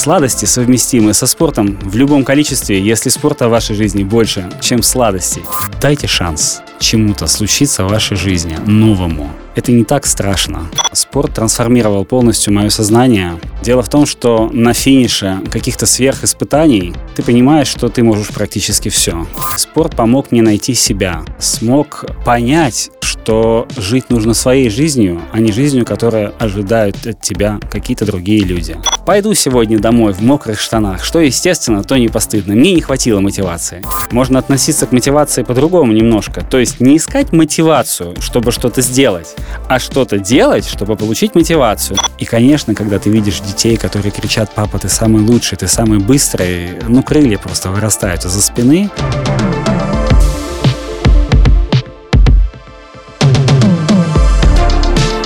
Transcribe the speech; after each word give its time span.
Сладости 0.00 0.46
совместимы 0.46 1.12
со 1.12 1.26
спортом 1.26 1.78
в 1.82 1.94
любом 1.94 2.24
количестве, 2.24 2.80
если 2.80 3.10
спорта 3.10 3.48
в 3.48 3.50
вашей 3.50 3.76
жизни 3.76 4.02
больше, 4.02 4.48
чем 4.62 4.82
сладостей. 4.82 5.42
Дайте 5.78 6.06
шанс 6.06 6.62
чему-то 6.78 7.26
случиться 7.26 7.84
в 7.84 7.90
вашей 7.90 8.16
жизни, 8.16 8.56
новому. 8.64 9.30
Это 9.54 9.72
не 9.72 9.84
так 9.84 10.06
страшно. 10.06 10.68
Спорт 10.92 11.34
трансформировал 11.34 12.04
полностью 12.04 12.52
мое 12.52 12.70
сознание. 12.70 13.38
Дело 13.62 13.82
в 13.82 13.88
том, 13.88 14.06
что 14.06 14.48
на 14.52 14.72
финише 14.72 15.40
каких-то 15.50 15.86
сверхиспытаний 15.86 16.94
ты 17.16 17.22
понимаешь, 17.22 17.68
что 17.68 17.88
ты 17.88 18.02
можешь 18.02 18.28
практически 18.28 18.88
все. 18.88 19.26
Спорт 19.56 19.96
помог 19.96 20.30
мне 20.30 20.42
найти 20.42 20.74
себя, 20.74 21.22
смог 21.38 22.04
понять, 22.24 22.90
что 23.02 23.66
жить 23.76 24.08
нужно 24.08 24.34
своей 24.34 24.70
жизнью, 24.70 25.20
а 25.32 25.40
не 25.40 25.52
жизнью, 25.52 25.84
которая 25.84 26.32
ожидают 26.38 27.06
от 27.06 27.20
тебя 27.20 27.58
какие-то 27.70 28.06
другие 28.06 28.44
люди. 28.44 28.78
Пойду 29.04 29.34
сегодня 29.34 29.78
домой 29.78 30.12
в 30.12 30.22
мокрых 30.22 30.60
штанах, 30.60 31.04
что 31.04 31.18
естественно, 31.18 31.82
то 31.82 31.96
не 31.96 32.08
постыдно. 32.08 32.54
Мне 32.54 32.72
не 32.72 32.80
хватило 32.80 33.20
мотивации. 33.20 33.82
Можно 34.12 34.38
относиться 34.38 34.86
к 34.86 34.92
мотивации 34.92 35.42
по-другому 35.42 35.92
немножко. 35.92 36.42
То 36.48 36.58
есть 36.58 36.80
не 36.80 36.96
искать 36.96 37.32
мотивацию, 37.32 38.14
чтобы 38.20 38.52
что-то 38.52 38.80
сделать, 38.80 39.34
а 39.68 39.78
что-то 39.78 40.18
делать, 40.18 40.66
чтобы 40.66 40.96
получить 40.96 41.34
мотивацию. 41.34 41.98
И, 42.18 42.24
конечно, 42.24 42.74
когда 42.74 42.98
ты 42.98 43.10
видишь 43.10 43.40
детей, 43.40 43.76
которые 43.76 44.10
кричат, 44.10 44.50
папа, 44.54 44.78
ты 44.78 44.88
самый 44.88 45.22
лучший, 45.22 45.58
ты 45.58 45.68
самый 45.68 45.98
быстрый, 45.98 46.78
ну, 46.88 47.02
крылья 47.02 47.38
просто 47.38 47.70
вырастают 47.70 48.24
из-за 48.24 48.42
спины. 48.42 48.90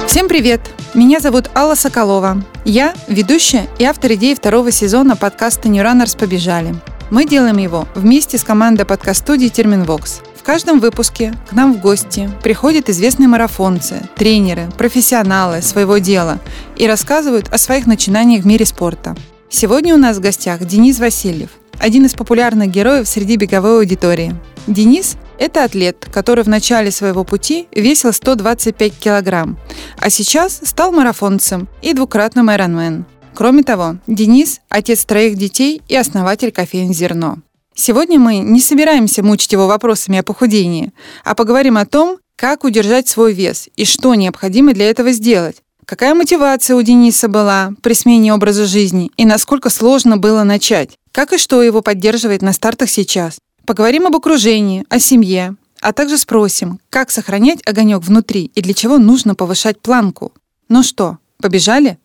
Всем 0.07 0.29
привет! 0.29 0.61
Меня 0.95 1.19
зовут 1.19 1.51
Алла 1.57 1.75
Соколова. 1.75 2.41
Я 2.65 2.95
ведущая 3.09 3.67
и 3.81 3.85
автор 3.85 4.13
идеи 4.13 4.35
второго 4.35 4.71
сезона 4.71 5.17
подкаста 5.17 5.69
Runners 5.69 6.17
побежали. 6.17 6.73
Мы 7.11 7.27
делаем 7.27 7.59
его 7.59 7.89
вместе 7.97 8.39
с 8.39 8.45
командой 8.45 8.85
подкаст-студии 8.85 9.49
Терминвокс. 9.49 10.21
Каждом 10.45 10.79
выпуске 10.79 11.33
к 11.49 11.53
нам 11.53 11.73
в 11.73 11.81
гости 11.81 12.31
приходят 12.43 12.91
известные 12.91 13.29
марафонцы, 13.29 14.03
тренеры, 14.15 14.69
профессионалы 14.77 15.63
своего 15.63 15.97
дела 15.97 16.39
и 16.77 16.87
рассказывают 16.87 17.49
о 17.51 17.57
своих 17.57 17.87
начинаниях 17.87 18.43
в 18.43 18.47
мире 18.47 18.67
спорта. 18.67 19.17
Сегодня 19.49 19.95
у 19.95 19.99
нас 19.99 20.19
в 20.19 20.21
гостях 20.21 20.63
Денис 20.67 20.99
Васильев, 20.99 21.49
один 21.79 22.05
из 22.05 22.13
популярных 22.13 22.71
героев 22.71 23.09
среди 23.09 23.37
беговой 23.37 23.79
аудитории. 23.79 24.37
Денис 24.67 25.17
это 25.39 25.65
атлет, 25.65 26.07
который 26.13 26.45
в 26.45 26.49
начале 26.49 26.91
своего 26.91 27.25
пути 27.25 27.67
весил 27.73 28.13
125 28.13 28.99
килограмм, 28.99 29.59
а 29.99 30.11
сейчас 30.11 30.61
стал 30.63 30.93
марафонцем 30.93 31.69
и 31.81 31.95
двукратным 31.95 32.51
айронмен. 32.51 33.07
Кроме 33.35 33.63
того, 33.63 33.97
Денис– 34.07 34.61
отец 34.69 35.07
троих 35.07 35.37
детей 35.37 35.81
и 35.89 35.97
основатель 35.97 36.53
кофеин 36.53 36.93
«Зерно». 36.93 37.39
Сегодня 37.75 38.21
мы 38.21 38.39
не 38.39 38.61
собираемся 38.61 39.23
мучить 39.23 39.53
его 39.53 39.67
вопросами 39.67 40.19
о 40.19 40.23
похудении, 40.23 40.93
а 41.25 41.35
поговорим 41.35 41.77
о 41.77 41.87
том, 41.87 42.19
как 42.37 42.65
удержать 42.65 43.09
свой 43.09 43.33
вес 43.33 43.69
и 43.77 43.85
что 43.85 44.15
необходимо 44.15 44.73
для 44.73 44.89
этого 44.91 45.11
сделать. 45.11 45.57
Какая 45.85 46.15
мотивация 46.15 46.77
у 46.77 46.83
Дениса 46.83 47.29
была 47.29 47.73
при 47.83 47.93
смене 47.95 48.33
образа 48.33 48.65
жизни 48.65 49.11
и 49.17 49.25
насколько 49.25 49.71
сложно 49.71 50.17
было 50.17 50.45
начать? 50.45 50.91
Как 51.13 51.33
и 51.33 51.39
что 51.39 51.63
его 51.63 51.83
поддерживает 51.83 52.43
на 52.43 52.53
стартах 52.53 52.89
сейчас? 52.89 53.39
Поговорим 53.67 54.07
об 54.07 54.17
окружении, 54.17 54.85
о 54.89 54.99
семье, 54.99 55.57
а 55.81 55.93
также 55.93 56.17
спросим, 56.17 56.79
как 56.91 57.11
сохранять 57.11 57.61
огонек 57.67 58.03
внутри 58.03 58.51
и 58.55 58.63
для 58.63 58.73
чего 58.73 58.99
нужно 58.99 59.35
повышать 59.35 59.81
планку. 59.81 60.33
Ну 60.69 60.83
что, 60.83 61.19
побежали? 61.43 61.99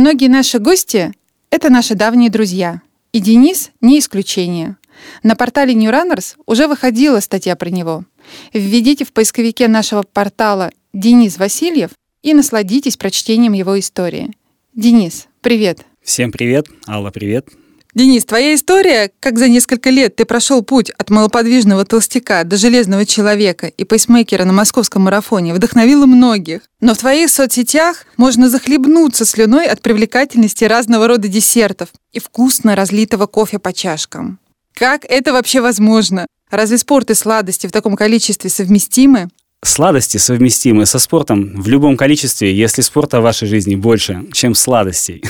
Многие 0.00 0.28
наши 0.28 0.58
гости— 0.58 1.12
это 1.50 1.68
наши 1.68 1.94
давние 1.94 2.30
друзья. 2.30 2.80
И 3.12 3.20
Денис 3.20 3.70
не 3.82 3.98
исключение. 3.98 4.78
На 5.22 5.36
портале 5.36 5.74
New 5.74 5.90
Runners 5.90 6.36
уже 6.46 6.68
выходила 6.68 7.20
статья 7.20 7.54
про 7.54 7.68
него. 7.68 8.06
Введите 8.54 9.04
в 9.04 9.12
поисковике 9.12 9.68
нашего 9.68 10.02
портала 10.02 10.70
Денис 10.94 11.36
Васильев 11.36 11.90
и 12.22 12.32
насладитесь 12.32 12.96
прочтением 12.96 13.52
его 13.52 13.78
истории. 13.78 14.30
Денис, 14.74 15.28
привет. 15.42 15.84
Всем 16.02 16.32
привет. 16.32 16.68
Алла, 16.88 17.10
привет. 17.10 17.50
Денис, 17.92 18.24
твоя 18.24 18.54
история, 18.54 19.10
как 19.18 19.36
за 19.38 19.48
несколько 19.48 19.90
лет 19.90 20.14
ты 20.14 20.24
прошел 20.24 20.62
путь 20.62 20.90
от 20.90 21.10
малоподвижного 21.10 21.84
толстяка 21.84 22.44
до 22.44 22.56
железного 22.56 23.04
человека 23.04 23.66
и 23.66 23.84
пейсмейкера 23.84 24.44
на 24.44 24.52
московском 24.52 25.02
марафоне, 25.02 25.54
вдохновила 25.54 26.06
многих. 26.06 26.60
Но 26.80 26.94
в 26.94 26.98
твоих 26.98 27.30
соцсетях 27.30 28.06
можно 28.16 28.48
захлебнуться 28.48 29.24
слюной 29.24 29.66
от 29.66 29.82
привлекательности 29.82 30.64
разного 30.64 31.08
рода 31.08 31.26
десертов 31.26 31.88
и 32.12 32.20
вкусно 32.20 32.76
разлитого 32.76 33.26
кофе 33.26 33.58
по 33.58 33.72
чашкам. 33.72 34.38
Как 34.72 35.04
это 35.04 35.32
вообще 35.32 35.60
возможно? 35.60 36.26
Разве 36.48 36.78
спорт 36.78 37.10
и 37.10 37.14
сладости 37.14 37.66
в 37.66 37.72
таком 37.72 37.96
количестве 37.96 38.50
совместимы? 38.50 39.30
Сладости 39.64 40.16
совместимы 40.16 40.86
со 40.86 41.00
спортом 41.00 41.60
в 41.60 41.68
любом 41.68 41.96
количестве, 41.96 42.56
если 42.56 42.82
спорта 42.82 43.20
в 43.20 43.24
вашей 43.24 43.48
жизни 43.48 43.74
больше, 43.74 44.24
чем 44.32 44.54
сладостей. 44.54 45.24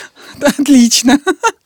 Отлично. 0.40 1.18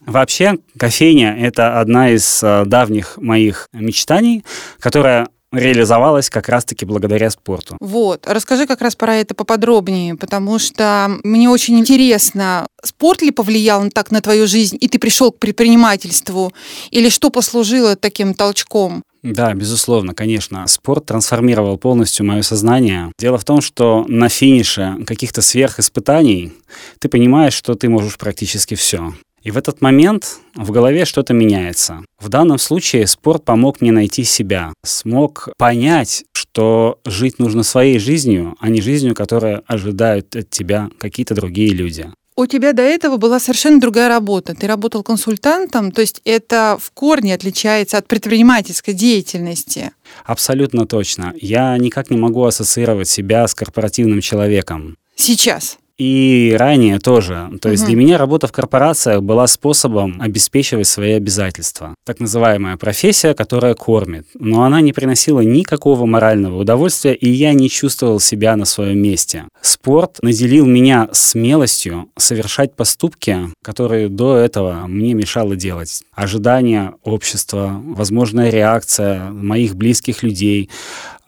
Вообще, 0.06 0.59
кофейня— 0.78 1.37
это 1.41 1.81
одна 1.81 2.10
из 2.10 2.42
э, 2.42 2.65
давних 2.66 3.16
моих 3.16 3.69
мечтаний, 3.72 4.44
которая 4.78 5.28
реализовалась 5.54 6.31
как 6.31 6.48
раз-таки 6.48 6.84
благодаря 6.84 7.31
спорту. 7.31 7.76
Вот. 7.81 8.26
Расскажи 8.26 8.66
как 8.66 8.81
раз 8.81 8.97
про 8.97 9.16
это 9.16 9.34
поподробнее, 9.34 10.16
потому 10.16 10.59
что 10.59 11.19
мне 11.22 11.48
очень 11.48 11.78
интересно, 11.78 12.66
спорт 12.82 13.22
ли 13.22 13.31
повлиял 13.31 13.88
так 13.91 14.10
на 14.10 14.20
твою 14.20 14.47
жизнь, 14.47 14.76
и 14.81 14.88
ты 14.88 14.98
пришел 14.98 15.32
к 15.32 15.38
предпринимательству, 15.38 16.53
или 16.91 17.09
что 17.09 17.31
послужило 17.31 17.97
таким 17.97 18.34
толчком? 18.34 19.03
Да, 19.22 19.54
безусловно, 19.54 20.15
конечно. 20.15 20.66
Спорт 20.66 21.06
трансформировал 21.06 21.78
полностью 21.78 22.26
мое 22.26 22.42
сознание. 22.42 23.10
Дело 23.19 23.38
в 23.38 23.44
том, 23.44 23.62
что 23.62 24.04
на 24.06 24.28
финише 24.28 24.97
каких-то 25.06 25.41
сверхиспытаний 25.41 26.53
ты 26.98 27.09
понимаешь, 27.09 27.54
что 27.54 27.75
ты 27.75 27.88
можешь 27.88 28.19
практически 28.19 28.75
все. 28.75 29.15
И 29.44 29.50
в 29.50 29.59
этот 29.59 29.82
момент 29.82 30.38
в 30.55 30.71
голове 30.71 31.05
что-то 31.05 31.34
меняется. 31.34 32.03
В 32.19 32.31
данном 32.31 32.59
случае 32.59 33.06
спорт 33.06 33.44
помог 33.44 33.82
мне 33.82 33.93
найти 33.93 34.25
себя, 34.25 34.72
смог 34.82 35.50
понять, 35.59 36.25
что 36.32 36.99
жить 37.05 37.38
нужно 37.38 37.62
своей 37.62 37.99
жизнью, 37.99 38.56
а 38.59 38.71
не 38.71 38.81
жизнью, 38.81 39.15
которая 39.15 39.62
ожидают 39.66 40.34
от 40.34 40.49
тебя 40.49 40.88
какие-то 40.99 41.34
другие 41.34 41.75
люди. 41.75 42.10
У 42.37 42.47
тебя 42.47 42.72
до 42.72 42.83
этого 42.83 43.16
была 43.16 43.38
совершенно 43.38 43.78
другая 43.78 44.09
работа. 44.09 44.54
Ты 44.54 44.66
работал 44.66 45.04
консультантом, 45.04 45.93
то 45.93 46.00
есть 46.00 46.21
это 46.25 46.78
в 46.81 46.91
корне 46.91 47.34
отличается 47.34 47.99
от 47.99 48.09
предпринимательской 48.09 48.93
деятельности. 48.93 49.93
Абсолютно 50.25 50.87
точно. 50.87 51.33
Я 51.41 51.77
никак 51.78 52.10
не 52.10 52.16
могу 52.16 52.44
ассоциировать 52.44 53.09
себя 53.09 53.47
с 53.47 53.54
корпоративным 53.54 54.21
человеком. 54.21 54.97
Сейчас. 55.15 55.78
И 55.97 56.56
ранее 56.59 56.99
тоже. 56.99 57.50
То 57.60 57.71
есть 57.71 57.84
угу. 57.84 57.91
для 57.91 57.97
меня 57.97 58.19
работа 58.19 58.49
в 58.49 58.53
корпорациях 58.53 59.22
была 59.22 59.47
способом 59.47 60.21
обеспечивать 60.21 60.89
свои 60.89 61.13
обязательства. 61.13 61.95
Так 62.04 62.19
называемая 62.19 62.77
профессия, 62.77 63.34
которая 63.34 63.74
кормит. 63.74 64.27
Но 64.34 64.65
она 64.65 64.80
не 64.80 64.92
приносила 64.92 65.41
никакого 65.41 66.04
морального 66.07 66.60
удовольствия, 66.60 67.15
и 67.15 67.30
я 67.30 67.53
не 67.53 67.71
чувствовал 67.71 68.19
себя 68.19 68.57
на 68.57 68.65
своем 68.65 68.98
месте. 68.98 69.45
Спорт 69.60 70.19
наделил 70.22 70.66
меня 70.66 71.09
смелостью 71.13 72.09
совершать 72.16 72.74
поступки, 72.74 73.51
которые 73.63 74.09
до 74.09 74.36
этого 74.36 74.86
мне 74.89 75.15
мешало 75.15 75.54
делать. 75.54 76.03
Ожидания 76.13 76.95
общества, 77.04 77.80
возможная 77.84 78.51
реакция 78.51 79.30
моих 79.30 79.77
близких 79.77 80.24
людей, 80.24 80.71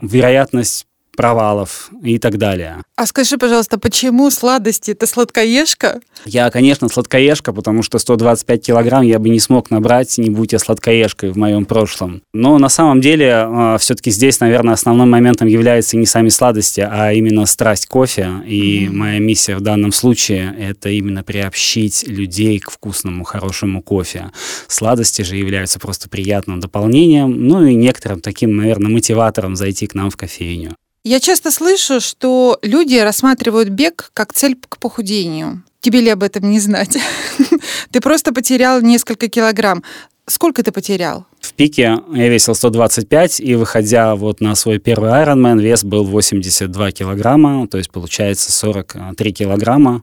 вероятность 0.00 0.86
провалов 1.16 1.90
и 2.02 2.18
так 2.18 2.38
далее. 2.38 2.82
А 2.96 3.06
скажи, 3.06 3.38
пожалуйста, 3.38 3.78
почему 3.78 4.30
сладости 4.30 4.92
это 4.92 5.06
сладкоежка? 5.06 6.00
Я, 6.24 6.50
конечно, 6.50 6.88
сладкоежка, 6.88 7.52
потому 7.52 7.82
что 7.82 7.98
125 7.98 8.66
килограмм 8.66 9.02
я 9.02 9.18
бы 9.18 9.28
не 9.28 9.40
смог 9.40 9.70
набрать, 9.70 10.16
не 10.18 10.30
будь 10.30 10.52
я 10.52 10.58
сладкоежкой 10.58 11.30
в 11.30 11.36
моем 11.36 11.64
прошлом. 11.64 12.22
Но 12.32 12.58
на 12.58 12.68
самом 12.68 13.00
деле 13.00 13.26
э, 13.26 13.76
все-таки 13.80 14.10
здесь, 14.10 14.40
наверное, 14.40 14.74
основным 14.74 15.10
моментом 15.10 15.48
является 15.48 15.96
не 15.96 16.06
сами 16.06 16.28
сладости, 16.28 16.80
а 16.80 17.12
именно 17.12 17.46
страсть 17.46 17.86
кофе. 17.86 18.30
И 18.46 18.86
mm-hmm. 18.86 18.92
моя 18.92 19.18
миссия 19.18 19.56
в 19.56 19.60
данном 19.60 19.92
случае 19.92 20.54
это 20.58 20.90
именно 20.90 21.22
приобщить 21.22 22.06
людей 22.06 22.58
к 22.58 22.70
вкусному, 22.70 23.24
хорошему 23.24 23.82
кофе. 23.82 24.30
Сладости 24.68 25.22
же 25.22 25.36
являются 25.36 25.78
просто 25.78 26.08
приятным 26.08 26.60
дополнением, 26.60 27.46
ну 27.46 27.64
и 27.64 27.74
некоторым 27.74 28.20
таким, 28.20 28.56
наверное, 28.56 28.90
мотиватором 28.90 29.56
зайти 29.56 29.86
к 29.86 29.94
нам 29.94 30.10
в 30.10 30.16
кофейню. 30.16 30.76
Я 31.08 31.20
часто 31.20 31.52
слышу, 31.52 32.00
что 32.00 32.58
люди 32.62 32.96
рассматривают 32.96 33.68
бег 33.68 34.10
как 34.12 34.32
цель 34.32 34.56
к 34.68 34.76
похудению. 34.78 35.62
Тебе 35.80 36.00
ли 36.00 36.10
об 36.10 36.24
этом 36.24 36.50
не 36.50 36.58
знать? 36.58 36.98
Ты 37.92 38.00
просто 38.00 38.34
потерял 38.34 38.80
несколько 38.80 39.28
килограмм. 39.28 39.84
Сколько 40.26 40.64
ты 40.64 40.72
потерял? 40.72 41.24
В 41.38 41.52
пике 41.52 42.00
я 42.12 42.28
весил 42.28 42.56
125, 42.56 43.38
и 43.38 43.54
выходя 43.54 44.16
вот 44.16 44.40
на 44.40 44.56
свой 44.56 44.80
первый 44.80 45.10
Ironman, 45.10 45.62
вес 45.62 45.84
был 45.84 46.02
82 46.02 46.90
килограмма, 46.90 47.68
то 47.68 47.78
есть 47.78 47.92
получается 47.92 48.50
43 48.50 49.32
килограмма. 49.32 50.02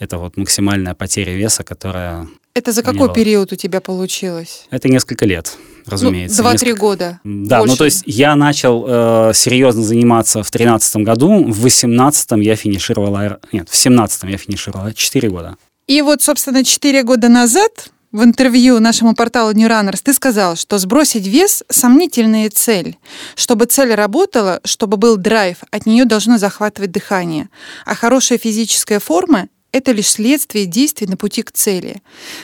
Это 0.00 0.18
вот 0.18 0.36
максимальная 0.36 0.94
потеря 0.94 1.34
веса, 1.34 1.62
которая... 1.62 2.26
Это 2.54 2.72
за 2.72 2.82
какой 2.82 3.12
период 3.12 3.52
у 3.52 3.56
тебя 3.56 3.80
получилось? 3.80 4.66
Это 4.70 4.88
несколько 4.88 5.24
лет, 5.24 5.56
разумеется. 5.86 6.36
Ну, 6.36 6.42
Два-три 6.42 6.74
года. 6.74 7.20
Да, 7.24 7.60
Больше. 7.60 7.72
ну 7.72 7.76
то 7.76 7.84
есть 7.86 8.02
я 8.06 8.36
начал 8.36 8.84
э, 8.86 9.32
серьезно 9.34 9.82
заниматься 9.82 10.42
в 10.42 10.50
2013 10.50 10.96
году, 10.96 11.44
в 11.44 11.60
2018 11.60 12.30
я 12.38 12.56
финишировал... 12.56 13.16
Нет, 13.52 13.68
в 13.68 13.72
2017 13.72 14.24
я 14.24 14.36
финишировал, 14.36 14.92
4 14.92 15.30
года. 15.30 15.56
И 15.86 16.02
вот, 16.02 16.20
собственно, 16.20 16.62
4 16.62 17.02
года 17.04 17.28
назад 17.28 17.90
в 18.12 18.22
интервью 18.22 18.78
нашему 18.80 19.14
порталу 19.14 19.52
New 19.52 19.68
Runners 19.68 20.00
ты 20.02 20.12
сказал, 20.12 20.56
что 20.56 20.76
сбросить 20.76 21.26
вес– 21.26 21.64
сомнительная 21.70 22.50
цель. 22.50 22.98
Чтобы 23.34 23.64
цель 23.64 23.94
работала, 23.94 24.60
чтобы 24.64 24.98
был 24.98 25.16
драйв, 25.16 25.56
от 25.70 25.86
нее 25.86 26.04
должно 26.04 26.36
захватывать 26.36 26.92
дыхание. 26.92 27.48
А 27.86 27.94
хорошая 27.94 28.36
физическая 28.36 29.00
форма– 29.00 29.48
это 29.72 29.92
лишь 29.92 30.08
следствие 30.08 30.66
действий 30.66 31.06
на 31.06 31.16
пути 31.16 31.42
к 31.42 31.52
цели. 31.52 31.96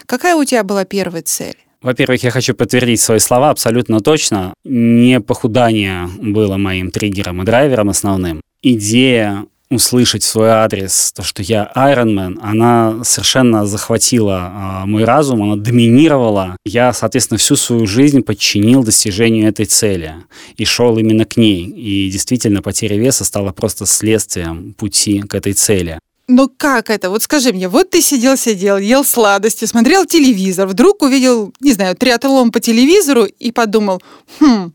Какая 0.07 0.35
у 0.35 0.45
тебя 0.45 0.65
была 0.65 0.85
первая 0.85 1.23
цель? 1.23 1.57
Во-первых, 1.81 2.25
я 2.25 2.31
хочу 2.31 2.55
подтвердить 2.55 3.01
свои 3.01 3.21
слова 3.21 3.51
абсолютно 3.51 4.01
точно. 4.01 4.53
Не 4.65 5.21
похудание 5.21 6.09
было 6.21 6.57
моим 6.57 6.91
триггером 6.91 7.43
и 7.43 7.45
драйвером 7.45 7.91
основным. 7.91 8.41
Идея 8.63 9.47
услышать 9.71 10.23
свой 10.23 10.49
адрес, 10.49 11.13
то, 11.15 11.23
что 11.23 11.43
я 11.43 11.71
Ironman, 11.77 12.39
она 12.43 13.05
совершенно 13.05 13.67
захватила 13.67 14.83
э, 14.83 14.87
мой 14.87 15.05
разум, 15.05 15.43
она 15.43 15.57
доминировала. 15.57 16.57
Я, 16.65 16.93
соответственно, 16.93 17.39
всю 17.39 17.55
свою 17.55 17.87
жизнь 17.87 18.23
подчинил 18.23 18.83
достижению 18.83 19.49
этой 19.49 19.67
цели 19.67 20.15
и 20.57 20.65
шел 20.65 20.97
именно 20.97 21.27
к 21.27 21.37
ней. 21.37 21.65
И 21.65 22.11
действительно, 22.11 22.63
потеря 22.63 22.97
веса 22.97 23.25
стала 23.25 23.53
просто 23.53 23.85
следствием 23.85 24.73
пути 24.73 25.21
к 25.21 25.35
этой 25.35 25.53
цели. 25.53 25.99
Но 26.29 26.51
как 26.55 26.91
это? 26.91 27.09
Вот 27.09 27.23
скажи 27.23 27.55
мне, 27.55 27.69
вот 27.69 27.91
ты 27.91 28.03
сидел-сидел, 28.03 28.77
ел 28.77 29.03
сладости, 29.03 29.65
смотрел 29.65 30.05
телевизор, 30.05 30.67
вдруг 30.69 31.03
увидел, 31.03 31.55
не 31.61 31.73
знаю, 31.73 31.97
триатлон 31.97 32.53
по 32.53 32.61
телевизору 32.61 33.25
и 33.25 33.51
подумал, 33.51 34.03
хм, 34.39 34.73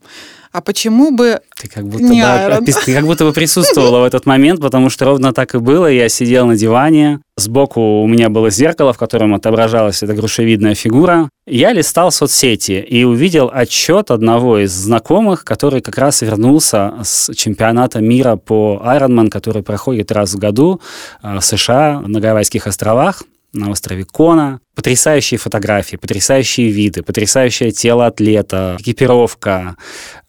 а 0.53 0.61
почему 0.61 1.09
бы 1.09 1.41
ты 1.59 1.67
как 1.67 1.87
будто, 1.87 2.03
не 2.03 2.21
бы, 2.21 2.65
ты 2.85 2.93
как 2.93 3.05
будто 3.05 3.25
бы 3.25 3.33
присутствовала 3.33 4.01
в 4.01 4.03
этот 4.03 4.27
момент, 4.27 4.61
потому 4.61 4.91
что 4.91 5.05
ровно 5.05 5.33
так 5.33 5.55
и 5.55 5.57
было. 5.57 5.87
Я 5.87 6.09
сидел 6.09 6.45
на 6.45 6.55
диване, 6.55 7.21
сбоку 7.37 7.81
у 8.03 8.07
меня 8.07 8.29
было 8.29 8.51
зеркало, 8.51 8.93
в 8.93 8.99
котором 8.99 9.33
отображалась 9.33 10.03
эта 10.03 10.13
грушевидная 10.13 10.75
фигура. 10.75 11.27
Я 11.47 11.73
листал 11.73 12.11
соцсети 12.11 12.85
и 12.87 13.03
увидел 13.03 13.49
отчет 13.51 14.11
одного 14.11 14.59
из 14.59 14.71
знакомых, 14.71 15.43
который 15.43 15.81
как 15.81 15.97
раз 15.97 16.21
вернулся 16.21 16.93
с 17.03 17.33
чемпионата 17.33 17.99
мира 17.99 18.35
по 18.35 18.79
Ironman, 18.85 19.29
который 19.29 19.63
проходит 19.63 20.11
раз 20.11 20.35
в 20.35 20.37
году 20.37 20.81
э, 21.23 21.39
в 21.39 21.41
США 21.43 22.03
на 22.05 22.19
Гавайских 22.19 22.67
островах 22.67 23.23
на 23.53 23.69
острове 23.69 24.03
Кона. 24.03 24.59
Потрясающие 24.75 25.37
фотографии, 25.37 25.97
потрясающие 25.97 26.69
виды, 26.69 27.03
потрясающее 27.03 27.71
тело 27.71 28.07
атлета, 28.07 28.77
экипировка, 28.79 29.75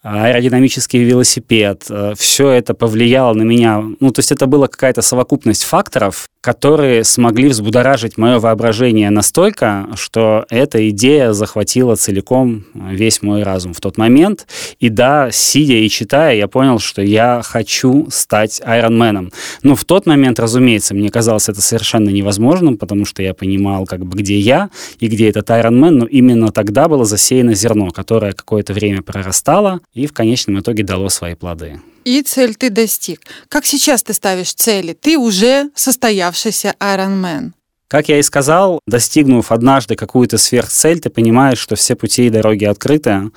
аэродинамический 0.02 1.02
велосипед. 1.02 1.86
Все 2.16 2.50
это 2.50 2.74
повлияло 2.74 3.32
на 3.32 3.42
меня. 3.42 3.82
Ну, 4.00 4.10
то 4.10 4.18
есть 4.18 4.32
это 4.32 4.46
была 4.46 4.68
какая-то 4.68 5.00
совокупность 5.00 5.64
факторов, 5.64 6.28
которые 6.42 7.04
смогли 7.04 7.48
взбудоражить 7.48 8.18
мое 8.18 8.38
воображение 8.38 9.08
настолько, 9.08 9.88
что 9.94 10.44
эта 10.50 10.90
идея 10.90 11.32
захватила 11.32 11.96
целиком 11.96 12.66
весь 12.74 13.22
мой 13.22 13.44
разум 13.44 13.72
в 13.72 13.80
тот 13.80 13.96
момент. 13.96 14.46
И 14.78 14.90
да, 14.90 15.30
сидя 15.32 15.76
и 15.76 15.88
читая, 15.88 16.36
я 16.36 16.48
понял, 16.48 16.80
что 16.80 17.00
я 17.00 17.40
хочу 17.42 18.06
стать 18.10 18.60
Айронменом. 18.62 19.32
Но 19.62 19.74
в 19.74 19.86
тот 19.86 20.04
момент, 20.04 20.38
разумеется, 20.38 20.94
мне 20.94 21.08
казалось 21.08 21.48
это 21.48 21.62
совершенно 21.62 22.10
невозможным, 22.10 22.76
потому 22.76 23.06
что 23.06 23.22
я 23.22 23.32
понимал, 23.32 23.86
как 23.86 24.04
бы, 24.04 24.18
где 24.18 24.33
я 24.36 24.70
и 25.00 25.08
где 25.08 25.28
этот 25.28 25.50
Айронмен, 25.50 25.98
но 25.98 26.06
именно 26.06 26.50
тогда 26.50 26.88
было 26.88 27.04
засеяно 27.04 27.54
зерно, 27.54 27.90
которое 27.90 28.32
какое-то 28.32 28.72
время 28.72 29.02
прорастало 29.02 29.80
и 29.92 30.06
в 30.06 30.12
конечном 30.12 30.60
итоге 30.60 30.84
дало 30.84 31.08
свои 31.08 31.34
плоды. 31.34 31.80
И 32.04 32.20
цель 32.22 32.54
ты 32.54 32.70
достиг. 32.70 33.20
Как 33.48 33.64
сейчас 33.64 34.02
ты 34.02 34.12
ставишь 34.12 34.52
цели? 34.52 34.92
Ты 34.92 35.16
уже 35.16 35.70
состоявшийся 35.74 36.74
Ironman. 36.78 37.52
Как 37.88 38.08
я 38.08 38.18
и 38.18 38.22
сказал, 38.22 38.80
достигнув 38.86 39.52
однажды 39.52 39.94
какую-то 39.94 40.36
сверхцель, 40.36 41.00
ты 41.00 41.10
понимаешь, 41.10 41.58
что 41.58 41.76
все 41.76 41.94
пути 41.94 42.26
и 42.26 42.30
дороги 42.30 42.64
открыты. 42.64 43.30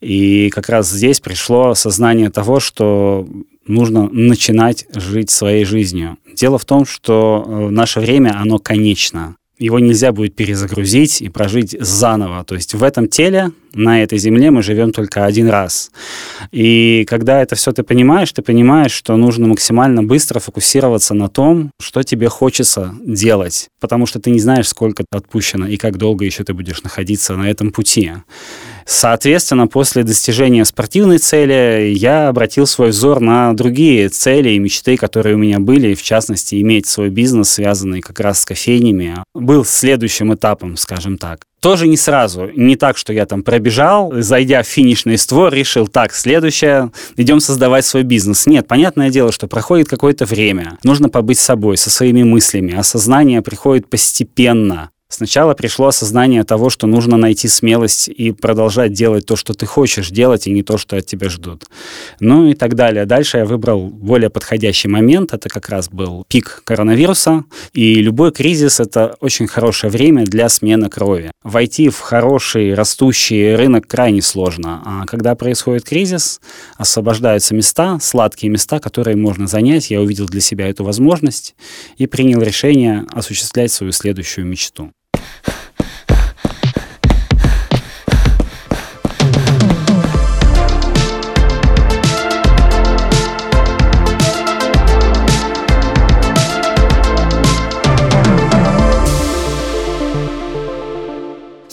И 0.00 0.48
как 0.50 0.68
раз 0.68 0.88
здесь 0.90 1.20
пришло 1.20 1.74
сознание 1.74 2.30
того, 2.30 2.60
что 2.60 3.28
нужно 3.66 4.08
начинать 4.08 4.86
жить 4.94 5.30
своей 5.30 5.64
жизнью. 5.64 6.16
Дело 6.34 6.58
в 6.58 6.64
том, 6.64 6.86
что 6.86 7.44
э, 7.46 7.68
наше 7.70 8.00
время, 8.00 8.34
оно 8.40 8.58
конечно 8.58 9.36
его 9.60 9.78
нельзя 9.78 10.10
будет 10.10 10.34
перезагрузить 10.34 11.20
и 11.20 11.28
прожить 11.28 11.76
заново. 11.78 12.44
То 12.44 12.54
есть 12.54 12.74
в 12.74 12.82
этом 12.82 13.08
теле, 13.08 13.52
на 13.74 14.02
этой 14.02 14.18
земле 14.18 14.50
мы 14.50 14.62
живем 14.62 14.90
только 14.90 15.26
один 15.26 15.48
раз. 15.48 15.92
И 16.50 17.04
когда 17.08 17.40
это 17.42 17.54
все 17.54 17.72
ты 17.72 17.82
понимаешь, 17.82 18.32
ты 18.32 18.42
понимаешь, 18.42 18.90
что 18.90 19.16
нужно 19.16 19.46
максимально 19.46 20.02
быстро 20.02 20.40
фокусироваться 20.40 21.14
на 21.14 21.28
том, 21.28 21.70
что 21.78 22.02
тебе 22.02 22.28
хочется 22.28 22.94
делать, 23.04 23.68
потому 23.80 24.06
что 24.06 24.18
ты 24.18 24.30
не 24.30 24.40
знаешь, 24.40 24.68
сколько 24.68 25.04
отпущено 25.12 25.66
и 25.68 25.76
как 25.76 25.98
долго 25.98 26.24
еще 26.24 26.42
ты 26.42 26.54
будешь 26.54 26.82
находиться 26.82 27.36
на 27.36 27.48
этом 27.48 27.70
пути. 27.70 28.12
Соответственно, 28.86 29.66
после 29.66 30.02
достижения 30.02 30.64
спортивной 30.64 31.18
цели 31.18 31.92
я 31.96 32.28
обратил 32.28 32.66
свой 32.66 32.90
взор 32.90 33.20
на 33.20 33.52
другие 33.54 34.08
цели 34.08 34.50
и 34.50 34.58
мечты, 34.58 34.96
которые 34.96 35.36
у 35.36 35.38
меня 35.38 35.60
были, 35.60 35.94
в 35.94 36.02
частности, 36.02 36.60
иметь 36.60 36.86
свой 36.86 37.10
бизнес, 37.10 37.50
связанный 37.50 38.00
как 38.00 38.20
раз 38.20 38.40
с 38.40 38.44
кофейнями, 38.44 39.16
был 39.34 39.64
следующим 39.64 40.34
этапом, 40.34 40.76
скажем 40.76 41.18
так. 41.18 41.44
Тоже 41.60 41.88
не 41.88 41.98
сразу. 41.98 42.50
Не 42.56 42.76
так, 42.76 42.96
что 42.96 43.12
я 43.12 43.26
там 43.26 43.42
пробежал, 43.42 44.12
зайдя 44.14 44.62
в 44.62 44.66
финишный 44.66 45.18
створ, 45.18 45.52
решил, 45.52 45.88
так, 45.88 46.14
следующее, 46.14 46.90
идем 47.16 47.40
создавать 47.40 47.84
свой 47.84 48.02
бизнес. 48.02 48.46
Нет, 48.46 48.66
понятное 48.66 49.10
дело, 49.10 49.30
что 49.30 49.46
проходит 49.46 49.86
какое-то 49.86 50.24
время. 50.24 50.78
Нужно 50.84 51.10
побыть 51.10 51.38
собой, 51.38 51.76
со 51.76 51.90
своими 51.90 52.22
мыслями. 52.22 52.74
Осознание 52.74 53.42
приходит 53.42 53.90
постепенно. 53.90 54.90
Сначала 55.12 55.54
пришло 55.54 55.88
осознание 55.88 56.44
того, 56.44 56.70
что 56.70 56.86
нужно 56.86 57.16
найти 57.16 57.48
смелость 57.48 58.08
и 58.08 58.30
продолжать 58.30 58.92
делать 58.92 59.26
то, 59.26 59.34
что 59.34 59.54
ты 59.54 59.66
хочешь 59.66 60.08
делать, 60.10 60.46
и 60.46 60.52
не 60.52 60.62
то, 60.62 60.78
что 60.78 60.96
от 60.96 61.04
тебя 61.04 61.28
ждут. 61.28 61.64
Ну 62.20 62.48
и 62.48 62.54
так 62.54 62.76
далее. 62.76 63.06
Дальше 63.06 63.38
я 63.38 63.44
выбрал 63.44 63.88
более 63.88 64.30
подходящий 64.30 64.86
момент. 64.86 65.34
Это 65.34 65.48
как 65.48 65.68
раз 65.68 65.88
был 65.88 66.24
пик 66.28 66.62
коронавируса. 66.64 67.44
И 67.72 67.94
любой 67.94 68.30
кризис— 68.30 68.78
это 68.80 69.16
очень 69.20 69.48
хорошее 69.48 69.90
время 69.90 70.24
для 70.26 70.48
смены 70.48 70.88
крови. 70.88 71.32
Войти 71.42 71.88
в 71.88 71.98
хороший 71.98 72.74
растущий 72.74 73.56
рынок 73.56 73.88
крайне 73.88 74.22
сложно. 74.22 74.80
А 74.86 75.06
когда 75.06 75.34
происходит 75.34 75.84
кризис, 75.84 76.40
освобождаются 76.76 77.52
места, 77.52 77.98
сладкие 78.00 78.48
места, 78.48 78.78
которые 78.78 79.16
можно 79.16 79.48
занять. 79.48 79.90
Я 79.90 80.00
увидел 80.00 80.26
для 80.26 80.40
себя 80.40 80.68
эту 80.68 80.84
возможность 80.84 81.56
и 81.96 82.06
принял 82.06 82.40
решение 82.40 83.06
осуществлять 83.12 83.72
свою 83.72 83.90
следующую 83.90 84.46
мечту. 84.46 84.92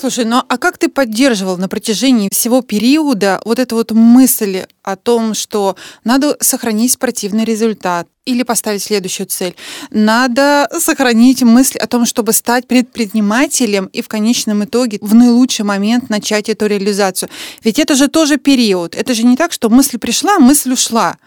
Слушай, 0.07 0.23
ну 0.23 0.41
а 0.47 0.57
как 0.57 0.77
ты 0.77 0.87
поддерживал 0.87 1.57
на 1.57 1.67
протяжении 1.67 2.29
всего 2.31 2.61
периода 2.61 3.41
вот 3.43 3.59
эту 3.59 3.75
вот 3.75 3.91
мысль 3.91 4.63
о 4.81 4.95
том, 4.95 5.33
что 5.33 5.75
надо 6.05 6.37
сохранить 6.39 6.93
спортивный 6.93 7.43
результат 7.43 8.07
или 8.23 8.43
поставить 8.43 8.83
следующую 8.83 9.27
цель? 9.27 9.53
Надо 9.91 10.69
сохранить 10.79 11.43
мысль 11.43 11.77
о 11.79 11.87
том, 11.87 12.05
чтобы 12.05 12.31
стать 12.31 12.67
предпринимателем 12.67 13.89
и 13.91 14.01
в 14.01 14.07
конечном 14.07 14.63
итоге 14.63 14.97
в 15.01 15.13
наилучший 15.13 15.65
момент 15.65 16.09
начать 16.09 16.47
эту 16.47 16.67
реализацию. 16.67 17.27
Ведь 17.61 17.77
это 17.77 17.93
же 17.95 18.07
тоже 18.07 18.37
период. 18.37 18.95
Это 18.95 19.13
же 19.13 19.23
не 19.23 19.35
так, 19.35 19.51
что 19.51 19.69
мысль 19.69 19.97
пришла, 19.97 20.39
мысль 20.39 20.71
ушла. 20.71 21.17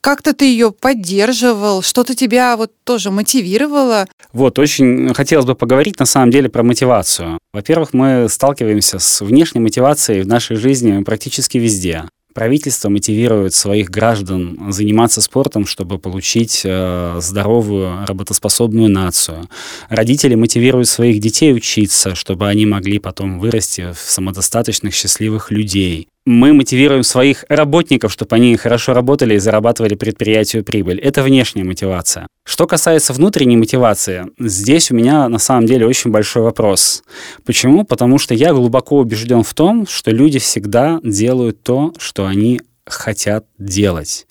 Как-то 0.00 0.32
ты 0.32 0.46
ее 0.46 0.72
поддерживал, 0.72 1.82
что-то 1.82 2.14
тебя 2.14 2.56
вот 2.56 2.72
тоже 2.84 3.10
мотивировало? 3.10 4.06
Вот, 4.32 4.58
очень 4.58 5.12
хотелось 5.12 5.44
бы 5.44 5.54
поговорить 5.54 5.98
на 5.98 6.06
самом 6.06 6.30
деле 6.30 6.48
про 6.48 6.62
мотивацию. 6.62 7.38
Во-первых, 7.52 7.92
мы 7.92 8.26
сталкиваемся 8.30 8.98
с 8.98 9.20
внешней 9.20 9.60
мотивацией 9.60 10.22
в 10.22 10.26
нашей 10.26 10.56
жизни 10.56 11.02
практически 11.02 11.58
везде. 11.58 12.04
Правительство 12.32 12.88
мотивирует 12.88 13.54
своих 13.54 13.90
граждан 13.90 14.72
заниматься 14.72 15.20
спортом, 15.20 15.66
чтобы 15.66 15.98
получить 15.98 16.62
э, 16.64 17.18
здоровую, 17.20 18.06
работоспособную 18.06 18.88
нацию. 18.88 19.48
Родители 19.88 20.36
мотивируют 20.36 20.88
своих 20.88 21.20
детей 21.20 21.52
учиться, 21.52 22.14
чтобы 22.14 22.46
они 22.46 22.66
могли 22.66 23.00
потом 23.00 23.40
вырасти 23.40 23.92
в 23.92 23.98
самодостаточных, 23.98 24.94
счастливых 24.94 25.50
людей 25.50 26.06
мы 26.26 26.52
мотивируем 26.52 27.02
своих 27.02 27.44
работников, 27.48 28.12
чтобы 28.12 28.36
они 28.36 28.56
хорошо 28.56 28.92
работали 28.92 29.34
и 29.34 29.38
зарабатывали 29.38 29.94
предприятию 29.94 30.64
прибыль. 30.64 30.98
Это 30.98 31.22
внешняя 31.22 31.64
мотивация. 31.64 32.26
Что 32.44 32.66
касается 32.66 33.12
внутренней 33.12 33.56
мотивации, 33.56 34.26
здесь 34.38 34.90
у 34.90 34.94
меня 34.94 35.28
на 35.28 35.38
самом 35.38 35.66
деле 35.66 35.86
очень 35.86 36.10
большой 36.10 36.42
вопрос. 36.42 37.02
Почему? 37.44 37.84
Потому 37.84 38.18
что 38.18 38.34
я 38.34 38.52
глубоко 38.52 38.98
убежден 38.98 39.42
в 39.42 39.54
том, 39.54 39.86
что 39.86 40.10
люди 40.10 40.38
всегда 40.38 41.00
делают 41.02 41.62
то, 41.62 41.92
что 41.98 42.26
они 42.26 42.60
хотят 42.86 43.46
делать. 43.58 44.26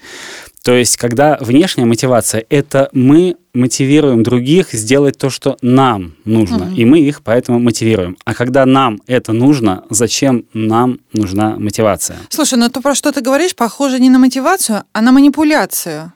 То 0.70 0.76
есть, 0.76 0.98
когда 0.98 1.36
внешняя 1.42 1.86
мотивация— 1.86 2.46
это 2.52 2.90
мы 2.94 3.38
мотивируем 3.56 4.22
других 4.22 4.72
сделать 4.72 5.18
то, 5.18 5.32
что 5.32 5.58
нам 5.64 6.14
нужно, 6.26 6.68
угу. 6.68 6.76
и 6.76 6.86
мы 6.86 7.00
их 7.00 7.24
поэтому 7.24 7.58
мотивируем. 7.58 8.18
А 8.24 8.36
когда 8.36 8.68
нам 8.68 9.02
это 9.08 9.34
нужно, 9.34 9.84
зачем 9.90 10.46
нам 10.54 11.00
нужна 11.12 11.56
мотивация? 11.58 12.18
Слушай, 12.30 12.60
ну 12.60 12.70
то 12.70 12.82
про 12.82 12.94
что 12.94 13.12
ты 13.12 13.22
говоришь, 13.22 13.56
похоже 13.56 14.00
не 14.00 14.12
на 14.12 14.20
мотивацию, 14.20 14.84
а 14.94 15.02
на 15.02 15.12
манипуляцию. 15.12 16.14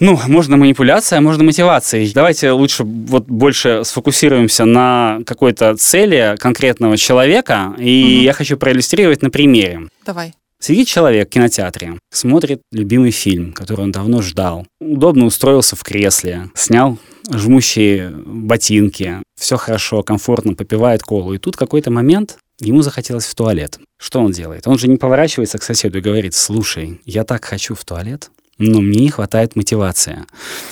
Ну, 0.00 0.20
можно 0.28 0.58
манипуляция, 0.58 1.20
а 1.20 1.22
можно 1.22 1.42
мотивация. 1.42 2.06
Давайте 2.12 2.50
лучше 2.50 2.84
вот 2.84 3.24
больше 3.24 3.84
сфокусируемся 3.84 4.66
на 4.66 5.20
какой-то 5.24 5.74
цели 5.78 6.36
конкретного 6.38 6.98
человека, 6.98 7.74
и 7.78 8.16
угу. 8.16 8.24
я 8.24 8.34
хочу 8.34 8.58
проиллюстрировать 8.58 9.22
на 9.22 9.30
примере. 9.30 9.88
Давай. 10.04 10.34
Сидит 10.60 10.88
человек 10.88 11.28
в 11.28 11.30
кинотеатре, 11.30 11.98
смотрит 12.12 12.62
любимый 12.72 13.12
фильм, 13.12 13.52
который 13.52 13.82
он 13.82 13.92
давно 13.92 14.22
ждал. 14.22 14.66
Удобно 14.80 15.24
устроился 15.26 15.76
в 15.76 15.84
кресле, 15.84 16.50
снял 16.54 16.98
жмущие 17.30 18.10
ботинки, 18.10 19.22
все 19.38 19.56
хорошо, 19.56 20.02
комфортно, 20.02 20.54
попивает 20.54 21.02
колу. 21.02 21.32
И 21.34 21.38
тут 21.38 21.56
какой-то 21.56 21.92
момент 21.92 22.38
ему 22.58 22.82
захотелось 22.82 23.26
в 23.26 23.34
туалет. 23.36 23.78
Что 24.00 24.20
он 24.20 24.32
делает? 24.32 24.66
Он 24.66 24.78
же 24.78 24.88
не 24.88 24.96
поворачивается 24.96 25.58
к 25.58 25.62
соседу 25.62 25.98
и 25.98 26.02
говорит, 26.02 26.34
слушай, 26.34 27.00
я 27.04 27.22
так 27.22 27.44
хочу 27.44 27.76
в 27.76 27.84
туалет, 27.84 28.30
но 28.58 28.80
мне 28.80 29.02
не 29.02 29.10
хватает 29.10 29.54
мотивации. 29.54 30.24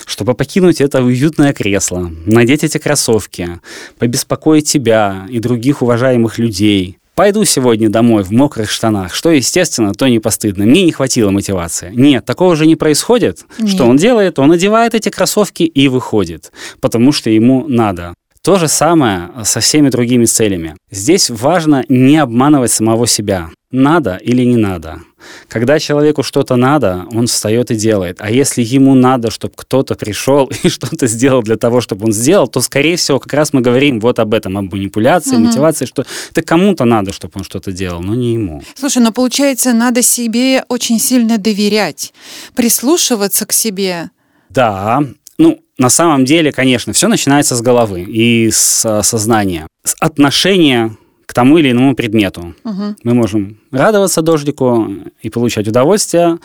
Чтобы 0.04 0.34
покинуть 0.34 0.80
это 0.80 1.02
уютное 1.02 1.52
кресло, 1.52 2.10
надеть 2.26 2.64
эти 2.64 2.78
кроссовки, 2.78 3.60
побеспокоить 3.98 4.68
тебя 4.68 5.26
и 5.30 5.38
других 5.38 5.82
уважаемых 5.82 6.38
людей, 6.38 6.98
Пойду 7.16 7.46
сегодня 7.46 7.88
домой 7.88 8.24
в 8.24 8.30
мокрых 8.30 8.70
штанах, 8.70 9.14
что 9.14 9.30
естественно, 9.30 9.94
то 9.94 10.06
не 10.06 10.18
постыдно. 10.18 10.66
Мне 10.66 10.82
не 10.82 10.92
хватило 10.92 11.30
мотивации. 11.30 11.90
Нет, 11.94 12.26
такого 12.26 12.54
же 12.56 12.66
не 12.66 12.76
происходит. 12.76 13.46
Нет. 13.58 13.70
Что 13.70 13.86
он 13.86 13.96
делает? 13.96 14.38
Он 14.38 14.52
одевает 14.52 14.94
эти 14.94 15.08
кроссовки 15.08 15.62
и 15.62 15.88
выходит, 15.88 16.52
потому 16.82 17.12
что 17.12 17.30
ему 17.30 17.64
надо. 17.68 18.12
То 18.46 18.58
же 18.58 18.68
самое 18.68 19.30
со 19.42 19.58
всеми 19.58 19.88
другими 19.88 20.24
целями. 20.24 20.76
Здесь 20.88 21.30
важно 21.30 21.84
не 21.88 22.16
обманывать 22.16 22.70
самого 22.70 23.08
себя 23.08 23.50
надо 23.72 24.20
или 24.22 24.44
не 24.44 24.56
надо. 24.56 25.00
Когда 25.48 25.80
человеку 25.80 26.22
что-то 26.22 26.54
надо, 26.54 27.06
он 27.10 27.26
встает 27.26 27.72
и 27.72 27.74
делает. 27.74 28.18
А 28.20 28.30
если 28.30 28.62
ему 28.62 28.94
надо, 28.94 29.32
чтобы 29.32 29.54
кто-то 29.56 29.96
пришел 29.96 30.48
и 30.62 30.68
что-то 30.68 31.08
сделал 31.08 31.42
для 31.42 31.56
того, 31.56 31.80
чтобы 31.80 32.04
он 32.04 32.12
сделал, 32.12 32.46
то, 32.46 32.60
скорее 32.60 32.94
всего, 32.94 33.18
как 33.18 33.32
раз 33.32 33.52
мы 33.52 33.62
говорим 33.62 33.98
вот 33.98 34.20
об 34.20 34.32
этом, 34.32 34.56
об 34.56 34.72
манипуляции, 34.72 35.34
угу. 35.34 35.46
мотивации, 35.46 35.84
что 35.84 36.06
это 36.30 36.42
кому-то 36.42 36.84
надо, 36.84 37.12
чтобы 37.12 37.32
он 37.34 37.42
что-то 37.42 37.72
делал, 37.72 38.00
но 38.00 38.14
не 38.14 38.34
ему. 38.34 38.62
Слушай, 38.76 39.02
ну 39.02 39.10
получается, 39.10 39.72
надо 39.72 40.02
себе 40.02 40.64
очень 40.68 41.00
сильно 41.00 41.38
доверять, 41.38 42.12
прислушиваться 42.54 43.44
к 43.44 43.52
себе. 43.52 44.10
Да, 44.50 45.02
ну, 45.38 45.60
на 45.78 45.90
самом 45.90 46.24
деле, 46.24 46.52
конечно, 46.52 46.92
все 46.92 47.08
начинается 47.08 47.54
с 47.54 47.62
головы 47.62 48.02
и 48.02 48.50
с 48.50 49.02
сознания. 49.02 49.66
С 49.84 49.94
отношения 50.00 50.96
тому 51.36 51.58
или 51.58 51.70
иному 51.70 51.94
предмету. 51.94 52.54
Угу. 52.64 52.96
Мы 53.02 53.12
можем 53.12 53.58
радоваться 53.70 54.22
дождику 54.22 54.88
и 55.20 55.28
получать 55.28 55.68
удовольствие, 55.68 56.38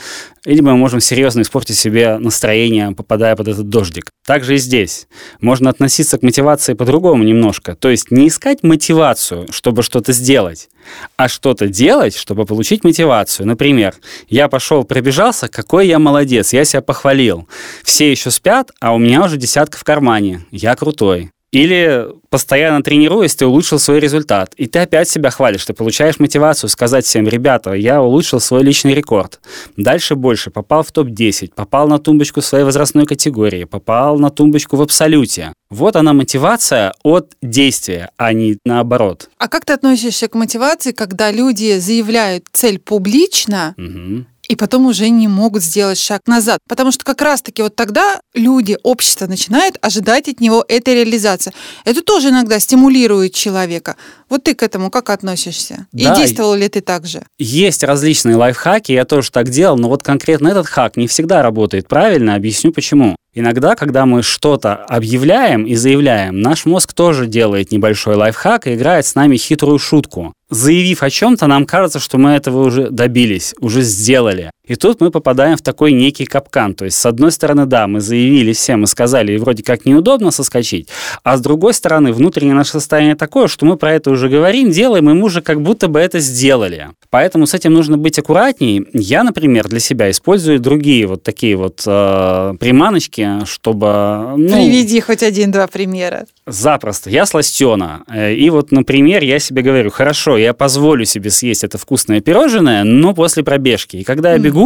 или 0.46 0.60
мы 0.60 0.76
можем 0.76 1.00
серьезно 1.00 1.44
испортить 1.44 1.78
себе 1.78 2.18
настроение, 2.18 2.92
попадая 2.92 3.38
под 3.38 3.48
этот 3.48 3.70
дождик. 3.70 4.10
Также 4.26 4.56
и 4.56 4.58
здесь. 4.58 5.08
Можно 5.40 5.70
относиться 5.70 6.18
к 6.18 6.24
мотивации 6.24 6.74
по-другому 6.74 7.24
немножко. 7.24 7.74
То 7.78 7.90
есть 7.90 8.12
не 8.12 8.28
искать 8.28 8.64
мотивацию, 8.64 9.48
чтобы 9.50 9.82
что-то 9.82 10.12
сделать, 10.12 10.68
а 11.16 11.30
что-то 11.30 11.70
делать, 11.70 12.18
чтобы 12.18 12.44
получить 12.46 12.84
мотивацию. 12.84 13.48
Например, 13.48 13.96
я 14.28 14.50
пошел, 14.50 14.84
пробежался, 14.84 15.48
какой 15.48 15.88
я 15.88 16.00
молодец, 16.00 16.52
я 16.52 16.66
себя 16.66 16.82
похвалил. 16.82 17.48
Все 17.84 18.12
еще 18.12 18.30
спят, 18.30 18.72
а 18.82 18.94
у 18.94 18.98
меня 18.98 19.24
уже 19.24 19.38
десятка 19.38 19.78
в 19.78 19.86
кармане. 19.86 20.42
Я 20.52 20.76
крутой. 20.76 21.32
Или 21.52 22.08
постоянно 22.30 22.82
тренируясь, 22.82 23.36
ты 23.36 23.46
улучшил 23.46 23.78
свой 23.78 24.00
результат. 24.00 24.54
И 24.56 24.68
ты 24.68 24.80
опять 24.80 25.10
себя 25.10 25.32
хвалишь, 25.32 25.66
ты 25.66 25.74
получаешь 25.74 26.18
мотивацию 26.20 26.70
сказать 26.70 27.06
всем, 27.06 27.28
ребята, 27.28 27.74
я 27.74 28.02
улучшил 28.02 28.40
свой 28.40 28.64
личный 28.64 28.94
рекорд. 28.94 29.42
Дальше 29.76 30.16
больше, 30.16 30.50
попал 30.50 30.84
в 30.84 30.92
топ-10, 30.92 31.52
попал 31.54 31.90
на 31.90 32.00
тумбочку 32.00 32.42
своей 32.42 32.64
возрастной 32.64 33.06
категории, 33.06 33.66
попал 33.66 34.18
на 34.18 34.30
тумбочку 34.30 34.78
в 34.78 34.82
абсолюте. 34.82 35.54
Вот 35.70 35.98
она 35.98 36.14
мотивация 36.14 36.94
от 37.04 37.34
действия, 37.42 38.12
а 38.16 38.32
не 38.32 38.58
наоборот. 38.66 39.30
А 39.38 39.50
как 39.50 39.66
ты 39.66 39.74
относишься 39.74 40.30
к 40.30 40.36
мотивации, 40.36 40.94
когда 40.94 41.32
люди 41.32 41.80
заявляют 41.80 42.46
цель 42.54 42.80
публично, 42.80 43.76
угу 43.78 44.26
и 44.52 44.56
потом 44.58 44.86
уже 44.86 45.08
не 45.08 45.30
могут 45.30 45.64
сделать 45.64 45.98
шаг 45.98 46.28
назад. 46.28 46.60
Потому 46.68 46.92
что 46.92 47.06
как 47.06 47.22
раз-таки 47.22 47.62
вот 47.62 47.74
тогда 47.74 48.20
люди, 48.34 48.78
общество 48.84 49.26
начинает 49.26 49.78
ожидать 49.82 50.28
от 50.28 50.42
него 50.42 50.66
этой 50.68 50.94
реализации. 50.94 51.54
Это 51.86 52.02
тоже 52.02 52.30
иногда 52.30 52.60
стимулирует 52.60 53.34
человека. 53.34 53.96
Вот 54.32 54.46
ты 54.46 54.56
к 54.56 54.64
этому 54.64 54.90
как 54.90 55.10
относишься? 55.10 55.88
Да, 55.92 56.14
и 56.14 56.16
действовал 56.16 56.56
ли 56.56 56.70
ты 56.70 56.80
так 56.80 57.06
же? 57.06 57.22
Есть 57.38 57.84
различные 57.84 58.38
лайфхаки, 58.38 58.94
я 58.94 59.04
тоже 59.04 59.30
так 59.30 59.50
делал, 59.50 59.78
но 59.78 59.90
вот 59.90 60.04
конкретно 60.04 60.48
этот 60.48 60.68
хак 60.68 60.96
не 60.96 61.08
всегда 61.08 61.44
работает 61.44 61.90
правильно, 61.90 62.36
объясню 62.36 62.72
почему. 62.72 63.18
Иногда, 63.34 63.76
когда 63.76 64.06
мы 64.06 64.24
что-то 64.24 64.76
объявляем 64.76 65.66
и 65.66 65.76
заявляем, 65.76 66.40
наш 66.40 66.66
мозг 66.66 66.94
тоже 66.94 67.28
делает 67.28 67.72
небольшой 67.72 68.16
лайфхак 68.16 68.68
и 68.68 68.76
играет 68.76 69.06
с 69.06 69.16
нами 69.16 69.36
хитрую 69.36 69.80
шутку. 69.80 70.34
Заявив 70.50 71.04
о 71.04 71.10
чем-то, 71.10 71.48
нам 71.48 71.66
кажется, 71.66 72.00
что 72.00 72.18
мы 72.18 72.32
этого 72.32 72.66
уже 72.66 72.90
добились, 72.90 73.54
уже 73.60 73.82
сделали. 73.82 74.52
И 74.72 74.76
тут 74.76 75.02
мы 75.02 75.12
попадаем 75.12 75.58
в 75.58 75.62
такой 75.62 75.92
некий 75.92 76.24
капкан. 76.24 76.76
То 76.76 76.86
есть, 76.86 76.98
с 76.98 77.06
одной 77.06 77.34
стороны, 77.34 77.66
да, 77.66 77.88
мы 77.88 78.00
заявили 78.00 78.54
всем 78.54 78.86
и 78.86 78.88
сказали, 78.88 79.34
и 79.34 79.38
вроде 79.38 79.64
как 79.64 79.86
неудобно 79.86 80.32
соскочить, 80.32 80.88
а 81.26 81.36
с 81.36 81.42
другой 81.42 81.74
стороны, 81.74 82.14
внутреннее 82.14 82.56
наше 82.56 82.72
состояние 82.72 83.16
такое, 83.16 83.50
что 83.50 83.66
мы 83.66 83.76
про 83.76 83.92
это 83.92 84.12
уже 84.12 84.30
говорим, 84.30 84.72
делаем, 84.72 85.10
и 85.10 85.14
мы 85.14 85.26
уже 85.26 85.42
как 85.42 85.62
будто 85.62 85.90
бы 85.90 86.00
это 86.00 86.20
сделали. 86.20 86.92
Поэтому 87.10 87.48
с 87.48 87.54
этим 87.54 87.74
нужно 87.74 87.98
быть 87.98 88.18
аккуратней. 88.18 88.88
Я, 88.94 89.24
например, 89.24 89.68
для 89.68 89.82
себя 89.82 90.10
использую 90.10 90.62
другие 90.62 91.06
вот 91.06 91.22
такие 91.22 91.58
вот 91.58 91.84
э, 91.86 92.54
приманочки, 92.58 93.46
чтобы... 93.46 94.36
Ну, 94.38 94.48
Приведи 94.48 95.02
хоть 95.02 95.22
один-два 95.22 95.68
примера. 95.68 96.26
Запросто. 96.48 97.10
Я 97.10 97.26
сластена. 97.26 98.04
Э, 98.08 98.34
и 98.34 98.50
вот, 98.50 98.72
например, 98.72 99.22
я 99.24 99.40
себе 99.40 99.64
говорю, 99.64 99.92
хорошо, 99.92 100.38
я 100.38 100.54
позволю 100.54 101.04
себе 101.04 101.30
съесть 101.30 101.66
это 101.66 101.78
вкусное 101.78 102.22
пирожное, 102.22 102.86
но 102.86 103.14
после 103.14 103.44
пробежки. 103.44 103.98
И 103.98 104.04
когда 104.06 104.32
я 104.32 104.38
бегу, 104.38 104.61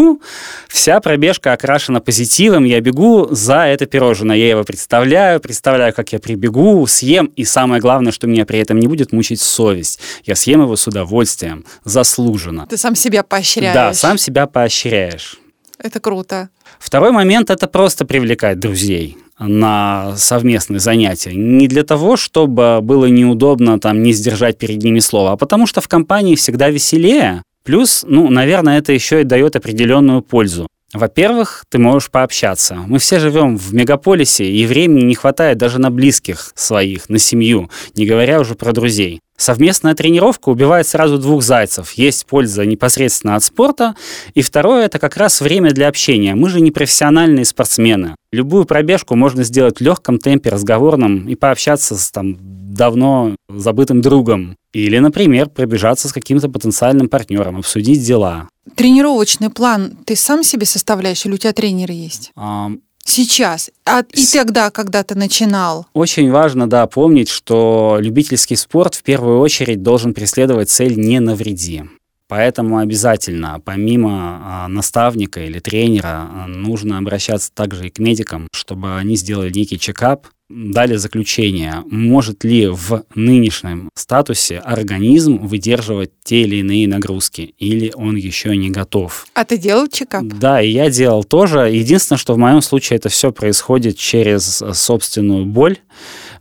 вся 0.67 0.99
пробежка 0.99 1.53
окрашена 1.53 1.99
позитивом, 1.99 2.65
я 2.65 2.79
бегу 2.81 3.27
за 3.31 3.65
это 3.65 3.85
пирожное. 3.85 4.37
Я 4.37 4.49
его 4.49 4.63
представляю, 4.63 5.39
представляю, 5.39 5.93
как 5.93 6.13
я 6.13 6.19
прибегу, 6.19 6.85
съем, 6.87 7.25
и 7.35 7.43
самое 7.43 7.81
главное, 7.81 8.11
что 8.11 8.27
меня 8.27 8.45
при 8.45 8.59
этом 8.59 8.79
не 8.79 8.87
будет 8.87 9.11
мучить 9.11 9.41
совесть. 9.41 9.99
Я 10.23 10.35
съем 10.35 10.61
его 10.61 10.75
с 10.75 10.87
удовольствием, 10.87 11.65
заслуженно. 11.83 12.67
Ты 12.67 12.77
сам 12.77 12.95
себя 12.95 13.23
поощряешь. 13.23 13.73
Да, 13.73 13.93
сам 13.93 14.17
себя 14.17 14.47
поощряешь. 14.47 15.39
Это 15.77 15.99
круто. 15.99 16.49
Второй 16.79 17.11
момент– 17.11 17.49
это 17.51 17.67
просто 17.67 18.05
привлекать 18.05 18.59
друзей 18.59 19.17
на 19.39 20.15
совместные 20.17 20.79
занятия. 20.79 21.33
Не 21.33 21.67
для 21.67 21.83
того, 21.83 22.15
чтобы 22.15 22.79
было 22.81 23.05
неудобно 23.05 23.79
там 23.79 24.01
не 24.01 24.13
сдержать 24.13 24.57
перед 24.57 24.81
ними 24.81 24.99
слово, 24.99 25.33
а 25.33 25.37
потому 25.37 25.67
что 25.67 25.81
в 25.81 25.87
компании 25.87 26.35
всегда 26.35 26.69
веселее. 26.69 27.43
Плюс, 27.65 28.05
ну, 28.07 28.29
наверное, 28.29 28.77
это 28.77 28.93
еще 28.93 29.21
и 29.21 29.25
дает 29.25 29.55
определенную 29.55 30.21
пользу. 30.21 30.67
Во-первых, 30.93 31.65
ты 31.67 31.77
можешь 31.77 32.09
пообщаться. 32.09 32.75
Мы 32.75 32.99
все 32.99 33.19
живем 33.19 33.57
в 33.57 33.73
мегаполисе, 33.73 34.45
и 34.45 34.65
времени 34.65 35.03
не 35.03 35.15
хватает 35.15 35.57
даже 35.57 35.77
на 35.79 35.89
близких 35.89 36.53
своих, 36.55 37.09
на 37.09 37.17
семью, 37.17 37.69
не 37.95 38.05
говоря 38.05 38.39
уже 38.39 38.55
про 38.55 38.71
друзей. 38.71 39.19
Совместная 39.35 39.95
тренировка 39.95 40.47
убивает 40.47 40.87
сразу 40.87 41.17
двух 41.17 41.43
зайцев. 41.43 41.91
Есть 41.93 42.25
польза 42.27 42.65
непосредственно 42.65 43.35
от 43.35 43.43
спорта, 43.43 43.95
и 44.35 44.41
второе– 44.41 44.85
это 44.85 44.99
как 44.99 45.17
раз 45.17 45.41
время 45.41 45.71
для 45.71 45.89
общения. 45.89 46.35
Мы 46.35 46.49
же 46.49 46.61
не 46.61 46.71
профессиональные 46.71 47.43
спортсмены. 47.43 48.15
Любую 48.31 48.63
пробежку 48.63 49.15
можно 49.15 49.43
сделать 49.43 49.79
в 49.79 49.81
легком 49.81 50.19
темпе, 50.19 50.51
разговорном, 50.51 51.27
и 51.27 51.35
пообщаться 51.35 51.97
с 51.97 52.11
там, 52.11 52.37
давно 52.75 53.35
забытым 53.49 54.01
другом. 54.01 54.55
Или, 54.73 54.99
например, 54.99 55.49
пробежаться 55.49 56.07
с 56.07 56.13
каким-то 56.13 56.49
потенциальным 56.49 57.09
партнером, 57.09 57.57
обсудить 57.57 58.05
дела. 58.05 58.49
тренировочный 58.75 59.49
план 59.49 59.97
ты 60.05 60.15
сам 60.15 60.43
себе 60.43 60.65
составляешь 60.65 61.25
или 61.25 61.33
у 61.33 61.37
тебя 61.37 61.53
тренер 61.53 61.91
есть? 61.91 62.31
А, 62.35 62.71
Сейчас. 63.07 63.69
А 63.85 64.03
и 64.13 64.25
тогда, 64.25 64.71
когда 64.71 65.03
ты 65.03 65.13
начинал? 65.13 65.85
Очень 65.93 66.31
важно, 66.31 66.67
да, 66.67 66.87
помнить, 66.87 67.29
что 67.29 67.97
любительский 67.99 68.55
спорт 68.55 68.95
в 68.95 69.03
первую 69.03 69.39
очередь 69.39 69.83
должен 69.83 70.15
преследовать 70.15 70.71
цель 70.71 70.97
«не 70.97 71.19
навреди». 71.19 71.83
Поэтому 72.27 72.79
обязательно, 72.79 73.61
помимо 73.63 74.41
а, 74.43 74.67
наставника 74.67 75.41
или 75.41 75.59
тренера, 75.59 76.27
нужно 76.47 76.97
обращаться 76.97 77.51
также 77.53 77.87
и 77.87 77.89
к 77.91 77.99
медикам, 77.99 78.47
чтобы 78.51 78.95
они 78.95 79.15
сделали 79.15 79.51
некий 79.53 79.77
чекап, 79.77 80.27
дали 80.49 80.95
заключение, 80.95 81.83
может 81.89 82.43
ли 82.43 82.67
в 82.67 83.03
нынешнем 83.15 83.89
статусе 83.95 84.59
организм 84.59 85.37
выдерживать 85.37 86.11
те 86.23 86.41
или 86.41 86.57
иные 86.57 86.87
нагрузки, 86.87 87.55
или 87.57 87.91
он 87.95 88.15
еще 88.15 88.55
не 88.55 88.69
готов. 88.69 89.25
А 89.33 89.43
ты 89.43 89.57
делал 89.57 89.87
чекап? 89.87 90.23
Да, 90.23 90.61
и 90.61 90.69
я 90.69 90.89
делал 90.89 91.23
тоже. 91.23 91.69
Единственное, 91.71 92.19
что 92.19 92.33
в 92.33 92.37
моем 92.37 92.61
случае 92.61 92.97
это 92.97 93.09
все 93.09 93.31
происходит 93.31 93.97
через 93.97 94.63
собственную 94.73 95.45
боль. 95.45 95.77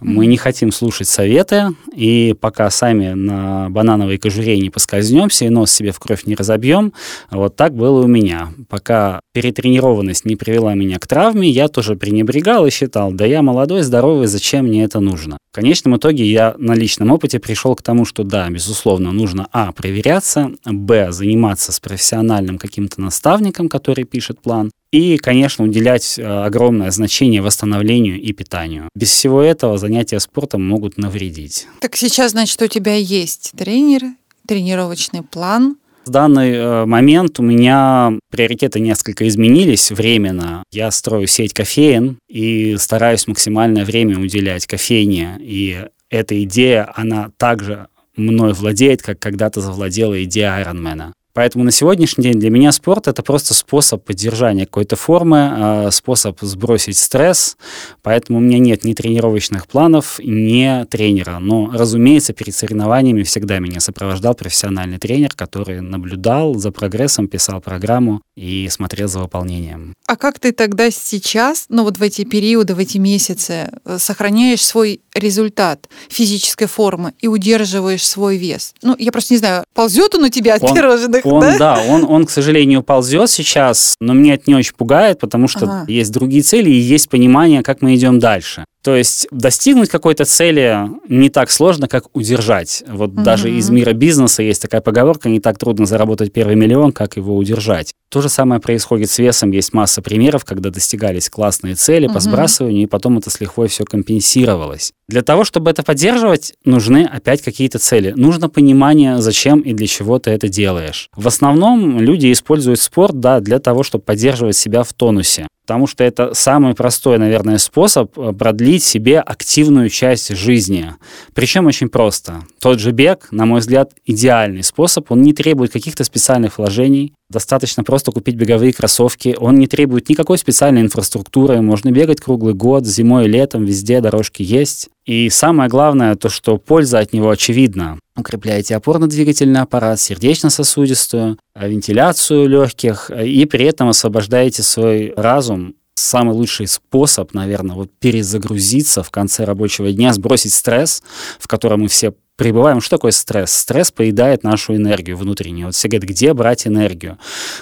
Мы 0.01 0.27
не 0.27 0.37
хотим 0.37 0.73
слушать 0.73 1.09
советы, 1.09 1.69
и 1.95 2.35
пока 2.41 2.71
сами 2.71 3.11
на 3.15 3.69
банановой 3.71 4.19
кожуре 4.19 4.59
не 4.59 4.71
поскользнемся 4.71 5.45
и 5.45 5.49
нос 5.49 5.73
себе 5.73 5.93
в 5.93 5.99
кровь 5.99 6.25
не 6.25 6.35
разобьем, 6.35 6.93
вот 7.31 7.57
так 7.57 7.75
было 7.75 8.03
у 8.03 8.07
меня. 8.07 8.51
Пока 8.69 9.21
перетренированность 9.33 10.25
не 10.25 10.37
привела 10.37 10.75
меня 10.75 10.99
к 10.99 11.07
травме, 11.07 11.49
я 11.49 11.69
тоже 11.69 11.97
пренебрегал 11.97 12.67
и 12.67 12.71
считал, 12.71 13.13
да 13.13 13.25
я 13.25 13.43
молодой, 13.43 13.83
здоровый, 13.83 14.27
зачем 14.27 14.67
мне 14.67 14.85
это 14.85 15.01
нужно? 15.01 15.39
В 15.51 15.55
конечном 15.55 15.97
итоге 15.97 16.25
я 16.25 16.55
на 16.59 16.75
личном 16.75 17.13
опыте 17.13 17.39
пришел 17.39 17.77
к 17.77 17.83
тому, 17.83 18.05
что 18.05 18.25
да, 18.25 18.49
безусловно, 18.51 19.13
нужно 19.13 19.47
а. 19.53 19.71
проверяться, 19.73 20.51
б. 20.65 21.13
заниматься 21.13 21.71
с 21.71 21.79
профессиональным 21.79 22.59
каким-то 22.59 23.01
наставником, 23.01 23.69
который 23.69 24.05
пишет 24.05 24.41
план, 24.41 24.71
и, 24.95 25.19
конечно, 25.19 25.65
уделять 25.65 26.21
э, 26.21 26.23
огромное 26.23 26.93
значение 26.93 27.43
восстановлению 27.43 28.21
и 28.21 28.33
питанию. 28.33 28.89
Без 28.95 29.11
всего 29.11 29.43
этого 29.43 29.77
занятия 29.77 30.21
спортом 30.21 30.65
могут 30.65 30.99
навредить. 30.99 31.67
Так 31.81 31.97
сейчас, 31.97 32.31
значит, 32.31 32.63
у 32.63 32.69
тебя 32.69 32.95
есть 32.95 33.53
тренер, 33.57 34.03
тренировочный 34.47 35.23
план, 35.23 35.77
в 36.07 36.11
данный 36.11 36.53
э, 36.53 36.85
момент 36.85 37.41
у 37.41 37.43
меня 37.43 38.13
приоритеты 38.31 38.79
несколько 38.79 39.27
изменились 39.27 39.91
временно. 39.91 40.63
Я 40.71 40.91
строю 40.91 41.27
сеть 41.27 41.55
кофеин 41.55 42.19
и 42.29 42.77
стараюсь 42.79 43.27
максимальное 43.27 43.87
время 43.87 44.19
уделять 44.19 44.67
кофейне. 44.67 45.39
И 45.41 45.83
эта 46.11 46.45
идея, 46.45 46.93
она 46.95 47.31
также 47.39 47.89
мной 48.17 48.53
владеет, 48.53 49.01
как 49.01 49.19
когда-то 49.19 49.63
завладела 49.63 50.23
идея 50.25 50.57
Айронмена. 50.57 51.15
Поэтому 51.35 51.65
на 51.65 51.73
сегодняшний 51.73 52.23
день 52.23 52.39
для 52.39 52.49
меня 52.49 52.71
спорт 52.71 53.09
это 53.09 53.23
просто 53.25 53.55
способ 53.55 54.05
поддержания 54.05 54.67
какой-то 54.67 54.95
формы, 54.95 55.51
а, 55.53 55.91
способ 55.91 56.39
сбросить 56.41 56.97
стресс. 56.97 57.57
Поэтому 58.03 58.39
у 58.39 58.41
меня 58.41 58.61
нет 58.61 58.85
ни 58.85 58.95
тренировочных 58.95 59.67
планов, 59.67 60.21
ни 60.23 60.85
тренера. 60.85 61.39
Но, 61.41 61.71
разумеется, 61.73 62.33
перед 62.35 62.55
соревнованиями 62.55 63.25
всегда 63.25 63.59
меня 63.59 63.81
сопровождал 63.81 64.35
профессиональный 64.35 64.99
тренер, 64.99 65.31
который 65.35 65.81
наблюдал 65.81 66.55
за 66.55 66.71
прогрессом, 66.71 67.27
писал 67.27 67.61
программу 67.61 68.23
и 68.37 68.69
смотрел 68.71 69.09
за 69.09 69.19
выполнением. 69.19 69.95
А 70.07 70.17
как 70.17 70.39
ты 70.39 70.53
тогда 70.53 70.91
сейчас, 70.93 71.67
ну 71.69 71.83
вот 71.83 71.99
в 71.99 72.03
эти 72.03 72.25
периоды, 72.25 72.77
в 72.77 72.79
эти 72.79 72.99
месяцы, 72.99 73.71
э, 73.85 73.99
сохраняешь 73.99 74.65
свой 74.65 75.01
результат 75.15 75.89
физической 76.09 76.67
формы 76.67 77.15
и 77.19 77.27
удерживаешь 77.27 78.07
свой 78.07 78.37
вес? 78.37 78.75
Ну, 78.83 78.95
я 78.99 79.11
просто 79.11 79.35
не 79.35 79.39
знаю, 79.39 79.65
ползет 79.75 80.15
он 80.15 80.25
у 80.25 80.29
тебя 80.29 80.55
от 80.55 80.63
он, 80.63 80.75
пирожных? 81.25 81.53
Он, 81.53 81.59
да, 81.59 81.77
да 81.77 81.83
он, 81.93 82.05
он, 82.05 82.27
к 82.27 82.31
сожалению, 82.31 82.83
ползет 82.83 83.31
сейчас, 83.31 83.97
но 84.01 84.13
меня 84.13 84.35
это 84.35 84.45
не 84.47 84.55
очень 84.55 84.75
пугает, 84.75 85.19
потому 85.19 85.49
что 85.49 85.65
ага. 85.65 85.85
есть 85.89 86.13
другие 86.13 86.43
цели 86.43 86.71
и 86.71 86.75
есть 86.75 87.09
понимание, 87.09 87.63
как 87.63 87.83
мы 87.83 87.95
идем 87.95 88.19
дальше. 88.19 88.65
То 88.85 88.95
есть 88.95 89.27
достигнуть 89.31 89.89
какой-то 89.89 90.27
цели 90.27 90.91
не 91.09 91.31
так 91.31 91.51
сложно, 91.51 91.89
как 91.89 92.15
удержать. 92.15 92.85
Вот 92.87 93.13
mm-hmm. 93.13 93.23
даже 93.23 93.51
из 93.51 93.71
мира 93.71 93.95
бизнеса 93.95 94.43
есть 94.43 94.61
такая 94.61 94.83
поговорка, 94.83 95.31
не 95.31 95.41
так 95.41 95.59
трудно 95.59 95.87
заработать 95.87 96.35
первый 96.35 96.55
миллион, 96.55 96.93
как 96.93 97.17
его 97.17 97.35
удержать. 97.35 97.95
То 98.11 98.21
же 98.21 98.29
самое 98.29 98.61
происходит 98.61 99.09
с 99.09 99.19
весом. 99.19 99.53
Есть 99.53 99.73
масса 99.73 100.03
примеров, 100.03 100.45
когда 100.45 100.69
достигались 100.69 101.31
классные 101.31 101.77
цели 101.77 102.09
по 102.09 102.19
mm-hmm. 102.19 102.21
сбрасыванию, 102.21 102.83
и 102.83 102.87
потом 102.87 103.17
это 103.17 103.31
с 103.31 103.41
лихвой 103.41 103.69
все 103.69 103.85
компенсировалось. 103.85 104.93
Для 105.09 105.23
того, 105.23 105.45
чтобы 105.45 105.71
это 105.71 105.83
поддерживать, 105.83 106.53
нужны 106.67 107.09
опять 107.11 107.41
какие-то 107.41 107.79
цели. 107.79 108.13
Нужно 108.15 108.51
понимание, 108.51 109.19
зачем 109.23 109.61
и 109.61 109.73
для 109.73 109.87
чего 109.87 110.19
ты 110.19 110.31
это 110.31 110.49
делаешь. 110.49 111.09
В 111.17 111.27
основном 111.27 112.01
люди 112.01 112.31
используют 112.31 112.81
спорт 112.81 113.19
да, 113.19 113.41
для 113.41 113.61
того, 113.61 113.83
чтобы 113.83 114.05
поддерживать 114.05 114.57
себя 114.57 114.83
в 114.83 114.93
тонусе 114.93 115.47
потому 115.65 115.87
что 115.87 116.05
это 116.05 116.35
самый 116.35 116.75
простой, 116.75 117.19
наверное, 117.19 117.57
способ 117.57 118.19
э, 118.19 118.33
продлить 118.33 118.85
себе 118.85 119.21
активную 119.21 119.89
часть 119.89 120.37
жизни. 120.37 120.93
Причем 121.33 121.65
очень 121.65 121.89
просто. 121.89 122.43
Тот 122.61 122.81
же 122.81 122.93
бег, 122.93 123.29
на 123.31 123.47
мой 123.47 123.61
взгляд, 123.61 123.93
идеальный 124.05 124.63
способ. 124.63 125.11
Он 125.11 125.23
не 125.23 125.33
требует 125.33 125.73
каких-то 125.73 126.05
специальных 126.05 126.59
вложений. 126.59 127.15
Достаточно 127.31 127.83
просто 127.85 128.13
купить 128.13 128.37
беговые 128.37 128.73
кроссовки. 128.73 129.37
Он 129.39 129.59
не 129.59 129.67
требует 129.67 130.09
никакой 130.09 130.39
специальной 130.39 130.83
инфраструктуры. 130.83 131.61
Можно 131.63 131.91
бегать 131.91 132.21
круглый 132.21 132.55
год, 132.55 132.87
зимой 132.87 133.25
и 133.25 133.29
летом, 133.29 133.65
везде 133.65 134.01
дорожки 134.01 134.43
есть. 134.43 134.91
И 135.07 135.31
самое 135.31 135.71
главное, 135.71 136.17
то, 136.17 136.29
что 136.29 136.59
польза 136.59 136.99
от 136.99 137.13
него 137.13 137.31
очевидна. 137.31 137.99
Укрепляете 138.17 138.77
опорно-двигательный 138.77 139.61
аппарат, 139.61 140.01
сердечно-сосудистую, 140.01 141.39
вентиляцию 141.55 142.49
легких, 142.49 143.11
и 143.11 143.45
при 143.47 143.65
этом 143.65 143.89
освобождаете 143.89 144.63
свой 144.63 145.13
разум 145.17 145.75
самый 145.95 146.35
лучший 146.35 146.67
способ, 146.67 147.35
наверное, 147.35 147.77
вот 147.77 147.91
перезагрузиться 147.99 149.03
в 149.03 149.11
конце 149.11 149.45
рабочего 149.45 149.91
дня, 149.93 150.13
сбросить 150.13 150.53
стресс, 150.53 151.03
в 151.39 151.49
котором 151.49 151.83
мы 151.83 151.89
все 151.89 152.15
пребываем. 152.37 152.81
Что 152.81 152.97
такое 152.97 153.13
стресс? 153.13 153.53
Стресс 153.53 153.91
поедает 153.91 154.43
нашу 154.43 154.75
энергию 154.77 155.17
внутреннюю. 155.17 155.67
Вот 155.67 155.75
все 155.75 155.89
говорят, 155.89 156.09
где 156.09 156.33
брать 156.35 156.67
энергию? 156.67 157.19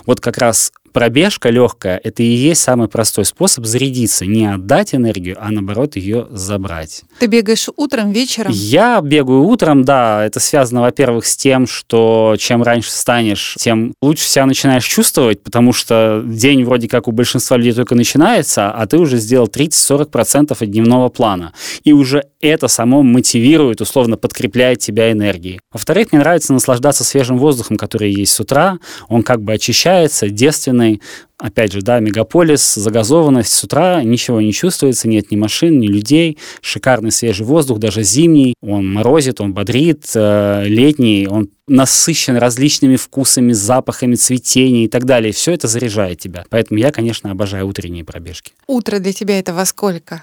Вот 0.06 0.20
как 0.20 0.38
раз 0.38 0.72
пробежка 0.92 1.50
легкая– 1.50 2.00
это 2.04 2.22
и 2.22 2.26
есть 2.26 2.62
самый 2.62 2.88
простой 2.88 3.24
способ 3.24 3.64
зарядиться, 3.66 4.26
не 4.26 4.46
отдать 4.46 4.94
энергию, 4.94 5.36
а 5.40 5.50
наоборот 5.50 5.96
ее 5.96 6.26
забрать. 6.30 7.02
Ты 7.18 7.26
бегаешь 7.26 7.68
утром, 7.76 8.12
вечером? 8.12 8.52
Я 8.52 9.00
бегаю 9.00 9.42
утром, 9.44 9.84
да. 9.84 10.24
Это 10.24 10.40
связано, 10.40 10.82
во-первых, 10.82 11.26
с 11.26 11.36
тем, 11.36 11.66
что 11.66 12.36
чем 12.38 12.62
раньше 12.62 12.90
встанешь, 12.90 13.56
тем 13.58 13.94
лучше 14.02 14.24
себя 14.24 14.46
начинаешь 14.46 14.84
чувствовать, 14.84 15.42
потому 15.42 15.72
что 15.72 16.22
день 16.24 16.64
вроде 16.64 16.88
как 16.88 17.08
у 17.08 17.12
большинства 17.12 17.56
людей 17.56 17.72
только 17.72 17.94
начинается, 17.94 18.70
а 18.70 18.86
ты 18.86 18.98
уже 18.98 19.16
сделал 19.16 19.46
30-40% 19.46 20.56
от 20.58 20.70
дневного 20.70 21.08
плана. 21.08 21.52
И 21.84 21.92
уже 21.92 22.24
это 22.40 22.68
само 22.68 23.02
мотивирует, 23.02 23.80
условно 23.80 24.16
подкрепляет 24.16 24.80
тебя 24.80 25.12
энергией. 25.12 25.60
Во-вторых, 25.72 26.12
мне 26.12 26.20
нравится 26.20 26.52
наслаждаться 26.52 27.04
свежим 27.04 27.38
воздухом, 27.38 27.76
который 27.76 28.12
есть 28.12 28.32
с 28.32 28.40
утра. 28.40 28.78
Он 29.08 29.22
как 29.22 29.42
бы 29.42 29.52
очищается, 29.52 30.28
девственно 30.28 30.81
огромный, 30.82 31.00
опять 31.38 31.72
же, 31.72 31.82
да, 31.82 32.00
мегаполис, 32.00 32.74
загазованность, 32.74 33.52
с 33.52 33.64
утра 33.64 34.02
ничего 34.02 34.40
не 34.40 34.52
чувствуется, 34.52 35.08
нет 35.08 35.30
ни 35.30 35.36
машин, 35.36 35.78
ни 35.78 35.86
людей, 35.86 36.38
шикарный 36.60 37.12
свежий 37.12 37.46
воздух, 37.46 37.78
даже 37.78 38.02
зимний, 38.02 38.54
он 38.60 38.92
морозит, 38.92 39.40
он 39.40 39.52
бодрит, 39.52 40.04
э, 40.14 40.64
летний, 40.66 41.26
он 41.28 41.48
насыщен 41.66 42.36
различными 42.36 42.96
вкусами, 42.96 43.52
запахами, 43.52 44.14
цветения 44.14 44.84
и 44.84 44.88
так 44.88 45.04
далее. 45.04 45.32
Все 45.32 45.52
это 45.52 45.68
заряжает 45.68 46.18
тебя. 46.18 46.44
Поэтому 46.50 46.78
я, 46.78 46.90
конечно, 46.90 47.30
обожаю 47.30 47.66
утренние 47.66 48.04
пробежки. 48.04 48.52
Утро 48.66 48.98
для 48.98 49.12
тебя 49.12 49.38
это 49.38 49.54
во 49.54 49.64
сколько? 49.64 50.22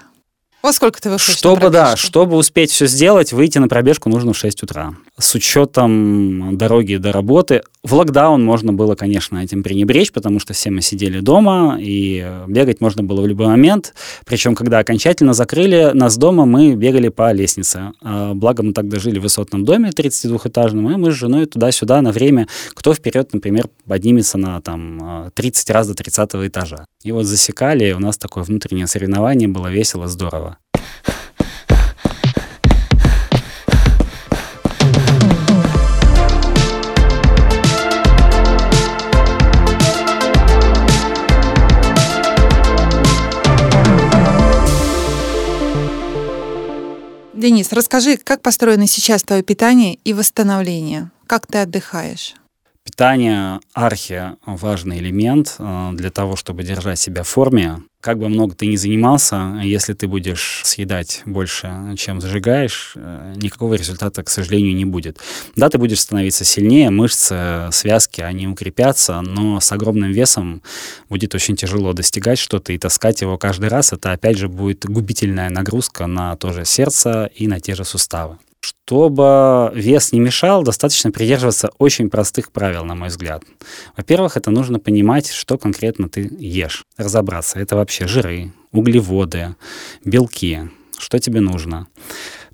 Во 0.62 0.72
сколько 0.74 1.00
ты 1.00 1.08
выходишь 1.08 1.38
Чтобы, 1.38 1.70
да, 1.70 1.96
чтобы 1.96 2.36
успеть 2.36 2.70
все 2.70 2.86
сделать, 2.86 3.32
выйти 3.32 3.58
на 3.58 3.68
пробежку 3.68 4.10
нужно 4.10 4.34
в 4.34 4.36
6 4.36 4.62
утра. 4.62 4.94
С 5.20 5.34
учетом 5.34 6.56
дороги 6.56 6.96
до 6.96 7.12
работы. 7.12 7.62
В 7.82 7.92
локдаун 7.92 8.42
можно 8.42 8.72
было, 8.72 8.94
конечно, 8.94 9.36
этим 9.36 9.62
пренебречь, 9.62 10.12
потому 10.12 10.40
что 10.40 10.54
все 10.54 10.70
мы 10.70 10.80
сидели 10.80 11.20
дома, 11.20 11.76
и 11.78 12.26
бегать 12.48 12.80
можно 12.80 13.02
было 13.02 13.20
в 13.20 13.26
любой 13.26 13.48
момент. 13.48 13.92
Причем, 14.24 14.54
когда 14.54 14.78
окончательно 14.78 15.34
закрыли 15.34 15.90
нас 15.92 16.16
дома, 16.16 16.46
мы 16.46 16.74
бегали 16.74 17.10
по 17.10 17.32
лестнице. 17.32 17.92
А, 18.00 18.32
благо, 18.32 18.62
мы 18.62 18.72
тогда 18.72 18.98
жили 18.98 19.18
в 19.18 19.22
высотном 19.22 19.66
доме 19.66 19.90
32-этажном, 19.90 20.90
и 20.90 20.96
мы 20.96 21.10
с 21.10 21.14
женой 21.14 21.44
туда-сюда 21.44 22.00
на 22.00 22.12
время, 22.12 22.48
кто 22.72 22.94
вперед, 22.94 23.34
например, 23.34 23.68
поднимется 23.86 24.38
на 24.38 24.58
там 24.62 25.30
30 25.34 25.70
раз 25.70 25.88
до 25.88 25.94
30 25.94 26.30
этажа. 26.46 26.86
И 27.02 27.12
вот 27.12 27.26
засекали, 27.26 27.84
и 27.90 27.92
у 27.92 27.98
нас 27.98 28.16
такое 28.16 28.42
внутреннее 28.42 28.86
соревнование 28.86 29.48
было 29.48 29.68
весело, 29.68 30.08
здорово. 30.08 30.56
Денис, 47.40 47.72
расскажи, 47.72 48.18
как 48.18 48.42
построено 48.42 48.86
сейчас 48.86 49.22
твое 49.22 49.42
питание 49.42 49.94
и 50.04 50.12
восстановление? 50.12 51.10
Как 51.26 51.46
ты 51.46 51.56
отдыхаешь? 51.56 52.34
Питание 52.84 53.60
архи 53.72 54.36
важный 54.44 54.98
элемент 54.98 55.56
э, 55.58 55.90
для 55.94 56.10
того, 56.10 56.36
чтобы 56.36 56.64
держать 56.64 56.98
себя 56.98 57.22
в 57.22 57.28
форме. 57.28 57.78
Как 58.00 58.18
бы 58.18 58.30
много 58.30 58.54
ты 58.54 58.66
ни 58.66 58.76
занимался, 58.76 59.60
если 59.62 59.92
ты 59.92 60.06
будешь 60.06 60.62
съедать 60.64 61.20
больше, 61.26 61.94
чем 61.98 62.22
зажигаешь, 62.22 62.92
э, 62.96 63.34
никакого 63.36 63.74
результата, 63.74 64.22
к 64.22 64.30
сожалению, 64.30 64.74
не 64.74 64.86
будет. 64.86 65.18
Да, 65.54 65.68
ты 65.68 65.76
будешь 65.76 66.00
становиться 66.00 66.44
сильнее, 66.44 66.88
мышцы, 66.88 67.68
связки, 67.72 68.22
они 68.22 68.48
укрепятся, 68.48 69.20
но 69.20 69.60
с 69.60 69.70
огромным 69.70 70.12
весом 70.12 70.62
будет 71.10 71.34
очень 71.34 71.56
тяжело 71.56 71.92
достигать 71.92 72.38
что-то 72.38 72.72
и 72.72 72.78
таскать 72.78 73.20
его 73.20 73.36
каждый 73.36 73.68
раз. 73.68 73.92
Это, 73.92 74.12
опять 74.12 74.38
же, 74.38 74.48
будет 74.48 74.86
губительная 74.86 75.50
нагрузка 75.50 76.06
на 76.06 76.36
то 76.36 76.52
же 76.52 76.64
сердце 76.64 77.30
и 77.34 77.46
на 77.48 77.60
те 77.60 77.74
же 77.74 77.84
суставы. 77.84 78.38
Чтобы 78.60 79.70
вес 79.74 80.12
не 80.12 80.20
мешал, 80.20 80.62
достаточно 80.62 81.10
придерживаться 81.10 81.70
очень 81.78 82.10
простых 82.10 82.52
правил, 82.52 82.84
на 82.84 82.94
мой 82.94 83.08
взгляд. 83.08 83.42
Во-первых, 83.96 84.36
это 84.36 84.50
нужно 84.50 84.78
понимать, 84.78 85.30
что 85.30 85.58
конкретно 85.58 86.08
ты 86.08 86.30
ешь, 86.38 86.84
разобраться. 86.96 87.58
Это 87.58 87.76
вообще 87.76 88.06
жиры, 88.06 88.52
углеводы, 88.72 89.54
белки, 90.04 90.70
что 90.98 91.18
тебе 91.18 91.40
нужно, 91.40 91.86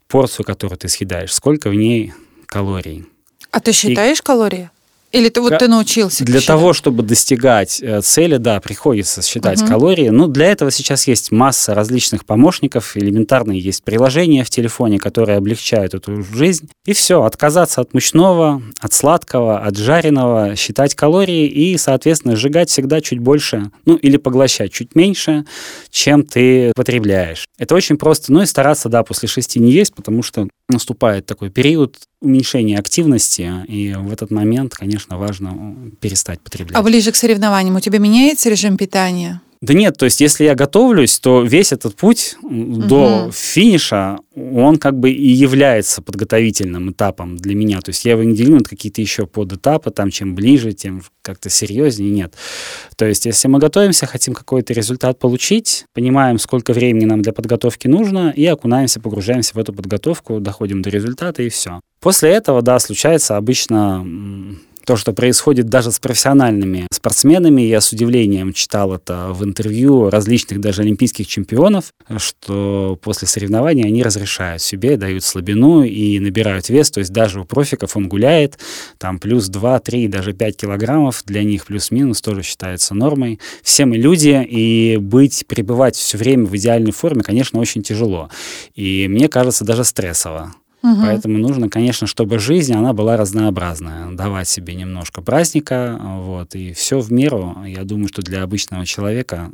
порцию, 0.09 0.47
которую 0.47 0.79
ты 0.79 0.89
съедаешь, 0.89 1.35
сколько 1.35 1.71
в 1.71 1.75
ней 1.75 2.13
калорий. 2.47 3.07
А 3.51 3.61
ты 3.61 3.73
считаешь 3.73 4.21
И... 4.21 4.23
калории? 4.23 4.71
Или 5.13 5.29
ты 5.29 5.41
вот 5.41 5.59
ты 5.59 5.69
научился? 5.69 6.25
Для 6.25 6.41
считать? 6.41 6.47
того, 6.47 6.73
чтобы 6.73 7.03
достигать 7.03 7.81
э, 7.81 8.01
цели, 8.03 8.37
да, 8.37 8.61
приходится 8.61 9.23
считать 9.23 9.63
угу. 9.63 9.71
калории. 9.71 10.09
Но 10.09 10.27
для 10.27 10.47
этого 10.47 10.71
сейчас 10.71 11.07
есть 11.07 11.31
масса 11.31 11.75
различных 11.75 12.25
помощников. 12.25 12.97
Элементарные 12.97 13.61
есть 13.61 13.85
приложения 13.85 14.45
в 14.45 14.51
телефоне, 14.51 14.99
которые 14.99 15.39
облегчают 15.39 15.95
эту 15.95 16.23
жизнь. 16.23 16.69
И 16.85 16.93
все, 16.93 17.23
отказаться 17.23 17.81
от 17.81 17.95
мучного, 17.95 18.63
от 18.81 18.93
сладкого, 18.93 19.61
от 19.61 19.77
жареного, 19.77 20.57
считать 20.57 20.95
калории 20.95 21.47
и, 21.47 21.77
соответственно, 21.79 22.37
сжигать 22.37 22.69
всегда 22.69 23.01
чуть 23.01 23.21
больше, 23.21 23.71
ну 23.85 23.97
или 23.97 24.17
поглощать 24.17 24.73
чуть 24.73 24.95
меньше, 24.95 25.45
чем 25.91 26.25
ты 26.25 26.73
потребляешь. 26.75 27.47
Это 27.59 27.75
очень 27.75 27.97
просто. 27.97 28.33
Ну 28.33 28.43
и 28.43 28.47
стараться, 28.47 28.89
да, 28.89 29.03
после 29.03 29.29
шести 29.29 29.61
не 29.61 29.71
есть, 29.71 29.95
потому 29.95 30.23
что 30.23 30.49
наступает 30.69 31.27
такой 31.27 31.51
период 31.51 31.97
уменьшения 32.21 32.79
активности, 32.79 33.51
и 33.69 33.95
в 33.95 34.13
этот 34.13 34.31
момент, 34.31 34.75
конечно, 34.75 35.17
важно 35.17 35.93
перестать 36.01 36.41
потреблять. 36.41 36.77
А 36.77 36.83
ближе 36.83 37.13
к 37.13 37.17
соревнованиям 37.17 37.77
у 37.77 37.81
тебя 37.81 37.99
меняется 37.99 38.49
режим 38.51 38.77
питания? 38.77 39.41
Да 39.61 39.75
нет, 39.75 39.97
то 39.97 40.05
есть 40.05 40.21
если 40.21 40.45
я 40.45 40.55
готовлюсь, 40.55 41.19
то 41.19 41.43
весь 41.43 41.73
этот 41.73 41.97
путь 41.97 42.37
угу. 42.43 42.83
до 42.83 43.31
финиша, 43.33 44.19
он 44.35 44.79
как 44.79 44.99
бы 44.99 45.11
и 45.11 45.29
является 45.29 46.03
подготовительным 46.03 46.91
этапом 46.91 47.37
для 47.37 47.55
меня. 47.55 47.81
То 47.81 47.91
есть 47.91 48.05
я 48.05 48.13
его 48.13 48.23
не 48.23 48.37
делю 48.37 48.57
на 48.57 48.65
какие-то 48.65 49.01
еще 49.01 49.27
подэтапы, 49.27 49.91
там 49.91 50.11
чем 50.11 50.35
ближе, 50.35 50.73
тем 50.73 51.03
как-то 51.23 51.49
серьезнее, 51.51 52.11
нет. 52.11 52.35
То 52.97 53.07
есть 53.07 53.27
если 53.27 53.49
мы 53.49 53.59
готовимся, 53.59 54.07
хотим 54.07 54.35
какой-то 54.35 54.73
результат 54.73 55.19
получить, 55.19 55.87
понимаем, 55.95 56.39
сколько 56.39 56.73
времени 56.73 57.05
нам 57.07 57.23
для 57.23 57.33
подготовки 57.33 57.89
нужно, 57.89 58.33
и 58.37 58.45
окунаемся, 58.47 59.01
погружаемся 59.01 59.53
в 59.55 59.59
эту 59.59 59.73
подготовку, 59.73 60.39
доходим 60.41 60.83
до 60.83 60.91
результата, 60.91 61.43
и 61.43 61.49
все. 61.49 61.81
После 62.01 62.31
этого, 62.31 62.63
да, 62.63 62.79
случается 62.79 63.37
обычно 63.37 64.07
то, 64.87 64.97
что 64.97 65.13
происходит 65.13 65.67
даже 65.67 65.91
с 65.91 65.99
профессиональными 65.99 66.87
спортсменами. 66.93 67.63
Я 67.63 67.81
с 67.81 67.93
удивлением 67.93 68.53
читал 68.53 68.95
это 68.95 69.33
в 69.33 69.45
интервью 69.45 70.11
различных 70.11 70.61
даже 70.61 70.83
олимпийских 70.83 71.27
чемпионов, 71.27 71.93
что 72.19 72.97
после 73.03 73.27
соревнований 73.27 73.85
они 73.85 74.05
разрешают 74.05 74.63
себе, 74.63 74.97
дают 74.97 75.25
слабину 75.25 75.83
и 75.83 76.21
набирают 76.21 76.69
вес. 76.69 76.91
То 76.93 77.01
есть 77.01 77.13
даже 77.13 77.41
у 77.41 77.45
профиков 77.45 77.97
он 77.97 78.09
гуляет, 78.09 78.59
там 78.99 79.19
плюс 79.19 79.49
2, 79.49 79.81
3, 79.81 80.07
даже 80.07 80.33
5 80.33 80.57
килограммов, 80.57 81.23
для 81.27 81.43
них 81.43 81.67
плюс-минус 81.67 82.23
тоже 82.23 82.43
считается 82.43 82.95
нормой. 82.95 83.41
Все 83.63 83.87
мы 83.87 83.97
люди, 83.97 84.47
и 84.49 84.99
быть, 84.99 85.47
пребывать 85.49 85.97
все 85.97 86.17
время 86.17 86.47
в 86.47 86.57
идеальной 86.57 86.93
форме, 86.93 87.23
конечно, 87.23 87.59
очень 87.59 87.83
тяжело. 87.83 88.31
И 88.77 89.09
мне 89.09 89.29
кажется, 89.29 89.65
даже 89.65 89.83
стрессово. 89.83 90.55
Угу. 90.87 91.01
Поэтому 91.03 91.39
нужно, 91.39 91.69
конечно, 91.69 92.07
чтобы 92.07 92.39
жизнь, 92.39 92.73
она 92.73 92.93
была 92.93 93.17
разнообразная. 93.17 94.13
Давать 94.13 94.49
себе 94.49 94.75
немножко 94.77 95.21
праздника, 95.21 95.99
вот, 96.01 96.55
и 96.55 96.73
все 96.75 97.01
в 97.01 97.11
меру. 97.11 97.57
Я 97.67 97.83
думаю, 97.83 98.07
что 98.07 98.23
для 98.23 98.45
обычного 98.45 98.87
человека 98.87 99.51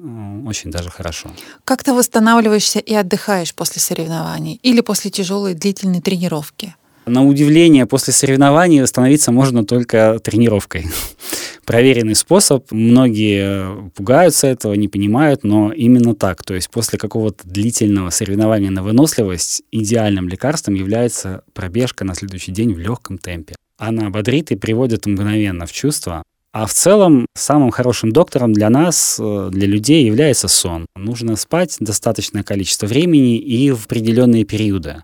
очень 0.46 0.70
даже 0.70 0.90
хорошо. 0.90 1.30
Как 1.64 1.82
ты 1.84 1.94
восстанавливаешься 1.94 2.80
и 2.80 2.94
отдыхаешь 2.94 3.54
после 3.54 3.80
соревнований 3.80 4.60
или 4.62 4.82
после 4.82 5.10
тяжелой 5.10 5.54
длительной 5.54 6.02
тренировки? 6.02 6.74
На 7.06 7.24
удивление, 7.24 7.86
после 7.86 8.12
соревнований 8.12 8.80
восстановиться 8.80 9.32
можно 9.32 9.64
только 9.64 10.20
тренировкой. 10.22 10.86
Проверенный 11.64 12.14
способ. 12.14 12.70
Многие 12.70 13.90
пугаются 13.90 14.46
этого, 14.46 14.74
не 14.74 14.88
понимают, 14.88 15.42
но 15.42 15.72
именно 15.72 16.14
так. 16.14 16.44
То 16.44 16.54
есть 16.54 16.70
после 16.70 16.98
какого-то 16.98 17.46
длительного 17.46 18.10
соревнования 18.10 18.70
на 18.70 18.82
выносливость 18.82 19.62
идеальным 19.72 20.28
лекарством 20.28 20.74
является 20.74 21.42
пробежка 21.54 22.04
на 22.04 22.14
следующий 22.14 22.52
день 22.52 22.72
в 22.72 22.78
легком 22.78 23.18
темпе. 23.18 23.54
Она 23.78 24.10
бодрит 24.10 24.52
и 24.52 24.56
приводит 24.56 25.06
мгновенно 25.06 25.66
в 25.66 25.72
чувство. 25.72 26.22
А 26.52 26.66
в 26.66 26.74
целом 26.74 27.26
самым 27.34 27.70
хорошим 27.70 28.12
доктором 28.12 28.52
для 28.52 28.68
нас, 28.68 29.16
э, 29.18 29.48
для 29.50 29.66
людей 29.66 30.04
является 30.04 30.48
сон. 30.48 30.84
Нужно 30.94 31.36
спать 31.36 31.76
достаточное 31.80 32.42
количество 32.42 32.86
времени 32.86 33.38
и 33.38 33.70
в 33.70 33.86
определенные 33.86 34.44
периоды. 34.44 35.02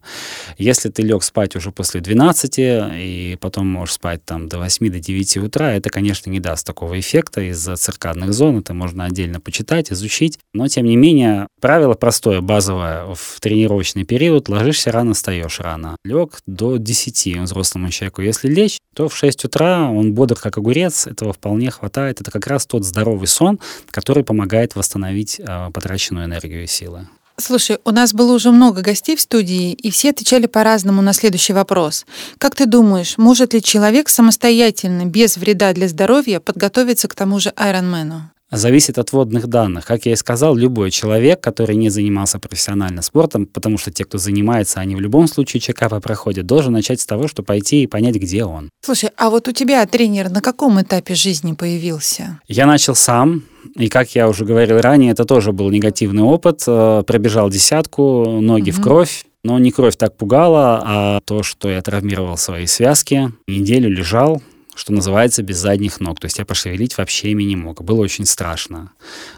Если 0.59 0.91
ты 0.91 1.01
лег 1.01 1.23
спать 1.23 1.57
уже 1.57 1.73
после 1.73 2.03
12 2.03 2.55
и 2.59 3.39
потом 3.41 3.67
можешь 3.67 3.95
спать 3.95 4.23
там 4.27 4.47
до 4.47 4.59
8 4.59 4.91
до 4.91 5.01
9 5.01 5.39
утра, 5.39 5.73
это, 5.73 5.89
конечно, 5.89 6.29
не 6.29 6.39
даст 6.39 6.67
такого 6.67 7.01
эффекта 7.01 7.41
из-за 7.51 7.77
циркадных 7.77 8.35
зон. 8.35 8.59
Это 8.59 8.75
можно 8.75 9.07
отдельно 9.07 9.41
почитать, 9.41 9.91
изучить. 9.91 10.39
Но, 10.53 10.69
тем 10.69 10.85
не 10.85 10.97
менее, 10.97 11.47
правило 11.63 11.95
простое, 11.95 12.43
базовое. 12.43 13.15
В 13.15 13.41
тренировочный 13.41 14.05
период 14.05 14.51
ложишься 14.51 14.93
рано, 14.93 15.15
встаешь 15.15 15.61
рано. 15.61 15.97
Лег 16.05 16.41
до 16.47 16.77
10 16.77 17.39
взрослому 17.45 17.89
человеку. 17.89 18.21
Если 18.21 18.49
лечь, 18.49 18.77
то 18.95 19.09
в 19.09 19.17
6 19.17 19.47
утра 19.47 19.89
он 19.91 20.13
бодр, 20.13 20.37
как 20.37 20.59
огурец. 20.59 21.07
Этого 21.07 21.33
вполне 21.39 21.71
хватает. 21.71 22.21
Это 22.21 22.31
как 22.31 22.47
раз 22.47 22.67
тот 22.67 22.85
здоровый 22.85 23.29
сон, 23.29 23.59
который 23.91 24.25
помогает 24.25 24.75
восстановить 24.75 25.41
э, 25.41 25.71
потраченную 25.73 26.27
энергию 26.27 26.65
и 26.65 26.67
силы. 26.67 27.09
Слушай, 27.41 27.79
у 27.85 27.93
нас 27.93 28.13
было 28.13 28.33
уже 28.33 28.51
много 28.51 28.83
гостей 28.83 29.15
в 29.15 29.21
студии, 29.21 29.73
и 29.73 29.91
все 29.93 30.11
отвечали 30.11 30.47
по-разному 30.47 31.03
на 31.03 31.13
следующий 31.13 31.53
вопрос. 31.53 32.05
Как 32.39 32.57
ты 32.57 32.67
думаешь, 32.67 33.17
может 33.17 33.55
ли 33.55 33.63
человек 33.63 34.09
самостоятельно, 34.09 35.05
без 35.05 35.37
вреда 35.37 35.73
для 35.73 35.87
здоровья, 35.87 36.41
подготовиться 36.41 37.07
к 37.07 37.15
тому 37.15 37.39
же 37.39 37.53
Айронмену? 37.55 38.33
Зависит 38.51 38.99
от 38.99 39.13
водных 39.13 39.47
данных. 39.47 39.87
Как 39.87 40.07
я 40.07 40.13
и 40.13 40.17
сказал, 40.17 40.55
любой 40.57 40.91
человек, 40.91 41.41
который 41.41 41.77
не 41.77 41.91
занимался 41.91 42.39
профессионально 42.39 43.03
спортом, 43.03 43.47
потому 43.47 43.79
что 43.79 43.91
те, 43.91 44.05
кто 44.05 44.19
занимается, 44.19 44.81
они 44.81 44.97
в 44.97 45.01
любом 45.01 45.29
случае 45.29 45.61
чекапы 45.61 46.01
проходят, 46.01 46.47
должен 46.47 46.73
начать 46.73 47.01
с 47.01 47.07
того, 47.07 47.29
что 47.29 47.43
пойти 47.43 47.83
и 47.83 47.87
понять, 47.87 48.17
где 48.17 48.45
он. 48.45 48.71
Слушай, 48.83 49.11
а 49.17 49.31
вот 49.31 49.49
у 49.49 49.53
тебя 49.53 49.85
тренер 49.87 50.31
на 50.31 50.41
каком 50.41 50.81
этапе 50.81 51.15
жизни 51.15 51.53
появился? 51.53 52.41
Я 52.49 52.67
начал 52.67 52.95
сам, 52.95 53.45
и 53.75 53.89
как 53.89 54.15
я 54.15 54.29
уже 54.29 54.45
говорил 54.45 54.81
ранее, 54.81 55.13
это 55.13 55.25
тоже 55.25 55.53
был 55.53 55.71
негативный 55.71 56.23
опыт. 56.23 56.63
Э, 56.67 57.03
пробежал 57.07 57.51
десятку, 57.51 58.41
ноги 58.41 58.71
угу. 58.71 58.81
в 58.81 58.83
кровь. 58.83 59.25
Но 59.45 59.59
не 59.59 59.71
кровь 59.71 59.97
так 59.97 60.17
пугала, 60.17 60.83
а 60.85 61.21
то, 61.25 61.43
что 61.43 61.71
я 61.71 61.81
травмировал 61.81 62.37
свои 62.37 62.67
связки. 62.67 63.33
Неделю 63.47 63.89
лежал, 63.89 64.43
что 64.79 64.93
называется, 64.93 65.43
без 65.43 65.57
задних 65.57 65.99
ног. 65.99 66.21
То 66.21 66.27
есть 66.27 66.39
я 66.39 66.45
пошевелить 66.45 66.97
вообще 66.97 67.33
ими 67.33 67.43
не 67.43 67.57
мог. 67.57 67.83
Было 67.83 68.01
очень 68.01 68.25
страшно. 68.27 68.93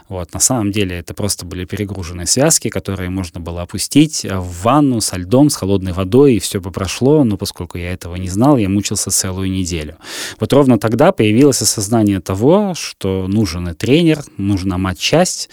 Вот. 0.07 0.33
На 0.33 0.39
самом 0.39 0.71
деле 0.71 0.99
это 0.99 1.15
просто 1.15 1.45
были 1.45 1.65
перегруженные 1.65 2.27
связки, 2.27 2.69
которые 2.69 3.09
можно 3.09 3.39
было 3.39 3.63
опустить 3.63 4.23
в 4.23 4.63
ванну 4.63 5.01
со 5.01 5.17
льдом, 5.17 5.49
с 5.49 5.55
холодной 5.55 5.93
водой, 5.93 6.35
и 6.35 6.39
все 6.39 6.61
бы 6.61 6.71
прошло. 6.71 7.23
Но 7.23 7.37
поскольку 7.37 7.79
я 7.79 7.91
этого 7.91 8.15
не 8.17 8.29
знал, 8.29 8.57
я 8.57 8.69
мучился 8.69 9.09
целую 9.09 9.49
неделю. 9.49 9.97
Вот 10.39 10.53
ровно 10.53 10.77
тогда 10.77 11.11
появилось 11.11 11.61
осознание 11.61 12.19
того, 12.19 12.73
что 12.75 13.25
нужен 13.27 13.69
и 13.69 13.73
тренер, 13.73 14.23
нужна 14.37 14.77
мать-часть, 14.77 15.49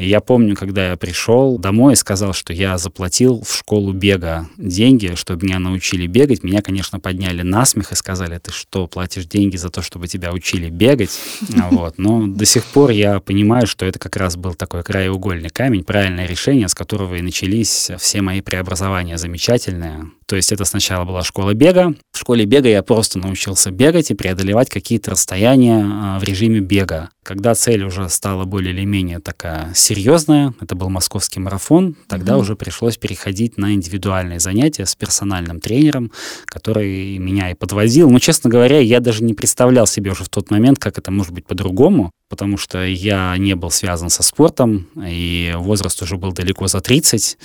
и 0.00 0.08
я 0.08 0.22
помню, 0.22 0.56
когда 0.56 0.92
я 0.92 0.96
пришел 0.96 1.58
домой 1.58 1.92
и 1.92 1.96
сказал, 1.96 2.32
что 2.32 2.54
я 2.54 2.78
заплатил 2.78 3.42
в 3.42 3.54
школу 3.54 3.92
бега 3.92 4.48
деньги, 4.56 5.12
чтобы 5.14 5.44
меня 5.44 5.58
научили 5.58 6.06
бегать. 6.06 6.42
Меня, 6.42 6.62
конечно, 6.62 6.98
подняли 6.98 7.42
на 7.42 7.66
смех 7.66 7.92
и 7.92 7.94
сказали, 7.94 8.38
ты 8.38 8.50
что, 8.50 8.86
платишь 8.86 9.26
деньги 9.26 9.58
за 9.58 9.68
то, 9.68 9.82
чтобы 9.82 10.08
тебя 10.08 10.32
учили 10.32 10.70
бегать? 10.70 11.10
Вот. 11.70 11.98
Но 11.98 12.26
до 12.26 12.46
сих 12.46 12.64
пор 12.64 12.90
я 12.90 13.20
понимаю, 13.20 13.66
что 13.66 13.84
это 13.84 13.98
как 13.98 14.16
раз 14.16 14.36
был 14.36 14.54
такой 14.54 14.82
краеугольный 14.82 15.50
камень, 15.50 15.84
правильное 15.84 16.26
решение, 16.26 16.68
с 16.68 16.74
которого 16.74 17.16
и 17.16 17.20
начались 17.20 17.90
все 17.98 18.22
мои 18.22 18.40
преобразования 18.40 19.18
замечательные. 19.18 20.10
То 20.30 20.36
есть 20.36 20.52
это 20.52 20.64
сначала 20.64 21.04
была 21.04 21.24
школа 21.24 21.54
бега. 21.54 21.92
В 22.12 22.18
школе 22.18 22.44
бега 22.44 22.68
я 22.68 22.84
просто 22.84 23.18
научился 23.18 23.72
бегать 23.72 24.12
и 24.12 24.14
преодолевать 24.14 24.70
какие-то 24.70 25.10
расстояния 25.10 25.84
а, 25.84 26.20
в 26.20 26.22
режиме 26.22 26.60
бега. 26.60 27.10
Когда 27.24 27.56
цель 27.56 27.82
уже 27.82 28.08
стала 28.08 28.44
более 28.44 28.72
или 28.72 28.84
менее 28.84 29.18
такая 29.18 29.72
серьезная, 29.74 30.54
это 30.60 30.76
был 30.76 30.88
московский 30.88 31.40
марафон, 31.40 31.96
тогда 32.06 32.34
mm-hmm. 32.34 32.38
уже 32.38 32.54
пришлось 32.54 32.96
переходить 32.96 33.58
на 33.58 33.74
индивидуальные 33.74 34.38
занятия 34.38 34.86
с 34.86 34.94
персональным 34.94 35.58
тренером, 35.58 36.12
который 36.44 37.18
меня 37.18 37.50
и 37.50 37.54
подвозил. 37.54 38.08
Но, 38.08 38.20
честно 38.20 38.48
говоря, 38.50 38.78
я 38.78 39.00
даже 39.00 39.24
не 39.24 39.34
представлял 39.34 39.88
себе 39.88 40.12
уже 40.12 40.22
в 40.22 40.28
тот 40.28 40.52
момент, 40.52 40.78
как 40.78 40.96
это 40.96 41.10
может 41.10 41.32
быть 41.32 41.44
по-другому, 41.44 42.12
потому 42.30 42.56
что 42.56 42.82
я 42.86 43.36
не 43.36 43.54
был 43.54 43.70
связан 43.70 44.08
со 44.08 44.22
спортом, 44.22 44.88
и 44.96 45.52
возраст 45.56 46.00
уже 46.00 46.16
был 46.16 46.32
далеко 46.32 46.68
за 46.68 46.80
30. 46.80 47.36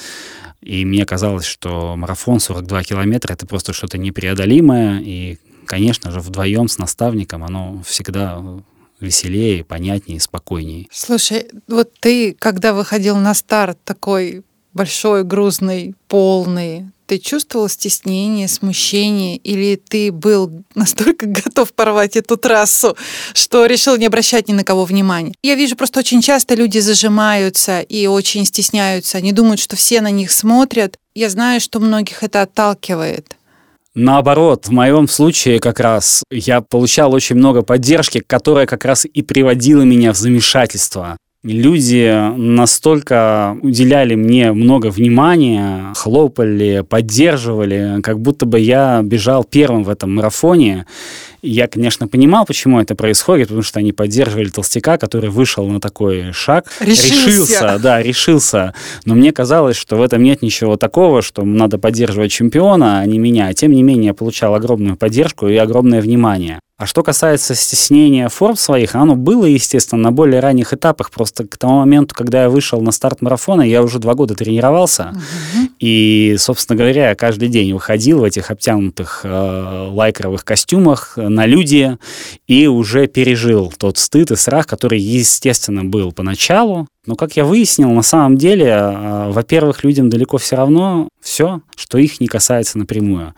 И 0.61 0.85
мне 0.85 1.05
казалось, 1.05 1.45
что 1.45 1.95
марафон 1.97 2.39
42 2.39 2.83
километра— 2.83 3.33
это 3.33 3.45
просто 3.47 3.73
что-то 3.73 3.97
непреодолимое. 3.97 5.01
И, 5.01 5.37
конечно 5.65 6.11
же, 6.11 6.19
вдвоем 6.19 6.67
с 6.67 6.77
наставником 6.77 7.43
оно 7.43 7.81
всегда 7.85 8.41
веселее, 8.99 9.63
понятнее, 9.63 10.19
спокойнее. 10.19 10.87
Слушай, 10.91 11.47
вот 11.67 11.91
ты, 11.99 12.33
когда 12.33 12.73
выходил 12.73 13.17
на 13.17 13.33
старт 13.33 13.79
такой 13.83 14.43
большой, 14.73 15.23
грузный, 15.23 15.95
полный, 16.07 16.91
ты 17.05 17.17
чувствовал 17.19 17.69
стеснение, 17.69 18.47
смущение, 18.47 19.37
или 19.37 19.75
ты 19.75 20.11
был 20.11 20.63
настолько 20.73 21.25
готов 21.45 21.73
порвать 21.73 22.15
эту 22.15 22.37
трассу, 22.37 22.97
что 23.33 23.65
решил 23.65 23.97
не 23.97 24.05
обращать 24.05 24.47
ни 24.47 24.53
на 24.53 24.63
кого 24.63 24.85
внимания? 24.85 25.33
Я 25.43 25.55
вижу, 25.55 25.75
просто 25.75 25.99
очень 25.99 26.21
часто 26.21 26.55
люди 26.55 26.79
зажимаются 26.79 27.81
и 27.81 28.07
очень 28.07 28.45
стесняются. 28.45 29.17
Они 29.17 29.31
думают, 29.31 29.59
что 29.59 29.75
все 29.75 30.01
на 30.01 30.11
них 30.11 30.31
смотрят. 30.31 30.97
Я 31.13 31.29
знаю, 31.29 31.61
что 31.61 31.79
многих 31.79 32.23
это 32.23 32.41
отталкивает. 32.41 33.35
Наоборот, 33.95 34.67
в 34.67 34.71
моем 34.71 35.07
случае 35.07 35.61
как 35.61 35.79
раз 35.79 36.23
я 36.29 36.59
получал 36.59 37.13
очень 37.13 37.37
много 37.37 37.61
поддержки, 37.61 38.19
которая 38.19 38.65
как 38.65 38.83
раз 38.83 39.05
и 39.05 39.21
приводила 39.21 39.83
меня 39.83 40.11
в 40.11 40.17
замешательство 40.17 41.17
люди 41.45 42.11
настолько 42.35 43.57
уделяли 43.61 44.15
мне 44.15 44.51
много 44.51 44.87
внимания, 44.87 45.93
хлопали, 45.95 46.83
поддерживали, 46.87 48.01
как 48.01 48.19
будто 48.19 48.45
бы 48.45 48.59
я 48.59 49.01
бежал 49.03 49.43
первым 49.43 49.83
в 49.83 49.89
этом 49.89 50.15
марафоне. 50.15 50.85
Я, 51.41 51.67
конечно, 51.67 52.07
понимал, 52.07 52.45
почему 52.45 52.79
это 52.79 52.95
происходит, 52.95 53.49
потому 53.49 53.61
что 53.61 53.79
они 53.79 53.93
поддерживали 53.93 54.49
толстяка, 54.49 54.97
который 54.97 55.29
вышел 55.29 55.67
на 55.67 55.79
такой 55.79 56.31
шаг. 56.31 56.65
Решился. 56.79 57.27
решился 57.27 57.79
да, 57.79 58.01
решился. 58.01 58.73
Но 59.05 59.13
мне 59.13 59.31
казалось, 59.31 59.77
что 59.77 59.97
в 59.97 60.01
этом 60.01 60.23
нет 60.23 60.41
ничего 60.41 60.75
такого, 60.75 61.21
что 61.21 61.43
надо 61.43 61.77
поддерживать 61.77 62.31
чемпиона, 62.31 62.99
а 62.99 63.05
не 63.05 63.19
меня. 63.19 63.53
Тем 63.53 63.73
не 63.73 63.83
менее, 63.83 64.07
я 64.07 64.13
получал 64.15 64.55
огромную 64.55 64.97
поддержку 64.97 65.47
и 65.47 65.55
огромное 65.55 66.01
внимание. 66.01 66.59
А 66.77 66.85
что 66.85 67.03
касается 67.03 67.55
стеснения 67.55 68.27
форм 68.27 68.57
своих, 68.57 68.95
оно 68.95 69.15
было, 69.15 69.45
естественно, 69.45 70.01
на 70.03 70.11
более 70.11 70.41
ранних 70.41 70.73
этапах. 70.73 71.09
Просто 71.09 71.47
к 71.47 71.57
тому 71.57 71.79
моменту, 71.79 72.13
когда 72.13 72.43
я 72.43 72.49
вышел 72.49 72.81
на 72.81 72.91
старт 72.91 73.21
марафона, 73.21 73.61
я 73.61 73.81
уже 73.81 73.97
два 73.97 74.13
года 74.13 74.35
тренировался. 74.35 75.13
Угу. 75.13 75.69
И, 75.79 76.35
собственно 76.37 76.77
говоря, 76.77 77.09
я 77.09 77.15
каждый 77.15 77.47
день 77.47 77.71
выходил 77.71 78.19
в 78.19 78.23
этих 78.25 78.51
обтянутых 78.51 79.21
э, 79.23 79.89
лайкровых 79.89 80.43
костюмах 80.43 81.13
на 81.15 81.45
люди 81.45 81.97
и 82.45 82.67
уже 82.67 83.07
пережил 83.07 83.71
тот 83.77 83.97
стыд 83.97 84.31
и 84.31 84.35
страх, 84.35 84.67
который, 84.67 84.99
естественно, 84.99 85.85
был 85.85 86.11
поначалу. 86.11 86.89
Но, 87.05 87.15
как 87.15 87.35
я 87.35 87.45
выяснил, 87.45 87.91
на 87.91 88.01
самом 88.01 88.37
деле, 88.37 88.65
э, 88.67 89.31
во-первых, 89.31 89.83
людям 89.83 90.09
далеко 90.09 90.37
все 90.37 90.55
равно 90.55 91.09
все, 91.21 91.61
что 91.75 91.97
их 91.97 92.19
не 92.19 92.27
касается 92.27 92.77
напрямую. 92.77 93.33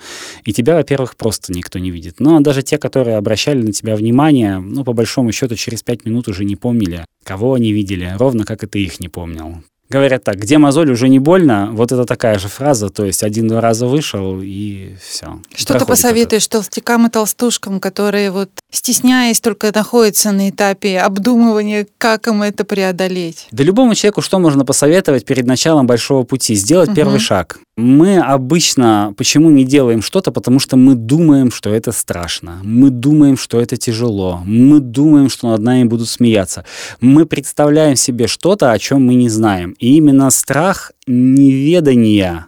И 0.46 0.54
тебя, 0.54 0.76
во-первых, 0.76 1.16
просто 1.16 1.54
никто 1.54 1.80
не 1.80 1.92
видит. 1.92 2.20
Но 2.20 2.40
даже 2.40 2.64
те, 2.64 2.78
которые 2.78 3.18
обращали 3.18 3.62
на 3.62 3.72
тебя 3.72 3.96
внимание, 3.96 4.60
ну, 4.60 4.84
по 4.84 4.94
большому 4.94 5.32
счету, 5.32 5.56
через 5.56 5.84
пять 5.84 6.06
минут 6.06 6.28
уже 6.28 6.46
не 6.46 6.56
помнили, 6.56 7.06
кого 7.24 7.54
они 7.54 7.72
видели, 7.72 8.14
ровно 8.18 8.46
как 8.46 8.64
и 8.64 8.68
ты 8.68 8.84
их 8.84 9.00
не 9.00 9.10
помнил. 9.10 9.64
Говорят 9.90 10.24
так, 10.24 10.36
где 10.36 10.58
мозоль 10.58 10.92
уже 10.92 11.08
не 11.08 11.20
больно, 11.20 11.70
вот 11.72 11.92
это 11.92 12.06
такая 12.06 12.40
же 12.40 12.50
фраза, 12.50 12.90
то 12.90 13.06
есть 13.06 13.24
один-два 13.24 13.62
раза 13.62 13.88
вышел 13.88 14.40
и 14.42 14.96
все. 15.02 15.40
Что 15.56 15.80
ты 15.80 15.86
посоветуешь 15.86 16.44
это. 16.44 16.58
толстякам 16.58 17.08
и 17.08 17.10
толстушкам, 17.10 17.80
которые 17.80 18.32
вот 18.32 18.50
стесняясь 18.72 19.40
только 19.40 19.72
находятся 19.74 20.32
на 20.32 20.50
этапе 20.50 21.00
обдумывания, 21.00 21.88
как 21.98 22.28
им 22.28 22.42
это 22.42 22.66
преодолеть? 22.66 23.48
Да 23.52 23.64
любому 23.64 23.96
человеку 23.96 24.22
что 24.22 24.40
можно 24.40 24.66
посоветовать 24.66 25.26
перед 25.26 25.46
началом 25.46 25.88
большого 25.88 26.24
пути? 26.24 26.56
Сделать 26.56 26.90
угу. 26.90 26.96
первый 26.96 27.20
шаг. 27.20 27.60
Мы 27.78 28.18
обычно 28.18 29.14
почему 29.18 29.52
не 29.52 29.64
делаем 29.64 30.02
что-то? 30.02 30.32
Потому 30.32 30.60
что 30.60 30.78
мы 30.78 30.96
думаем, 30.96 31.52
что 31.52 31.70
это 31.70 31.92
страшно. 31.92 32.60
Мы 32.64 32.90
думаем, 32.90 33.38
что 33.38 33.62
это 33.62 33.78
тяжело. 33.78 34.42
Мы 34.46 34.80
думаем, 34.80 35.30
что 35.30 35.52
над 35.52 35.62
нами 35.62 35.84
будут 35.84 36.10
смеяться. 36.10 36.66
Мы 37.02 37.28
представляем 37.28 37.96
себе 37.96 38.26
что-то, 38.26 38.72
о 38.72 38.80
чем 38.80 39.06
мы 39.06 39.14
не 39.14 39.30
знаем. 39.30 39.76
И 39.78 39.96
именно 39.96 40.32
страх 40.32 40.92
неведания 41.06 42.48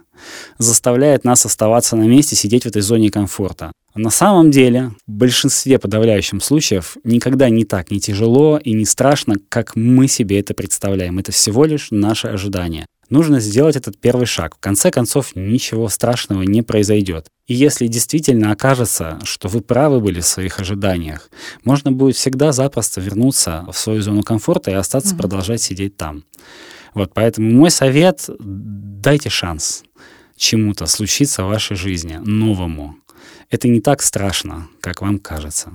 заставляет 0.58 1.24
нас 1.24 1.46
оставаться 1.46 1.94
на 1.94 2.08
месте, 2.08 2.34
сидеть 2.34 2.64
в 2.64 2.66
этой 2.66 2.82
зоне 2.82 3.10
комфорта. 3.10 3.70
На 3.94 4.10
самом 4.10 4.50
деле, 4.50 4.92
в 5.06 5.12
большинстве 5.12 5.78
подавляющих 5.78 6.42
случаев 6.42 6.96
никогда 7.04 7.48
не 7.50 7.64
так 7.64 7.92
не 7.92 8.00
тяжело 8.00 8.58
и 8.58 8.72
не 8.72 8.84
страшно, 8.84 9.36
как 9.48 9.76
мы 9.76 10.08
себе 10.08 10.40
это 10.40 10.54
представляем. 10.54 11.20
Это 11.20 11.30
всего 11.30 11.64
лишь 11.66 11.88
наше 11.92 12.26
ожидание. 12.26 12.86
Нужно 13.10 13.40
сделать 13.40 13.76
этот 13.76 13.98
первый 13.98 14.26
шаг. 14.26 14.56
В 14.56 14.60
конце 14.60 14.90
концов, 14.90 15.34
ничего 15.34 15.88
страшного 15.88 16.42
не 16.42 16.62
произойдет. 16.62 17.26
И 17.48 17.54
если 17.54 17.88
действительно 17.88 18.52
окажется, 18.52 19.18
что 19.24 19.48
вы 19.48 19.60
правы 19.60 20.00
были 20.00 20.20
в 20.20 20.26
своих 20.26 20.60
ожиданиях, 20.60 21.28
можно 21.64 21.90
будет 21.90 22.14
всегда 22.14 22.52
запросто 22.52 23.00
вернуться 23.00 23.66
в 23.70 23.76
свою 23.76 24.00
зону 24.00 24.22
комфорта 24.22 24.70
и 24.70 24.74
остаться 24.74 25.14
mm-hmm. 25.14 25.18
продолжать 25.18 25.60
сидеть 25.60 25.96
там. 25.96 26.24
Вот, 26.94 27.12
поэтому 27.12 27.50
мой 27.50 27.72
совет— 27.72 28.30
дайте 28.38 29.28
шанс 29.28 29.82
чему-то 30.36 30.86
случиться 30.86 31.44
в 31.44 31.48
вашей 31.48 31.76
жизни, 31.76 32.16
новому. 32.16 32.96
Это 33.50 33.66
не 33.66 33.80
так 33.80 34.02
страшно, 34.02 34.68
как 34.80 35.02
вам 35.02 35.18
кажется. 35.18 35.72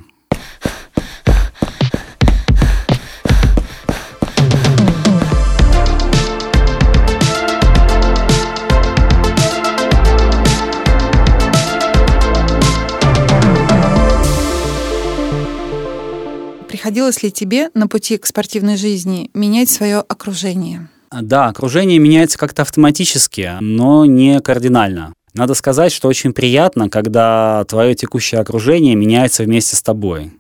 Приходилось 16.86 17.24
ли 17.24 17.32
тебе 17.32 17.72
на 17.74 17.88
пути 17.88 18.20
к 18.20 18.28
спортивной 18.28 18.78
жизни 18.78 19.32
менять 19.34 19.72
свое 19.72 20.02
окружение? 20.02 20.88
Да, 21.12 21.48
окружение 21.48 21.98
меняется 21.98 22.38
как-то 22.38 22.62
автоматически, 22.62 23.54
но 23.60 24.06
не 24.06 24.40
кардинально. 24.40 25.12
Надо 25.34 25.56
сказать, 25.56 25.92
что 25.92 26.08
очень 26.08 26.32
приятно, 26.32 26.88
когда 26.88 27.66
твое 27.68 27.96
текущее 27.96 28.40
окружение 28.40 28.94
меняется 28.94 29.42
вместе 29.42 29.76
с 29.76 29.82
тобой. 29.82 30.34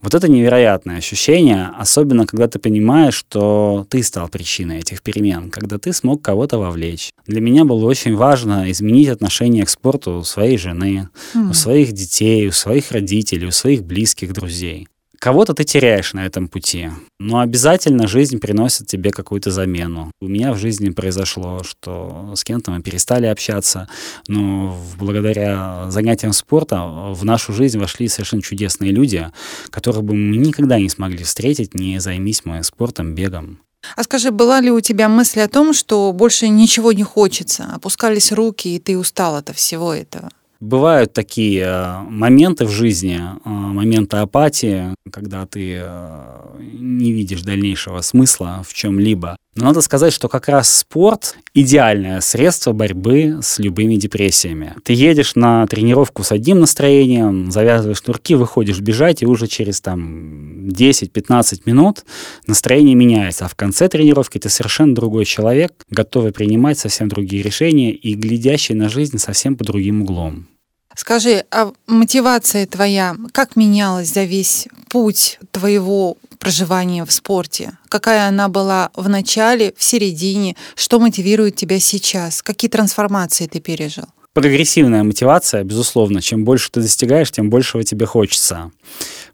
Вот 0.00 0.14
это 0.14 0.30
невероятное 0.30 0.96
ощущение, 0.96 1.68
особенно 1.78 2.24
когда 2.26 2.48
ты 2.48 2.58
понимаешь, 2.58 3.14
что 3.14 3.86
ты 3.90 4.02
стал 4.02 4.28
причиной 4.28 4.78
этих 4.78 5.02
перемен, 5.02 5.50
когда 5.50 5.76
ты 5.76 5.92
смог 5.92 6.22
кого-то 6.22 6.56
вовлечь. 6.56 7.12
Для 7.26 7.42
меня 7.42 7.66
было 7.66 7.84
очень 7.84 8.16
важно 8.16 8.70
изменить 8.70 9.08
отношение 9.08 9.66
к 9.66 9.68
спорту 9.68 10.20
у 10.20 10.24
своей 10.24 10.56
жены, 10.56 11.10
mm. 11.34 11.50
у 11.50 11.52
своих 11.52 11.92
детей, 11.92 12.48
у 12.48 12.52
своих 12.52 12.92
родителей, 12.92 13.46
у 13.46 13.52
своих 13.52 13.84
близких 13.84 14.32
друзей. 14.32 14.88
Кого-то 15.22 15.54
ты 15.54 15.62
теряешь 15.62 16.14
на 16.14 16.26
этом 16.26 16.48
пути, 16.48 16.90
но 17.20 17.38
обязательно 17.38 18.08
жизнь 18.08 18.40
приносит 18.40 18.88
тебе 18.88 19.12
какую-то 19.12 19.52
замену. 19.52 20.10
У 20.20 20.26
меня 20.26 20.52
в 20.52 20.58
жизни 20.58 20.90
произошло, 20.90 21.62
что 21.62 22.32
с 22.34 22.42
кем-то 22.42 22.72
мы 22.72 22.82
перестали 22.82 23.26
общаться, 23.26 23.88
но 24.26 24.76
благодаря 24.98 25.88
занятиям 25.90 26.32
спорта 26.32 26.82
в 27.12 27.24
нашу 27.24 27.52
жизнь 27.52 27.78
вошли 27.78 28.08
совершенно 28.08 28.42
чудесные 28.42 28.90
люди, 28.90 29.30
которых 29.70 30.02
бы 30.02 30.14
мы 30.14 30.38
никогда 30.38 30.80
не 30.80 30.88
смогли 30.88 31.22
встретить, 31.22 31.72
не 31.72 32.00
займись 32.00 32.44
мы 32.44 32.64
спортом, 32.64 33.14
бегом. 33.14 33.60
А 33.94 34.02
скажи, 34.02 34.32
была 34.32 34.60
ли 34.60 34.72
у 34.72 34.80
тебя 34.80 35.08
мысль 35.08 35.42
о 35.42 35.48
том, 35.48 35.72
что 35.72 36.10
больше 36.10 36.48
ничего 36.48 36.90
не 36.90 37.04
хочется, 37.04 37.70
опускались 37.72 38.32
руки, 38.32 38.74
и 38.74 38.80
ты 38.80 38.98
устал 38.98 39.36
от 39.36 39.54
всего 39.54 39.94
этого? 39.94 40.30
Бывают 40.62 41.12
такие 41.12 41.64
э, 41.64 41.98
моменты 42.08 42.66
в 42.66 42.70
жизни, 42.70 43.16
э, 43.18 43.48
моменты 43.48 44.18
апатии, 44.18 44.94
когда 45.10 45.44
ты 45.44 45.80
э, 45.82 46.60
не 46.60 47.10
видишь 47.10 47.42
дальнейшего 47.42 48.00
смысла 48.00 48.62
в 48.64 48.72
чем-либо. 48.72 49.36
Но 49.54 49.66
надо 49.66 49.82
сказать, 49.82 50.14
что 50.14 50.28
как 50.28 50.48
раз 50.48 50.74
спорт– 50.74 51.36
идеальное 51.54 52.22
средство 52.22 52.72
борьбы 52.72 53.40
с 53.42 53.58
любыми 53.58 53.96
депрессиями. 53.96 54.74
Ты 54.82 54.94
едешь 54.94 55.34
на 55.34 55.66
тренировку 55.66 56.22
с 56.24 56.32
одним 56.32 56.60
настроением, 56.60 57.52
завязываешь 57.52 57.98
шнурки, 57.98 58.34
выходишь 58.34 58.80
бежать, 58.80 59.22
и 59.22 59.26
уже 59.26 59.46
через 59.48 59.82
там 59.82 60.68
10-15 60.68 61.62
минут 61.66 62.06
настроение 62.46 62.94
меняется. 62.94 63.44
А 63.44 63.48
в 63.48 63.54
конце 63.54 63.90
тренировки 63.90 64.38
ты 64.38 64.48
совершенно 64.48 64.94
другой 64.94 65.26
человек, 65.26 65.74
готовый 65.90 66.32
принимать 66.32 66.78
совсем 66.78 67.08
другие 67.08 67.42
решения 67.42 67.92
и 67.92 68.14
глядящий 68.14 68.74
на 68.74 68.88
жизнь 68.88 69.18
совсем 69.18 69.56
по 69.56 69.64
другим 69.64 70.00
углом. 70.00 70.46
Скажи, 70.94 71.44
а 71.50 71.72
мотивация 71.86 72.66
твоя 72.66 73.16
как 73.32 73.56
менялась 73.56 74.12
за 74.12 74.24
весь 74.24 74.68
путь 74.88 75.38
твоего 75.50 76.16
проживания 76.42 77.04
в 77.04 77.12
спорте? 77.12 77.78
Какая 77.88 78.26
она 78.26 78.48
была 78.48 78.90
в 78.94 79.08
начале, 79.08 79.72
в 79.76 79.84
середине? 79.84 80.56
Что 80.74 80.98
мотивирует 80.98 81.54
тебя 81.54 81.78
сейчас? 81.78 82.42
Какие 82.42 82.68
трансформации 82.68 83.46
ты 83.46 83.60
пережил? 83.60 84.06
Прогрессивная 84.32 85.04
мотивация, 85.04 85.62
безусловно. 85.62 86.20
Чем 86.20 86.44
больше 86.44 86.70
ты 86.72 86.80
достигаешь, 86.80 87.30
тем 87.30 87.48
большего 87.48 87.84
тебе 87.84 88.06
хочется. 88.06 88.72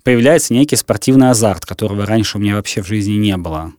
Появляется 0.03 0.53
некий 0.53 0.77
спортивный 0.77 1.31
азарт, 1.31 1.65
которого 1.65 2.05
раньше 2.05 2.37
у 2.37 2.41
меня 2.41 2.57
вообще 2.57 2.83
в 2.83 2.87
жизни 2.87 3.15
не 3.15 3.37
было. 3.37 3.73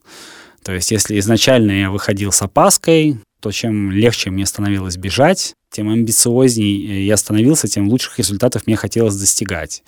То 0.64 0.74
есть, 0.74 0.92
если 0.92 1.20
изначально 1.20 1.72
я 1.72 1.92
выходил 1.92 2.32
с 2.32 2.42
опаской, 2.42 3.20
то 3.42 3.52
чем 3.52 3.92
легче 3.92 4.32
мне 4.32 4.46
становилось 4.46 4.98
бежать, 4.98 5.54
тем 5.72 5.90
амбициозней 5.90 7.06
я 7.06 7.16
становился, 7.16 7.68
тем 7.68 7.90
лучших 7.90 8.18
результатов 8.18 8.66
мне 8.66 8.76
хотелось 8.76 9.16
достигать. 9.16 9.84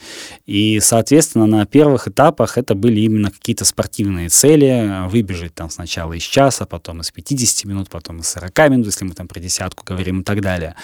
И, 0.46 0.80
соответственно, 0.80 1.48
на 1.48 1.66
первых 1.66 2.08
этапах 2.08 2.58
это 2.58 2.76
были 2.76 3.02
именно 3.02 3.32
какие-то 3.32 3.66
спортивные 3.66 4.30
цели, 4.30 5.08
выбежать 5.10 5.56
там 5.56 5.70
сначала 5.70 6.14
из 6.14 6.24
часа, 6.24 6.66
потом 6.66 7.02
из 7.02 7.12
50 7.12 7.66
минут, 7.66 7.90
потом 7.90 8.20
из 8.20 8.28
40 8.28 8.70
минут, 8.70 8.86
если 8.86 9.06
мы 9.06 9.14
там 9.14 9.28
про 9.28 9.40
десятку 9.40 9.84
говорим 9.84 10.22
и 10.22 10.24
так 10.24 10.42
далее. 10.42 10.76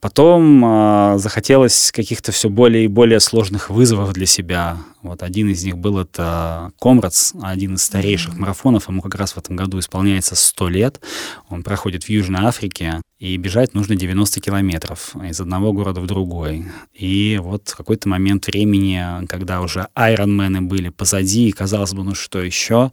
Потом 0.00 0.64
э, 0.64 1.18
захотелось 1.18 1.90
каких-то 1.92 2.32
все 2.32 2.50
более 2.50 2.84
и 2.84 2.88
более 2.88 3.20
сложных 3.20 3.70
вызовов 3.70 4.12
для 4.12 4.26
себя. 4.26 4.78
Вот 5.02 5.22
один 5.22 5.50
из 5.50 5.64
них 5.64 5.76
был 5.76 5.98
это 5.98 6.72
Комрадс, 6.80 7.32
один 7.42 7.74
из 7.74 7.82
старейших 7.82 8.34
марафонов, 8.36 8.88
ему 8.88 9.02
как 9.02 9.14
раз 9.14 9.32
в 9.32 9.38
этом 9.38 9.56
году 9.56 9.78
исполняется 9.78 10.34
100 10.34 10.68
лет. 10.68 11.00
Он 11.48 11.62
проходит 11.62 12.04
в 12.04 12.08
Южной 12.08 12.44
Африке, 12.46 13.00
и 13.24 13.36
бежать 13.36 13.74
нужно 13.74 13.96
90 13.96 14.33
километров 14.40 15.14
из 15.16 15.40
одного 15.40 15.72
города 15.72 16.00
в 16.00 16.06
другой. 16.06 16.66
И 16.92 17.38
вот 17.42 17.68
в 17.68 17.76
какой-то 17.76 18.08
момент 18.08 18.46
времени, 18.46 19.26
когда 19.26 19.60
уже 19.60 19.88
айронмены 19.94 20.62
были 20.62 20.88
позади, 20.88 21.48
и 21.48 21.52
казалось 21.52 21.92
бы, 21.92 22.04
ну 22.04 22.14
что 22.14 22.42
еще, 22.42 22.92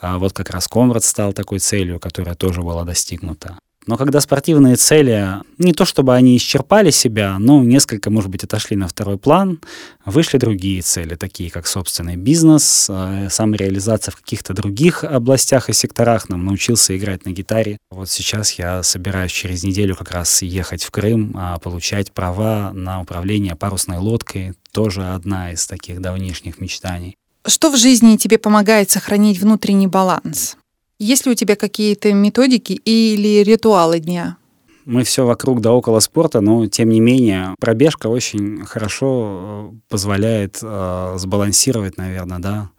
а 0.00 0.18
вот 0.18 0.32
как 0.32 0.50
раз 0.50 0.68
Комрад 0.68 1.04
стал 1.04 1.32
такой 1.32 1.58
целью, 1.58 2.00
которая 2.00 2.34
тоже 2.34 2.62
была 2.62 2.84
достигнута. 2.84 3.58
Но 3.90 3.96
когда 3.96 4.20
спортивные 4.20 4.76
цели, 4.76 5.42
не 5.58 5.72
то 5.72 5.84
чтобы 5.84 6.14
они 6.14 6.36
исчерпали 6.36 6.92
себя, 6.92 7.40
но 7.40 7.64
несколько, 7.64 8.08
может 8.08 8.30
быть, 8.30 8.44
отошли 8.44 8.76
на 8.76 8.86
второй 8.86 9.18
план, 9.18 9.58
вышли 10.06 10.38
другие 10.38 10.80
цели, 10.80 11.16
такие 11.16 11.50
как 11.50 11.66
собственный 11.66 12.14
бизнес, 12.14 12.86
э, 12.88 13.26
самореализация 13.30 14.12
в 14.12 14.16
каких-то 14.16 14.54
других 14.54 15.02
областях 15.02 15.68
и 15.68 15.72
секторах. 15.72 16.28
Нам 16.28 16.44
научился 16.44 16.96
играть 16.96 17.26
на 17.26 17.30
гитаре. 17.30 17.78
Вот 17.90 18.08
сейчас 18.08 18.52
я 18.52 18.84
собираюсь 18.84 19.32
через 19.32 19.64
неделю 19.64 19.96
как 19.96 20.12
раз 20.12 20.42
ехать 20.42 20.84
в 20.84 20.92
Крым, 20.92 21.34
а 21.36 21.58
получать 21.58 22.12
права 22.12 22.70
на 22.72 23.00
управление 23.00 23.56
парусной 23.56 23.98
лодкой. 23.98 24.54
Тоже 24.70 25.02
одна 25.02 25.50
из 25.50 25.66
таких 25.66 26.00
давнишних 26.00 26.60
мечтаний. 26.60 27.16
Что 27.44 27.70
в 27.70 27.76
жизни 27.76 28.16
тебе 28.16 28.38
помогает 28.38 28.88
сохранить 28.88 29.40
внутренний 29.40 29.88
баланс? 29.88 30.56
Есть 31.00 31.24
ли 31.24 31.32
у 31.32 31.34
тебя 31.34 31.56
какие-то 31.56 32.12
методики 32.12 32.74
или 32.74 33.42
ритуалы 33.42 34.00
дня? 34.00 34.36
Мы 34.84 35.02
все 35.04 35.24
вокруг 35.24 35.62
да 35.62 35.72
около 35.72 35.98
спорта, 36.00 36.42
но 36.42 36.66
тем 36.66 36.90
не 36.90 37.00
менее 37.00 37.54
пробежка 37.58 38.08
очень 38.08 38.66
хорошо 38.66 39.70
э, 39.72 39.76
позволяет 39.88 40.58
э, 40.62 41.14
сбалансировать, 41.16 41.96
наверное, 41.96 42.38
да, 42.38 42.70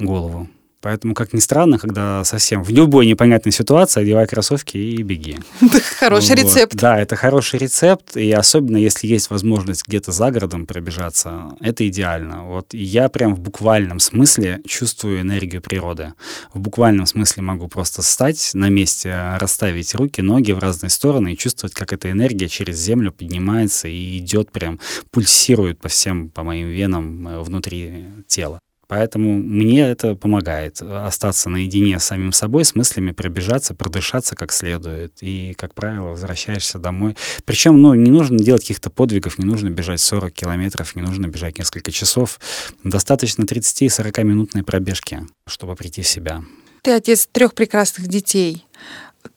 голову. 0.00 0.48
Поэтому, 0.82 1.14
как 1.14 1.34
ни 1.34 1.40
странно, 1.40 1.78
когда 1.78 2.24
совсем 2.24 2.62
в 2.62 2.70
любой 2.70 3.06
непонятной 3.06 3.52
ситуации 3.52 4.00
одевай 4.00 4.26
кроссовки 4.26 4.78
и 4.78 5.02
беги. 5.02 5.36
Хороший 5.98 6.36
рецепт. 6.36 6.74
Да, 6.74 6.98
это 6.98 7.16
хороший 7.16 7.58
рецепт, 7.58 8.16
и 8.16 8.32
особенно 8.32 8.78
если 8.78 9.06
есть 9.06 9.28
возможность 9.30 9.86
где-то 9.86 10.12
за 10.12 10.30
городом 10.30 10.66
пробежаться, 10.66 11.50
это 11.60 11.86
идеально. 11.86 12.44
Вот 12.44 12.72
я 12.72 13.08
прям 13.08 13.34
в 13.34 13.40
буквальном 13.40 13.98
смысле 13.98 14.60
чувствую 14.66 15.20
энергию 15.20 15.60
природы. 15.60 16.14
В 16.54 16.60
буквальном 16.60 17.06
смысле 17.06 17.42
могу 17.42 17.68
просто 17.68 18.00
встать 18.00 18.50
на 18.54 18.70
месте, 18.70 19.36
расставить 19.38 19.94
руки, 19.94 20.22
ноги 20.22 20.52
в 20.52 20.58
разные 20.58 20.90
стороны 20.90 21.34
и 21.34 21.36
чувствовать, 21.36 21.74
как 21.74 21.92
эта 21.92 22.10
энергия 22.10 22.48
через 22.48 22.78
землю 22.78 23.12
поднимается 23.12 23.88
и 23.88 24.18
идет 24.18 24.50
прям, 24.50 24.80
пульсирует 25.10 25.78
по 25.78 25.88
всем, 25.88 26.30
по 26.30 26.42
моим 26.42 26.68
венам 26.68 27.28
э, 27.28 27.40
внутри 27.40 28.06
тела. 28.26 28.60
Поэтому 28.90 29.38
мне 29.38 29.88
это 29.88 30.16
помогает 30.16 30.82
остаться 30.82 31.48
наедине 31.48 32.00
с 32.00 32.04
самим 32.06 32.32
собой, 32.32 32.64
с 32.64 32.74
мыслями, 32.74 33.12
пробежаться, 33.12 33.72
продышаться 33.72 34.34
как 34.34 34.50
следует. 34.50 35.12
И, 35.20 35.54
как 35.56 35.74
правило, 35.74 36.08
возвращаешься 36.08 36.80
домой. 36.80 37.16
Причем, 37.44 37.80
ну, 37.80 37.94
не 37.94 38.10
нужно 38.10 38.36
делать 38.40 38.62
каких-то 38.62 38.90
подвигов, 38.90 39.38
не 39.38 39.44
нужно 39.44 39.70
бежать 39.70 40.00
40 40.00 40.32
километров, 40.32 40.96
не 40.96 41.02
нужно 41.02 41.28
бежать 41.28 41.56
несколько 41.56 41.92
часов. 41.92 42.40
Достаточно 42.82 43.44
30-40 43.44 44.24
минутной 44.24 44.64
пробежки, 44.64 45.20
чтобы 45.46 45.76
прийти 45.76 46.02
в 46.02 46.08
себя. 46.08 46.42
Ты 46.82 46.90
отец 46.90 47.28
трех 47.30 47.54
прекрасных 47.54 48.08
детей. 48.08 48.66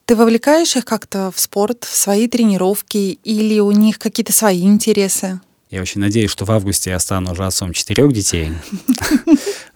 Ты 0.04 0.16
вовлекаешь 0.16 0.74
их 0.74 0.84
как-то 0.84 1.30
в 1.30 1.38
спорт, 1.38 1.84
в 1.84 1.94
свои 1.94 2.26
тренировки 2.26 3.20
или 3.22 3.60
у 3.60 3.70
них 3.70 4.00
какие-то 4.00 4.32
свои 4.32 4.62
интересы? 4.62 5.38
Я 5.74 5.80
очень 5.80 6.00
надеюсь, 6.00 6.30
что 6.30 6.44
в 6.44 6.52
августе 6.52 6.90
я 6.90 7.00
стану 7.00 7.32
уже 7.32 7.44
отцом 7.44 7.72
четырех 7.72 8.12
детей. 8.12 8.50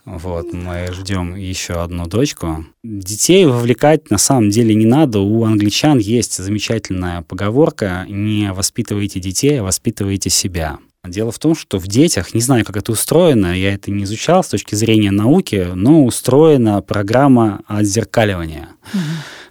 Вот, 0.05 0.55
мы 0.55 0.89
ждем 0.93 1.35
еще 1.35 1.83
одну 1.83 2.07
дочку. 2.07 2.65
Детей 2.83 3.45
вовлекать 3.45 4.11
на 4.11 4.17
самом 4.17 4.49
деле 4.49 4.75
не 4.75 4.87
надо. 4.87 5.19
У 5.19 5.45
англичан 5.45 5.99
есть 5.99 6.43
замечательная 6.43 7.21
поговорка 7.21 8.07
«Не 8.09 8.55
воспитывайте 8.55 9.21
детей, 9.21 9.61
а 9.61 9.65
воспитывайте 9.65 10.31
себя». 10.31 10.79
Дело 11.07 11.31
в 11.31 11.39
том, 11.39 11.55
что 11.55 11.79
в 11.79 11.87
детях, 11.87 12.33
не 12.33 12.41
знаю, 12.41 12.65
как 12.65 12.79
это 12.79 12.93
устроено, 12.93 13.55
я 13.55 13.75
это 13.75 13.91
не 13.91 14.05
изучал 14.05 14.43
с 14.43 14.49
точки 14.49 14.77
зрения 14.77 15.11
науки, 15.11 15.69
но 15.75 16.07
устроена 16.07 16.81
программа 16.81 17.61
отзеркаливания. 17.67 18.71
Угу. 18.95 19.03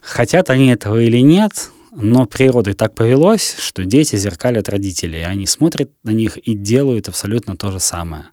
Хотят 0.01 0.49
они 0.49 0.69
этого 0.69 0.99
или 0.99 1.19
нет, 1.19 1.69
но 1.99 2.27
природой 2.27 2.75
так 2.75 2.93
повелось, 2.93 3.55
что 3.59 3.83
дети 3.83 4.15
зеркалят 4.15 4.69
родителей. 4.69 5.25
Они 5.25 5.47
смотрят 5.47 5.89
на 6.03 6.11
них 6.11 6.37
и 6.37 6.53
делают 6.53 7.07
абсолютно 7.07 7.57
то 7.57 7.71
же 7.71 7.79
самое. 7.79 8.25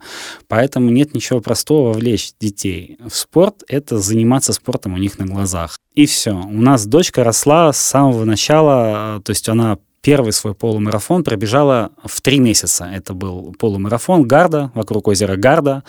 Поэтому 0.49 0.91
нет 0.91 1.15
ничего 1.15 1.41
простого 1.41 1.89
вовлечь 1.89 2.33
детей 2.39 2.99
в 3.01 3.15
спорт. 3.15 3.63
Это 3.67 3.99
заниматься 3.99 4.53
спортом 4.53 4.93
у 4.95 4.99
них 4.99 5.19
на 5.19 5.25
глазах. 5.25 5.79
И 5.95 6.05
все. 6.05 6.33
У 6.33 6.61
нас 6.61 6.87
дочка 6.87 7.25
росла 7.25 7.73
с 7.73 7.79
самого 7.79 8.25
начала, 8.25 9.23
то 9.25 9.31
есть 9.31 9.49
она 9.49 9.79
первый 10.05 10.33
свой 10.33 10.55
полумарафон 10.55 11.25
пробежала 11.25 11.91
в 12.05 12.21
три 12.21 12.39
месяца. 12.39 12.85
Это 12.85 13.15
был 13.15 13.55
полумарафон 13.59 14.23
Гарда, 14.29 14.71
вокруг 14.75 15.09
озера 15.09 15.37
Гарда. 15.37 15.83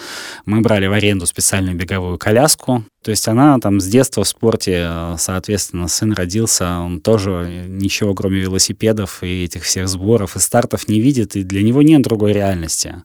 Мы 0.46 0.62
брали 0.62 0.88
в 0.88 0.94
аренду 0.94 1.26
специальную 1.26 1.76
беговую 1.76 2.18
коляску. 2.18 2.86
То 3.04 3.12
есть 3.12 3.28
она 3.28 3.60
там 3.60 3.80
с 3.80 3.86
детства 3.86 4.24
в 4.24 4.28
спорте, 4.28 4.90
соответственно, 5.20 5.88
сын 5.88 6.14
родился, 6.14 6.80
он 6.80 7.02
тоже 7.02 7.66
ничего, 7.68 8.16
кроме 8.16 8.40
велосипедов 8.40 9.22
и 9.22 9.44
этих 9.44 9.64
всех 9.64 9.88
сборов 9.88 10.36
и 10.36 10.40
стартов 10.40 10.88
не 10.88 11.00
видит, 11.00 11.36
и 11.36 11.44
для 11.44 11.62
него 11.62 11.84
нет 11.84 12.02
другой 12.02 12.34
реальности. 12.34 13.04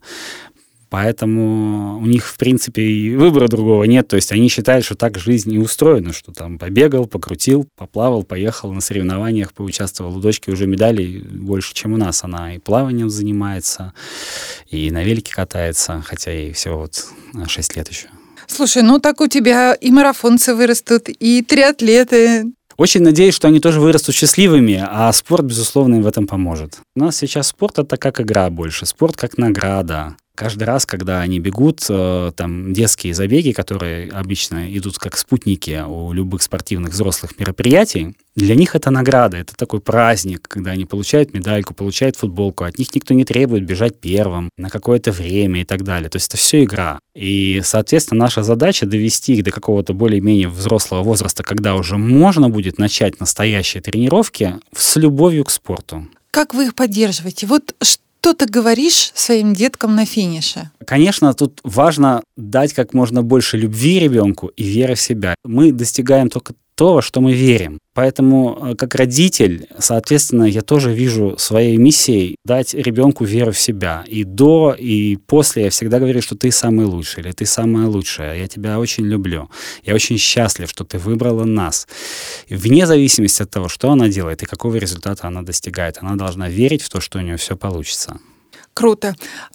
Поэтому 0.91 1.99
у 2.01 2.07
них, 2.07 2.27
в 2.27 2.37
принципе, 2.37 2.83
и 2.83 3.15
выбора 3.15 3.47
другого 3.47 3.85
нет. 3.85 4.09
То 4.09 4.17
есть 4.17 4.33
они 4.33 4.49
считают, 4.49 4.85
что 4.85 4.97
так 4.97 5.19
жизнь 5.19 5.53
и 5.55 5.59
устроена, 5.59 6.13
что 6.13 6.33
там 6.33 6.59
побегал, 6.59 7.07
покрутил, 7.07 7.69
поплавал, 7.77 8.25
поехал 8.25 8.73
на 8.73 8.81
соревнованиях, 8.81 9.53
поучаствовал. 9.53 10.17
У 10.17 10.21
дочки 10.21 10.51
уже 10.51 10.67
медалей 10.67 11.21
больше, 11.21 11.75
чем 11.75 11.93
у 11.93 11.97
нас. 11.97 12.25
Она 12.25 12.57
и 12.57 12.59
плаванием 12.59 13.09
занимается, 13.09 13.95
и 14.69 14.91
на 14.91 15.05
велике 15.05 15.33
катается, 15.33 16.03
хотя 16.05 16.33
ей 16.33 16.53
всего 16.53 16.79
вот 16.79 17.07
6 17.47 17.77
лет 17.77 17.89
еще. 17.89 18.09
Слушай, 18.49 18.83
ну 18.83 18.99
так 18.99 19.21
у 19.21 19.29
тебя 19.29 19.75
и 19.75 19.93
марафонцы 19.93 20.57
вырастут, 20.57 21.09
и 21.09 21.41
триатлеты. 21.43 22.47
Очень 22.77 23.03
надеюсь, 23.03 23.35
что 23.35 23.47
они 23.47 23.61
тоже 23.61 23.79
вырастут 23.79 24.17
счастливыми, 24.17 24.83
а 24.85 25.13
спорт, 25.13 25.45
безусловно, 25.45 25.97
им 25.97 26.03
в 26.03 26.07
этом 26.09 26.27
поможет. 26.27 26.79
У 26.97 27.01
нас 27.01 27.17
сейчас 27.17 27.49
спорт— 27.49 27.79
это 27.79 27.97
как 27.97 28.21
игра 28.21 28.51
больше, 28.51 28.87
спорт 28.87 29.17
как 29.17 29.39
награда 29.39 30.17
Каждый 30.41 30.65
раз, 30.65 30.87
когда 30.87 31.21
они 31.21 31.39
бегут, 31.39 31.85
э, 31.91 32.33
там 32.35 32.73
детские 32.73 33.13
забеги, 33.13 33.53
которые 33.53 34.09
обычно 34.11 34.75
идут 34.75 34.97
как 34.97 35.19
спутники 35.19 35.85
у 35.87 36.15
любых 36.15 36.41
спортивных 36.41 36.95
взрослых 36.95 37.39
мероприятий, 37.39 38.17
для 38.37 38.55
них 38.55 38.75
это 38.75 38.91
награда, 38.91 39.37
это 39.37 39.55
такой 39.55 39.83
праздник, 39.83 40.49
когда 40.49 40.71
они 40.71 40.87
получают 40.87 41.35
медальку, 41.35 41.75
получают 41.75 42.17
футболку, 42.17 42.65
от 42.65 42.79
них 42.79 42.95
никто 42.95 43.13
не 43.13 43.27
требует 43.27 43.67
бежать 43.67 44.01
первым 44.01 44.49
на 44.57 44.71
какое-то 44.71 45.13
время 45.13 45.61
и 45.61 45.65
так 45.65 45.85
далее. 45.85 46.09
То 46.09 46.17
есть 46.17 46.29
это 46.29 46.39
все 46.39 46.65
игра. 46.65 47.01
И, 47.15 47.61
соответственно, 47.63 48.21
наша 48.21 48.43
задача 48.43 48.87
довести 48.87 49.35
их 49.35 49.45
до 49.45 49.51
какого-то 49.51 49.93
более-менее 49.93 50.49
взрослого 50.49 51.03
возраста, 51.03 51.43
когда 51.43 51.75
уже 51.75 51.99
можно 51.99 52.49
будет 52.49 52.79
начать 52.79 53.21
настоящие 53.21 53.83
тренировки 53.83 54.55
с 54.75 54.97
любовью 54.97 55.45
к 55.45 55.51
спорту. 55.51 56.09
Как 56.31 56.55
вы 56.55 56.67
их 56.67 56.75
поддерживаете? 56.75 57.47
Вот 57.47 57.75
что 58.21 58.35
ты 58.35 58.47
говоришь 58.47 59.13
своим 59.15 59.55
деткам 59.55 59.97
на 59.97 60.05
финише? 60.05 60.71
Конечно, 60.87 61.33
тут 61.33 61.59
важно 61.65 62.23
дать 62.37 62.75
как 62.75 62.93
можно 62.93 63.23
больше 63.23 63.57
любви 63.57 63.99
ребенку 63.99 64.49
и 64.49 64.63
веры 64.63 64.95
в 64.95 65.01
себя. 65.01 65.35
Мы 65.43 65.73
достигаем 65.73 66.29
только 66.29 66.53
то, 66.81 66.95
во 66.95 67.03
что 67.03 67.21
мы 67.21 67.35
верим. 67.35 67.79
Поэтому, 67.93 68.59
э, 68.63 68.75
как 68.75 68.95
родитель, 68.95 69.67
соответственно, 69.79 70.45
я 70.45 70.63
тоже 70.63 70.95
вижу 70.95 71.37
своей 71.37 71.77
миссией 71.77 72.37
дать 72.47 72.73
ребенку 72.73 73.25
веру 73.25 73.53
в 73.53 73.59
себя. 73.59 74.03
И 74.09 74.25
до, 74.25 74.75
и 74.79 75.17
после 75.17 75.65
я 75.65 75.69
всегда 75.69 75.99
говорю, 75.99 76.23
что 76.23 76.37
ты 76.37 76.51
самый 76.51 76.87
лучший, 76.87 77.23
или 77.23 77.33
ты 77.33 77.45
самая 77.45 77.87
лучшая, 77.87 78.39
я 78.39 78.49
тебя 78.49 78.79
очень 78.79 79.05
люблю. 79.05 79.51
Я 79.85 79.95
очень 79.95 80.17
счастлив, 80.17 80.71
что 80.71 80.85
ты 80.85 80.97
выбрала 80.97 81.45
нас. 81.45 81.87
И 82.49 82.55
вне 82.55 82.87
зависимости 82.87 83.43
от 83.43 83.51
того, 83.51 83.69
что 83.69 83.91
она 83.91 84.09
делает 84.09 84.43
и 84.43 84.47
какого 84.47 84.77
результата 84.77 85.27
она 85.27 85.43
достигает, 85.43 85.99
она 86.01 86.17
должна 86.17 86.49
верить 86.49 86.81
в 86.83 86.89
то, 86.89 87.03
что 87.03 87.19
у 87.19 87.21
нее 87.21 87.37
все 87.37 87.57
получится. 87.57 88.21
Круто. 88.73 89.15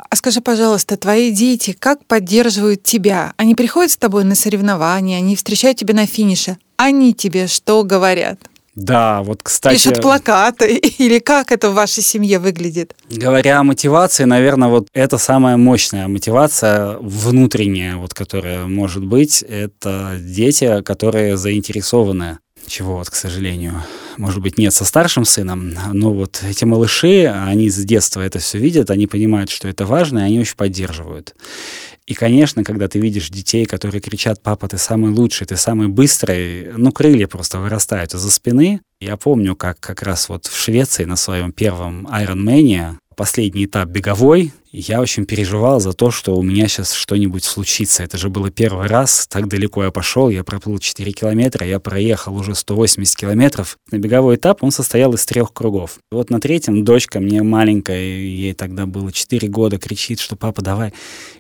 А 0.10 0.16
скажи, 0.16 0.42
пожалуйста, 0.42 0.96
твои 0.96 1.32
дети 1.32 1.76
как 1.80 2.06
поддерживают 2.06 2.84
тебя? 2.84 3.34
Они 3.38 3.56
приходят 3.56 3.92
с 3.92 3.98
тобой 3.98 4.24
на 4.24 4.36
соревнования, 4.36 5.18
они 5.18 5.36
встречают 5.36 5.80
тебя 5.80 5.96
на 5.96 6.06
финише. 6.06 6.58
Они 6.78 7.14
тебе 7.14 7.48
что 7.48 7.84
говорят? 7.84 8.40
Да, 8.76 9.24
вот, 9.24 9.42
кстати... 9.42 9.76
Пишут 9.76 10.02
плакаты 10.02 10.76
или 10.98 11.20
как 11.20 11.52
это 11.52 11.70
в 11.70 11.74
вашей 11.74 12.04
семье 12.04 12.40
выглядит? 12.40 12.94
Говоря 13.10 13.60
о 13.60 13.64
мотивации, 13.64 14.26
наверное, 14.26 14.68
вот 14.68 14.88
это 14.94 15.18
самая 15.18 15.56
мощная 15.56 16.10
мотивация 16.10 16.98
внутренняя, 17.00 17.96
вот, 17.96 18.14
которая 18.14 18.66
может 18.66 19.06
быть, 19.06 19.42
это 19.44 20.18
дети, 20.20 20.82
которые 20.82 21.38
заинтересованы 21.38 22.40
чего 22.68 22.98
вот, 22.98 23.10
к 23.10 23.16
сожалению, 23.16 23.84
может 24.18 24.42
быть, 24.42 24.58
нет 24.58 24.74
со 24.74 24.86
старшим 24.86 25.26
сыном, 25.26 25.74
но 25.94 26.14
вот 26.14 26.42
эти 26.44 26.66
малыши, 26.66 27.26
они 27.26 27.70
с 27.70 27.78
детства 27.84 28.22
это 28.22 28.40
все 28.40 28.58
видят, 28.58 28.90
они 28.90 29.08
понимают, 29.08 29.50
что 29.50 29.68
это 29.68 29.86
важно, 29.86 30.20
и 30.20 30.24
они 30.24 30.40
очень 30.40 30.56
поддерживают. 30.56 31.36
И, 32.08 32.14
конечно, 32.14 32.64
когда 32.64 32.88
ты 32.88 33.00
видишь 33.00 33.30
детей, 33.30 33.66
которые 33.66 34.00
кричат, 34.00 34.42
папа, 34.44 34.68
ты 34.68 34.78
самый 34.78 35.12
лучший, 35.12 35.48
ты 35.48 35.58
самый 35.58 35.88
быстрый, 35.88 36.72
ну, 36.78 36.92
крылья 36.92 37.28
просто 37.28 37.60
вырастают 37.60 38.14
из-за 38.14 38.32
спины. 38.32 38.82
Я 39.00 39.18
помню, 39.18 39.56
как 39.56 39.80
как 39.80 40.04
раз 40.04 40.30
вот 40.30 40.46
в 40.46 40.56
Швеции 40.56 41.06
на 41.06 41.16
своем 41.16 41.52
первом 41.52 42.08
Iron 42.08 42.44
Man 42.44 42.98
последний 43.16 43.66
этап 43.66 43.90
беговой, 43.90 44.54
я 44.78 45.00
очень 45.00 45.26
переживал 45.26 45.80
за 45.80 45.94
то, 45.94 46.12
что 46.12 46.36
у 46.36 46.44
меня 46.44 46.68
сейчас 46.68 46.94
что-нибудь 46.94 47.44
случится. 47.44 48.04
Это 48.04 48.18
же 48.18 48.30
было 48.30 48.50
первый 48.50 48.88
раз, 48.88 49.28
так 49.30 49.48
далеко 49.48 49.84
я 49.84 49.92
пошел, 49.92 50.30
я 50.30 50.44
проплыл 50.44 50.80
4 50.80 51.12
километра, 51.14 51.66
я 51.66 51.80
проехал 51.80 52.36
уже 52.36 52.56
180 52.56 53.16
километров. 53.16 53.78
На 53.92 53.98
беговой 53.98 54.36
этап 54.36 54.64
он 54.64 54.72
состоял 54.72 55.14
из 55.14 55.26
трех 55.26 55.54
кругов. 55.54 56.00
Вот 56.12 56.30
на 56.30 56.42
третьем 56.42 56.84
дочка 56.84 57.20
мне 57.20 57.42
маленькая, 57.42 58.04
ей 58.04 58.54
тогда 58.54 58.86
было 58.86 59.12
4 59.12 59.48
года, 59.48 59.78
кричит, 59.78 60.20
что 60.20 60.36
папа, 60.36 60.62
давай. 60.62 60.94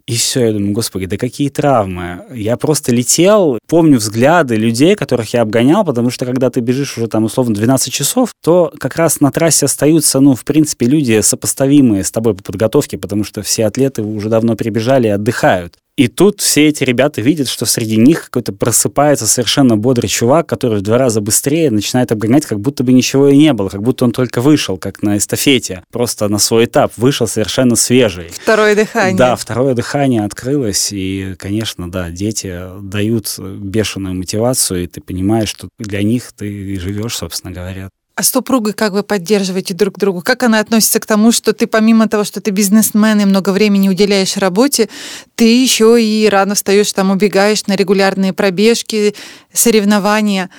И 0.07 0.15
все, 0.15 0.45
я 0.45 0.53
думаю, 0.53 0.73
господи, 0.73 1.05
да 1.05 1.17
какие 1.17 1.49
травмы. 1.49 2.23
Я 2.33 2.55
просто 2.57 2.93
летел, 2.93 3.59
помню 3.67 3.97
взгляды 3.97 4.55
людей, 4.55 4.95
которых 4.95 5.33
я 5.33 5.41
обгонял, 5.41 5.83
потому 5.83 6.09
что 6.09 6.25
когда 6.25 6.49
ты 6.49 6.61
бежишь 6.61 6.97
уже 6.97 7.07
там 7.07 7.25
условно 7.25 7.53
12 7.55 7.91
часов, 7.91 8.29
то 8.41 8.71
как 8.79 8.95
раз 8.95 9.19
на 9.19 9.31
трассе 9.31 9.65
остаются, 9.65 10.19
ну, 10.19 10.35
в 10.35 10.45
принципе, 10.45 10.85
люди 10.85 11.19
сопоставимые 11.21 12.03
с 12.03 12.11
тобой 12.11 12.35
по 12.35 12.43
подготовке, 12.43 12.97
потому 12.97 13.24
что 13.25 13.41
все 13.41 13.65
атлеты 13.65 14.01
уже 14.01 14.29
давно 14.29 14.55
прибежали 14.55 15.07
и 15.07 15.11
отдыхают. 15.11 15.77
И 15.97 16.09
тут 16.09 16.41
все 16.41 16.67
эти 16.67 16.83
ребята 16.83 17.21
видят, 17.21 17.47
что 17.47 17.65
среди 17.65 17.95
них 17.95 18.25
какой-то 18.25 18.51
просыпается 18.51 19.25
совершенно 19.27 19.77
бодрый 19.77 20.09
чувак, 20.09 20.45
который 20.45 20.79
в 20.79 20.81
два 20.81 20.97
раза 20.97 21.21
быстрее 21.21 21.71
начинает 21.71 22.11
обгонять, 22.11 22.45
как 22.45 22.59
будто 22.59 22.83
бы 22.83 22.91
ничего 22.91 23.29
и 23.29 23.37
не 23.37 23.53
было, 23.53 23.69
как 23.69 23.81
будто 23.81 24.03
он 24.03 24.11
только 24.11 24.41
вышел, 24.41 24.77
как 24.77 25.01
на 25.03 25.15
эстафете, 25.15 25.83
просто 25.93 26.27
на 26.27 26.37
свой 26.37 26.65
этап, 26.65 26.91
вышел 26.97 27.27
совершенно 27.27 27.77
свежий. 27.77 28.27
Второе 28.27 28.75
дыхание. 28.75 29.17
Да, 29.17 29.37
второе 29.37 29.73
дыхание 29.73 30.25
открылось, 30.25 30.91
и, 30.91 31.35
конечно, 31.39 31.89
да, 31.89 32.09
дети 32.09 32.59
дают 32.81 33.33
бешеную 33.39 34.15
мотивацию, 34.15 34.83
и 34.83 34.87
ты 34.87 34.99
понимаешь, 34.99 35.47
что 35.47 35.69
для 35.79 36.03
них 36.03 36.33
ты 36.33 36.77
живешь, 36.77 37.15
собственно 37.15 37.53
говоря. 37.53 37.89
А 38.15 38.23
с 38.23 38.29
супругой 38.29 38.71
как 38.71 38.93
вы 38.93 39.03
поддерживаете 39.03 39.73
друг 39.73 39.97
другу? 39.97 40.21
Как 40.21 40.43
она 40.43 40.59
относится 40.59 41.01
к 41.01 41.05
тому, 41.05 41.33
что 41.33 41.51
ты 41.51 41.67
помимо 41.67 42.07
того, 42.07 42.23
что 42.23 42.39
ты 42.39 42.51
бизнесмен 42.51 43.19
и 43.19 43.25
много 43.25 43.49
времени 43.49 43.89
уделяешь 43.89 44.37
работе, 44.37 44.87
ты 45.35 45.61
еще 45.61 46.01
и 46.01 46.29
рано 46.29 46.55
встаешь, 46.55 46.93
там 46.93 47.11
убегаешь 47.11 47.67
на 47.67 47.75
регулярные 47.75 48.31
пробежки, 48.31 49.15
соревнования? 49.51 50.49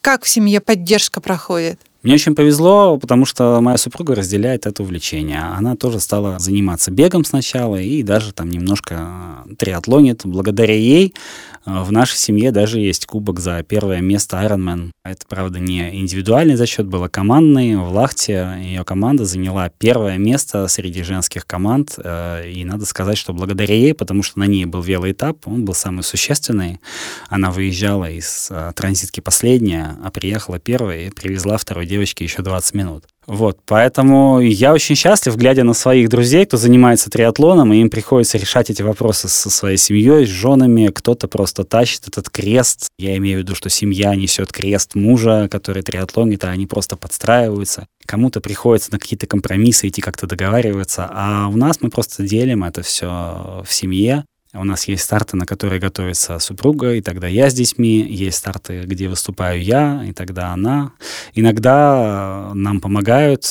Как 0.00 0.22
в 0.22 0.28
семье 0.28 0.60
поддержка 0.60 1.20
проходит? 1.20 1.80
Мне 2.02 2.14
очень 2.14 2.34
повезло, 2.34 2.98
потому 2.98 3.24
что 3.24 3.60
моя 3.60 3.78
супруга 3.78 4.16
разделяет 4.16 4.66
это 4.66 4.82
увлечение. 4.82 5.40
Она 5.40 5.76
тоже 5.76 6.00
стала 6.00 6.40
заниматься 6.40 6.90
бегом 6.90 7.24
сначала 7.24 7.76
и 7.76 8.02
даже 8.02 8.32
там 8.32 8.50
немножко 8.50 9.44
триатлонит. 9.56 10.22
Благодаря 10.24 10.74
ей 10.74 11.14
э, 11.61 11.61
в 11.64 11.92
нашей 11.92 12.16
семье 12.16 12.50
даже 12.50 12.80
есть 12.80 13.06
кубок 13.06 13.40
за 13.40 13.62
первое 13.62 14.00
место 14.00 14.36
Ironman. 14.38 14.90
Это, 15.04 15.26
правда, 15.28 15.58
не 15.58 16.00
индивидуальный 16.00 16.56
зачет, 16.56 16.86
был, 16.86 17.04
а 17.04 17.08
командный. 17.08 17.76
В 17.76 17.92
Лахте 17.92 18.58
ее 18.60 18.84
команда 18.84 19.24
заняла 19.24 19.68
первое 19.68 20.18
место 20.18 20.66
среди 20.68 21.02
женских 21.02 21.46
команд. 21.46 21.94
Э, 21.98 22.48
и 22.48 22.64
надо 22.64 22.84
сказать, 22.86 23.18
что 23.18 23.32
благодаря 23.32 23.74
ей, 23.74 23.94
потому 23.94 24.22
что 24.22 24.38
на 24.38 24.44
ней 24.44 24.64
был 24.64 24.82
велоэтап, 24.82 25.46
он 25.46 25.64
был 25.64 25.74
самый 25.74 26.02
существенный. 26.02 26.80
Она 27.28 27.50
выезжала 27.50 28.10
из 28.10 28.48
э, 28.50 28.72
транзитки 28.74 29.20
последняя, 29.20 29.96
а 30.02 30.10
приехала 30.10 30.58
первая 30.58 31.06
и 31.06 31.10
привезла 31.10 31.56
второй 31.56 31.86
девочке 31.86 32.24
еще 32.24 32.42
20 32.42 32.74
минут. 32.74 33.04
Вот, 33.26 33.60
поэтому 33.66 34.40
я 34.40 34.72
очень 34.72 34.96
счастлив, 34.96 35.36
глядя 35.36 35.62
на 35.62 35.74
своих 35.74 36.08
друзей, 36.08 36.44
кто 36.44 36.56
занимается 36.56 37.08
триатлоном, 37.08 37.72
и 37.72 37.78
им 37.78 37.88
приходится 37.88 38.36
решать 38.36 38.68
эти 38.68 38.82
вопросы 38.82 39.28
со 39.28 39.48
своей 39.48 39.76
семьей, 39.76 40.26
с 40.26 40.28
женами. 40.28 40.88
Кто-то 40.88 41.28
просто 41.28 41.62
тащит 41.62 42.08
этот 42.08 42.30
крест. 42.30 42.88
Я 42.98 43.16
имею 43.18 43.38
в 43.38 43.42
виду, 43.42 43.54
что 43.54 43.70
семья 43.70 44.14
несет 44.16 44.52
крест 44.52 44.96
мужа, 44.96 45.48
который 45.50 45.82
триатлонит, 45.82 46.44
а 46.44 46.50
они 46.50 46.66
просто 46.66 46.96
подстраиваются. 46.96 47.86
Кому-то 48.06 48.40
приходится 48.40 48.90
на 48.92 48.98
какие-то 48.98 49.28
компромиссы 49.28 49.86
идти 49.86 50.00
как-то 50.00 50.26
договариваться, 50.26 51.08
а 51.08 51.48
у 51.48 51.56
нас 51.56 51.80
мы 51.80 51.90
просто 51.90 52.24
делим 52.24 52.64
это 52.64 52.82
все 52.82 53.62
в 53.64 53.72
семье. 53.72 54.24
У 54.54 54.64
нас 54.64 54.86
есть 54.86 55.02
старты, 55.02 55.36
на 55.38 55.46
которые 55.46 55.80
готовится 55.80 56.38
супруга, 56.38 56.92
и 56.92 57.00
тогда 57.00 57.26
я 57.26 57.48
с 57.48 57.54
детьми. 57.54 58.00
Есть 58.02 58.36
старты, 58.36 58.82
где 58.82 59.08
выступаю 59.08 59.62
я, 59.62 60.04
и 60.06 60.12
тогда 60.12 60.52
она. 60.52 60.92
Иногда 61.34 62.50
э, 62.50 62.54
нам 62.54 62.82
помогают 62.82 63.46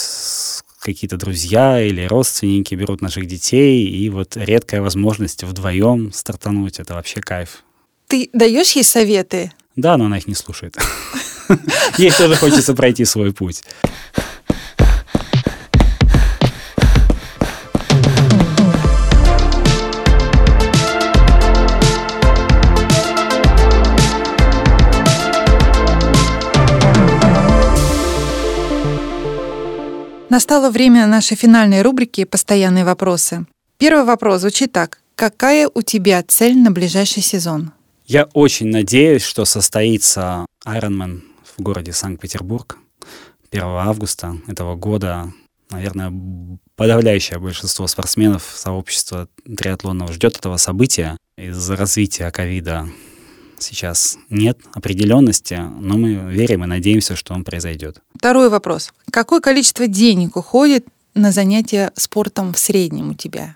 какие-то 0.79 1.17
друзья 1.17 1.81
или 1.81 2.05
родственники 2.05 2.75
берут 2.75 3.01
наших 3.01 3.25
детей, 3.25 3.87
и 3.87 4.09
вот 4.09 4.37
редкая 4.37 4.81
возможность 4.81 5.43
вдвоем 5.43 6.11
стартануть, 6.13 6.79
это 6.79 6.93
вообще 6.93 7.19
кайф. 7.19 7.63
Ты 8.07 8.29
даешь 8.33 8.73
ей 8.73 8.83
советы? 8.83 9.51
Да, 9.75 9.97
но 9.97 10.05
она 10.05 10.17
их 10.17 10.27
не 10.27 10.35
слушает. 10.35 10.77
Ей 11.97 12.11
тоже 12.11 12.35
хочется 12.35 12.73
пройти 12.73 13.05
свой 13.05 13.33
путь. 13.33 13.63
Настало 30.31 30.69
время 30.69 31.07
нашей 31.07 31.35
финальной 31.35 31.81
рубрики 31.81 32.23
«Постоянные 32.23 32.85
вопросы». 32.85 33.45
Первый 33.77 34.05
вопрос 34.05 34.39
звучит 34.39 34.71
так. 34.71 35.01
Какая 35.15 35.69
у 35.73 35.81
тебя 35.81 36.23
цель 36.25 36.57
на 36.57 36.71
ближайший 36.71 37.21
сезон? 37.21 37.73
Я 38.05 38.29
очень 38.31 38.69
надеюсь, 38.69 39.23
что 39.23 39.43
состоится 39.43 40.45
Ironman 40.65 41.19
в 41.43 41.61
городе 41.61 41.91
Санкт-Петербург 41.91 42.77
1 43.51 43.61
августа 43.61 44.37
этого 44.47 44.77
года. 44.77 45.33
Наверное, 45.69 46.13
подавляющее 46.77 47.37
большинство 47.37 47.85
спортсменов 47.87 48.53
сообщества 48.55 49.27
триатлонного 49.43 50.13
ждет 50.13 50.37
этого 50.37 50.55
события. 50.55 51.17
Из-за 51.35 51.75
развития 51.75 52.31
ковида 52.31 52.87
сейчас 53.59 54.17
нет 54.29 54.59
определенности, 54.73 55.55
но 55.55 55.97
мы 55.97 56.13
верим 56.31 56.63
и 56.63 56.67
надеемся, 56.67 57.17
что 57.17 57.33
он 57.33 57.43
произойдет. 57.43 58.01
Второй 58.21 58.49
вопрос. 58.49 58.93
Какое 59.11 59.39
количество 59.41 59.87
денег 59.87 60.37
уходит 60.37 60.85
на 61.15 61.31
занятия 61.31 61.91
спортом 61.95 62.53
в 62.53 62.59
среднем 62.59 63.09
у 63.09 63.13
тебя? 63.15 63.55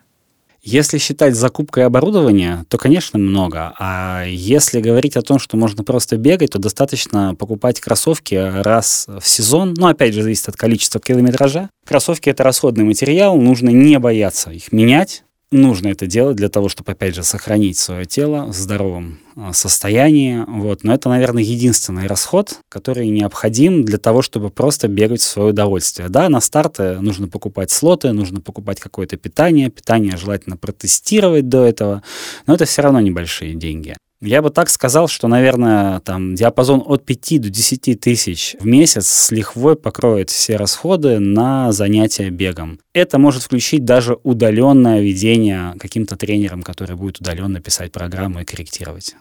Если 0.64 0.98
считать 0.98 1.36
закупкой 1.36 1.86
оборудования, 1.86 2.66
то, 2.68 2.80
конечно, 2.80 3.20
много. 3.20 3.76
А 3.78 4.24
если 4.26 4.82
говорить 4.82 5.18
о 5.18 5.22
том, 5.22 5.38
что 5.38 5.56
можно 5.56 5.84
просто 5.84 6.18
бегать, 6.18 6.54
то 6.54 6.58
достаточно 6.58 7.36
покупать 7.36 7.80
кроссовки 7.80 8.34
раз 8.34 9.06
в 9.08 9.28
сезон. 9.28 9.76
Ну, 9.78 9.86
опять 9.86 10.16
же, 10.16 10.24
зависит 10.24 10.50
от 10.50 10.56
количества 10.56 11.00
километража. 11.00 11.70
Кроссовки— 11.86 12.30
это 12.32 12.42
расходный 12.42 12.86
материал, 12.86 13.38
нужно 13.38 13.70
не 13.70 14.00
бояться 14.00 14.50
их 14.50 14.72
менять 14.72 15.25
нужно 15.56 15.90
это 15.90 16.08
делать 16.08 16.36
для 16.38 16.50
того, 16.50 16.70
чтобы, 16.70 16.92
опять 16.92 17.16
же, 17.16 17.24
сохранить 17.24 17.78
свое 17.78 18.06
тело 18.06 18.46
в 18.46 18.54
здоровом 18.54 19.20
а, 19.36 19.54
состоянии. 19.54 20.44
Вот. 20.48 20.84
Но 20.84 20.94
это, 20.94 21.10
наверное, 21.10 21.44
единственный 21.44 22.08
расход, 22.08 22.60
который 22.70 23.08
необходим 23.08 23.84
для 23.84 23.98
того, 23.98 24.22
чтобы 24.22 24.50
просто 24.50 24.88
бегать 24.88 25.22
в 25.22 25.26
свое 25.26 25.50
удовольствие. 25.50 26.10
Да, 26.10 26.30
на 26.30 26.42
старте 26.42 27.00
нужно 27.02 27.28
покупать 27.28 27.72
слоты, 27.72 28.12
нужно 28.12 28.42
покупать 28.42 28.80
какое-то 28.80 29.18
питание. 29.18 29.70
Питание 29.70 30.18
желательно 30.18 30.58
протестировать 30.58 31.50
до 31.50 31.66
этого, 31.66 32.04
но 32.48 32.56
это 32.56 32.66
все 32.66 32.82
равно 32.82 33.00
небольшие 33.00 33.56
деньги. 33.56 33.96
Я 34.22 34.42
бы 34.42 34.50
так 34.50 34.70
сказал, 34.70 35.08
что, 35.08 35.28
наверное, 35.28 36.00
там 36.00 36.36
диапазон 36.36 36.82
от 36.86 37.06
5 37.06 37.42
до 37.42 37.50
10 37.50 38.00
тысяч 38.00 38.56
в 38.60 38.66
месяц 38.66 39.08
с 39.08 39.32
лихвой 39.32 39.76
покроет 39.76 40.30
все 40.30 40.56
расходы 40.56 41.20
на 41.20 41.72
занятия 41.72 42.30
бегом. 42.30 42.80
Это 42.94 43.20
может 43.20 43.44
включить 43.44 43.84
даже 43.84 44.18
удаленное 44.24 45.02
ведение 45.02 45.76
каким-то 45.80 46.16
тренером, 46.16 46.64
который 46.64 46.96
будет 46.96 47.20
удаленно 47.20 47.60
писать 47.60 47.92
программу 47.92 48.40
и 48.40 48.46
корректировать. 48.46 49.16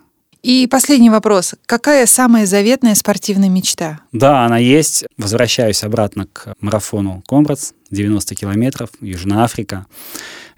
И 0.44 0.66
последний 0.70 1.08
вопрос. 1.08 1.54
Какая 1.64 2.04
самая 2.04 2.44
заветная 2.44 2.94
спортивная 2.94 3.48
мечта? 3.48 4.00
Да, 4.12 4.44
она 4.44 4.58
есть. 4.58 5.06
Возвращаюсь 5.16 5.82
обратно 5.82 6.26
к 6.30 6.54
марафону 6.60 7.22
Комбрац, 7.26 7.72
90 7.94 8.34
километров, 8.34 8.90
Южная 9.00 9.44
Африка. 9.44 9.86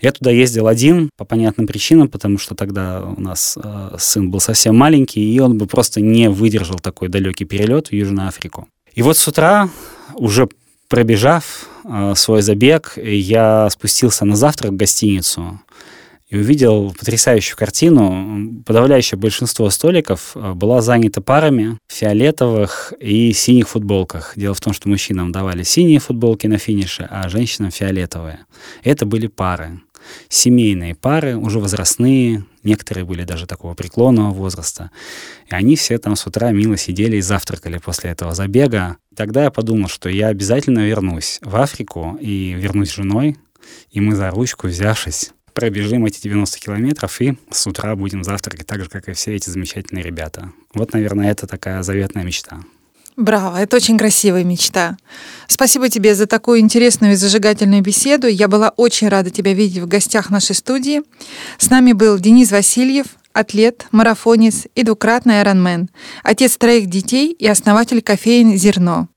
Я 0.01 0.13
туда 0.13 0.31
ездил 0.31 0.67
один 0.67 1.11
по 1.17 1.25
понятным 1.25 1.67
причинам, 1.67 2.09
потому 2.09 2.39
что 2.39 2.55
тогда 2.55 3.03
у 3.03 3.21
нас 3.21 3.57
э, 3.63 3.97
сын 3.99 4.31
был 4.31 4.41
совсем 4.41 4.77
маленький, 4.77 5.35
и 5.35 5.39
он 5.41 5.57
бы 5.57 5.67
просто 5.67 6.01
не 6.01 6.29
выдержал 6.29 6.79
такой 6.79 7.09
далекий 7.09 7.45
перелет 7.45 7.89
в 7.89 7.93
Южную 7.93 8.29
Африку. 8.29 8.69
И 8.95 9.03
вот 9.03 9.17
с 9.17 9.27
утра, 9.29 9.71
уже 10.15 10.49
пробежав 10.89 11.69
э, 11.85 12.15
свой 12.15 12.43
забег, 12.43 12.99
я 13.03 13.69
спустился 13.71 14.25
на 14.25 14.37
завтрак 14.37 14.73
в 14.73 14.77
гостиницу 14.77 15.61
и 16.29 16.37
увидел 16.37 16.93
потрясающую 16.93 17.57
картину. 17.57 18.63
Подавляющее 18.65 19.19
большинство 19.19 19.71
столиков 19.71 20.33
э, 20.35 20.55
была 20.55 20.83
занято 20.83 21.21
парами 21.21 21.79
в 21.87 21.93
фиолетовых 21.93 22.93
и 22.99 23.33
синих 23.33 23.69
футболках. 23.69 24.33
Дело 24.37 24.55
в 24.55 24.61
том, 24.61 24.73
что 24.73 24.89
мужчинам 24.89 25.33
давали 25.33 25.63
синие 25.63 26.01
футболки 26.01 26.47
на 26.47 26.59
финише, 26.59 27.07
а 27.11 27.29
женщинам 27.29 27.71
фиолетовые. 27.71 28.41
Это 28.83 29.07
были 29.07 29.29
пары 29.29 29.81
семейные 30.29 30.95
пары, 30.95 31.37
уже 31.37 31.59
возрастные, 31.59 32.45
некоторые 32.63 33.05
были 33.05 33.25
даже 33.25 33.47
такого 33.47 33.75
преклонного 33.75 34.33
возраста. 34.33 34.91
И 35.49 35.55
они 35.55 35.77
все 35.77 35.99
там 35.99 36.17
с 36.17 36.27
утра 36.27 36.51
мило 36.53 36.77
сидели 36.77 37.17
и 37.17 37.21
завтракали 37.21 37.79
после 37.79 38.11
этого 38.11 38.35
забега. 38.35 38.97
Тогда 39.15 39.45
я 39.45 39.51
подумал, 39.51 39.89
что 39.89 40.09
я 40.09 40.29
обязательно 40.29 40.87
вернусь 40.87 41.39
в 41.43 41.57
Африку 41.57 42.19
и 42.21 42.53
вернусь 42.53 42.91
с 42.91 42.97
женой, 42.97 43.37
и 43.91 44.01
мы 44.01 44.15
за 44.15 44.31
ручку, 44.31 44.69
взявшись, 44.69 45.33
пробежим 45.57 46.05
эти 46.05 46.21
90 46.21 46.61
километров 46.61 47.21
и 47.23 47.37
с 47.51 47.67
утра 47.67 47.97
будем 47.97 48.23
завтракать 48.23 48.67
так 48.67 48.85
же, 48.85 48.91
как 48.91 49.09
и 49.09 49.15
все 49.15 49.35
эти 49.35 49.49
замечательные 49.49 50.05
ребята. 50.05 50.53
Вот, 50.75 50.93
наверное, 50.93 51.31
это 51.31 51.47
такая 51.47 51.83
заветная 51.83 52.25
мечта. 52.25 52.61
Браво, 53.17 53.57
это 53.57 53.77
очень 53.77 53.97
красивая 53.97 54.45
мечта. 54.45 54.99
Спасибо 55.49 55.89
тебе 55.89 56.15
за 56.15 56.27
такую 56.27 56.61
интересную 56.61 57.15
и 57.15 57.17
зажигательную 57.17 57.81
беседу. 57.81 58.27
Я 58.27 58.47
была 58.47 58.69
очень 58.77 59.09
рада 59.09 59.31
тебя 59.31 59.55
видеть 59.55 59.83
в 59.83 59.89
гостях 59.89 60.29
нашей 60.29 60.55
студии. 60.55 61.01
С 61.57 61.71
нами 61.71 61.95
был 61.95 62.19
Денис 62.19 62.53
Васильев, 62.53 63.07
атлет, 63.33 63.87
марафонец 63.93 64.67
и 64.75 64.83
двукратный 64.83 65.41
айронмен, 65.41 65.89
отец 66.23 66.59
троих 66.59 66.91
детей 66.91 67.33
и 67.33 67.47
основатель 67.47 68.03
кофеин 68.03 68.59
«Зерно». 68.59 69.09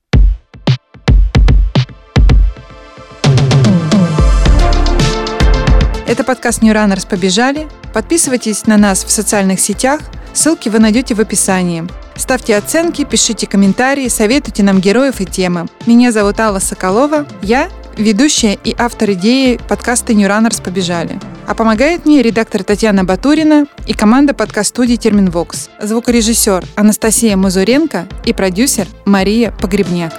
Это 6.10 6.24
подкаст 6.24 6.64
New 6.64 6.74
Runners 6.74 7.08
«Побежали». 7.08 7.68
Подписывайтесь 7.94 8.66
на 8.66 8.78
нас 8.78 9.04
в 9.04 9.12
социальных 9.12 9.60
сетях. 9.60 10.02
Ссылки 10.34 10.68
вы 10.68 10.80
найдете 10.80 11.14
в 11.14 11.20
описании. 11.20 11.88
Ставьте 12.16 12.58
оценки, 12.58 13.04
пишите 13.04 13.46
комментарии, 13.46 14.08
советуйте 14.08 14.64
нам 14.64 14.82
героев 14.82 15.22
и 15.22 15.28
темы. 15.28 15.68
Меня 15.86 16.12
зовут 16.12 16.40
Алла 16.40 16.58
Соколова. 16.58 17.28
Я 17.44 17.70
ведущая 17.96 18.56
и 18.56 18.76
автор 18.76 19.12
идеи 19.12 19.60
подкаста 19.70 20.16
New 20.16 20.28
Runners 20.28 20.64
«Побежали». 20.64 21.20
А 21.46 21.54
помогает 21.54 22.08
мне 22.08 22.24
редактор 22.24 22.64
Татьяна 22.64 23.04
Батурина 23.04 23.68
и 23.86 23.94
команда 23.94 24.34
подкаст-студии 24.34 24.96
«Терминвокс», 24.96 25.70
звукорежиссер 25.80 26.66
Анастасия 26.76 27.38
Мазуренко 27.38 28.08
и 28.26 28.34
продюсер 28.34 28.88
Мария 29.06 29.52
Погребняк. 29.52 30.14